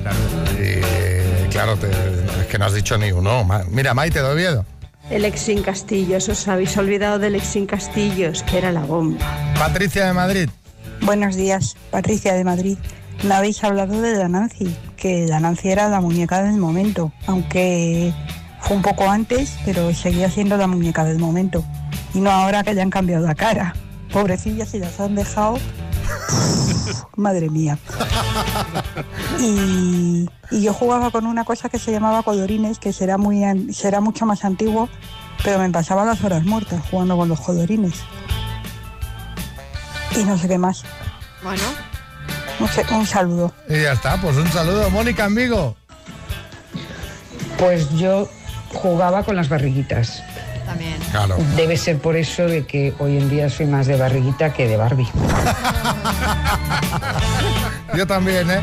Y 0.57 1.49
claro, 1.49 1.75
te- 1.77 1.89
es 1.89 2.47
que 2.49 2.57
no 2.57 2.65
has 2.65 2.73
dicho 2.73 2.97
ni 2.97 3.11
uno. 3.11 3.45
Mira, 3.69 3.93
Maite 3.93 4.21
de 4.21 4.29
Oviedo. 4.29 4.65
El 5.09 5.25
Exin 5.25 5.61
Castillos, 5.61 6.29
os 6.29 6.47
habéis 6.47 6.77
olvidado 6.77 7.19
del 7.19 7.35
Exin 7.35 7.65
Castillos, 7.65 8.43
que 8.43 8.57
era 8.59 8.71
la 8.71 8.81
bomba. 8.81 9.19
Patricia 9.59 10.05
de 10.05 10.13
Madrid. 10.13 10.49
Buenos 11.01 11.35
días, 11.35 11.75
Patricia 11.89 12.33
de 12.33 12.43
Madrid. 12.45 12.77
Me 13.23 13.35
habéis 13.35 13.63
hablado 13.63 14.01
de 14.01 14.17
Dananci, 14.17 14.75
que 14.97 15.27
Dananci 15.27 15.69
era 15.69 15.89
la 15.89 16.01
muñeca 16.01 16.41
del 16.41 16.57
momento, 16.57 17.11
aunque 17.27 18.11
fue 18.61 18.77
un 18.77 18.81
poco 18.81 19.07
antes, 19.09 19.57
pero 19.63 19.93
seguía 19.93 20.29
siendo 20.29 20.57
la 20.57 20.65
muñeca 20.65 21.03
del 21.03 21.19
momento. 21.19 21.63
Y 22.15 22.19
no 22.19 22.31
ahora 22.31 22.63
que 22.63 22.73
le 22.73 22.81
han 22.81 22.89
cambiado 22.89 23.27
la 23.27 23.35
cara. 23.35 23.75
Pobrecillas, 24.11 24.69
si 24.69 24.79
las 24.79 24.99
han 24.99 25.13
dejado. 25.13 25.59
Madre 27.15 27.49
mía. 27.49 27.77
Y, 29.39 30.27
yo 30.51 30.73
jugaba 30.73 31.11
con 31.11 31.27
una 31.27 31.45
cosa 31.45 31.69
que 31.69 31.77
se 31.77 31.91
llamaba 31.91 32.23
colorines, 32.23 32.79
que 32.79 32.91
será, 32.91 33.17
muy, 33.17 33.43
será 33.71 34.01
mucho 34.01 34.25
más 34.25 34.43
antiguo, 34.43 34.89
pero 35.43 35.59
me 35.59 35.69
pasaba 35.69 36.05
las 36.05 36.23
horas 36.23 36.43
muertas 36.43 36.81
jugando 36.89 37.15
con 37.15 37.29
los 37.29 37.39
colorines. 37.39 38.01
Y 40.19 40.23
no 40.23 40.37
sé 40.37 40.47
qué 40.47 40.57
más. 40.57 40.83
Bueno. 41.43 41.90
Un, 42.91 43.07
saludo. 43.07 43.53
Y 43.67 43.81
ya 43.81 43.93
está, 43.93 44.17
pues 44.21 44.37
un 44.37 44.51
saludo. 44.51 44.89
Mónica 44.89 45.25
en 45.25 45.35
Vigo. 45.35 45.75
Pues 47.57 47.89
yo 47.97 48.29
jugaba 48.73 49.23
con 49.23 49.35
las 49.35 49.49
barriguitas. 49.49 50.23
También. 50.65 50.97
Claro. 51.11 51.37
Debe 51.55 51.75
ser 51.77 51.97
por 51.97 52.15
eso 52.15 52.43
de 52.47 52.65
que 52.65 52.93
hoy 52.99 53.17
en 53.17 53.29
día 53.29 53.49
soy 53.49 53.65
más 53.65 53.87
de 53.87 53.97
barriguita 53.97 54.53
que 54.53 54.67
de 54.67 54.77
Barbie. 54.77 55.07
Yo 57.95 58.07
también, 58.07 58.49
¿eh? 58.49 58.61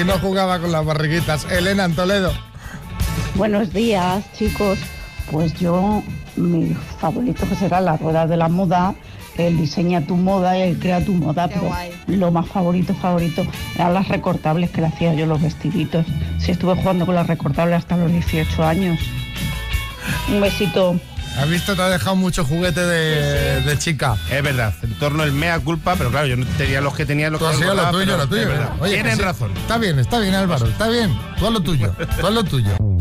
Y 0.00 0.04
no 0.04 0.18
jugaba 0.18 0.60
con 0.60 0.70
las 0.70 0.84
barriguitas. 0.84 1.46
Elena 1.50 1.84
en 1.84 1.96
Toledo. 1.96 2.32
Buenos 3.34 3.72
días, 3.72 4.24
chicos. 4.34 4.78
Pues 5.30 5.54
yo, 5.54 6.02
mi 6.36 6.76
favorito 7.00 7.48
que 7.48 7.56
será 7.56 7.80
la 7.80 7.96
rueda 7.96 8.26
de 8.26 8.36
la 8.36 8.48
moda, 8.48 8.94
el 9.38 9.56
diseña 9.56 10.02
tu 10.06 10.16
moda 10.16 10.56
y 10.58 10.62
el 10.62 10.78
crea 10.78 11.04
tu 11.04 11.12
moda, 11.14 11.48
pero 11.48 11.70
lo 12.06 12.30
más 12.30 12.46
favorito, 12.48 12.94
favorito, 12.94 13.44
eran 13.74 13.94
las 13.94 14.08
recortables 14.08 14.70
que 14.70 14.80
le 14.80 14.88
hacía 14.88 15.14
yo 15.14 15.26
los 15.26 15.40
vestiditos. 15.40 16.06
Sí, 16.38 16.52
estuve 16.52 16.74
jugando 16.76 17.06
con 17.06 17.14
las 17.14 17.26
recortables 17.26 17.76
hasta 17.78 17.96
los 17.96 18.10
18 18.12 18.64
años. 18.64 18.98
Un 20.28 20.40
besito. 20.40 20.98
¿Has 21.38 21.48
visto? 21.48 21.74
Te 21.74 21.80
ha 21.80 21.88
dejado 21.88 22.14
mucho 22.14 22.44
juguete 22.44 22.80
de, 22.84 23.62
de 23.62 23.78
chica. 23.78 24.16
Es 24.30 24.42
verdad, 24.42 24.74
en 24.82 24.92
torno 24.98 25.22
al 25.22 25.32
mea 25.32 25.58
culpa, 25.60 25.94
pero 25.96 26.10
claro, 26.10 26.26
yo 26.26 26.36
no 26.36 26.44
tenía 26.58 26.82
los 26.82 26.94
que 26.94 27.06
tenía 27.06 27.30
los 27.30 27.40
Tú 27.40 27.46
has 27.46 27.56
que 27.56 27.62
sido 27.62 27.74
lo 27.74 27.90
tuyo, 27.90 28.16
lo 28.18 28.26
tuyo. 28.28 28.42
es 28.42 28.48
verdad. 28.48 28.70
Oye, 28.80 28.92
Tienen 28.94 29.12
que 29.12 29.16
sí. 29.16 29.22
razón. 29.22 29.50
Está 29.56 29.78
bien, 29.78 29.98
está 29.98 30.18
bien, 30.18 30.34
Álvaro. 30.34 30.66
Está 30.66 30.88
bien. 30.88 31.16
Tú 31.38 31.46
haz 31.46 31.52
lo 31.54 31.60
tuyo. 31.60 31.94
Tú 32.20 32.26
haz 32.26 32.34
lo 32.34 32.44
tuyo. 32.44 32.70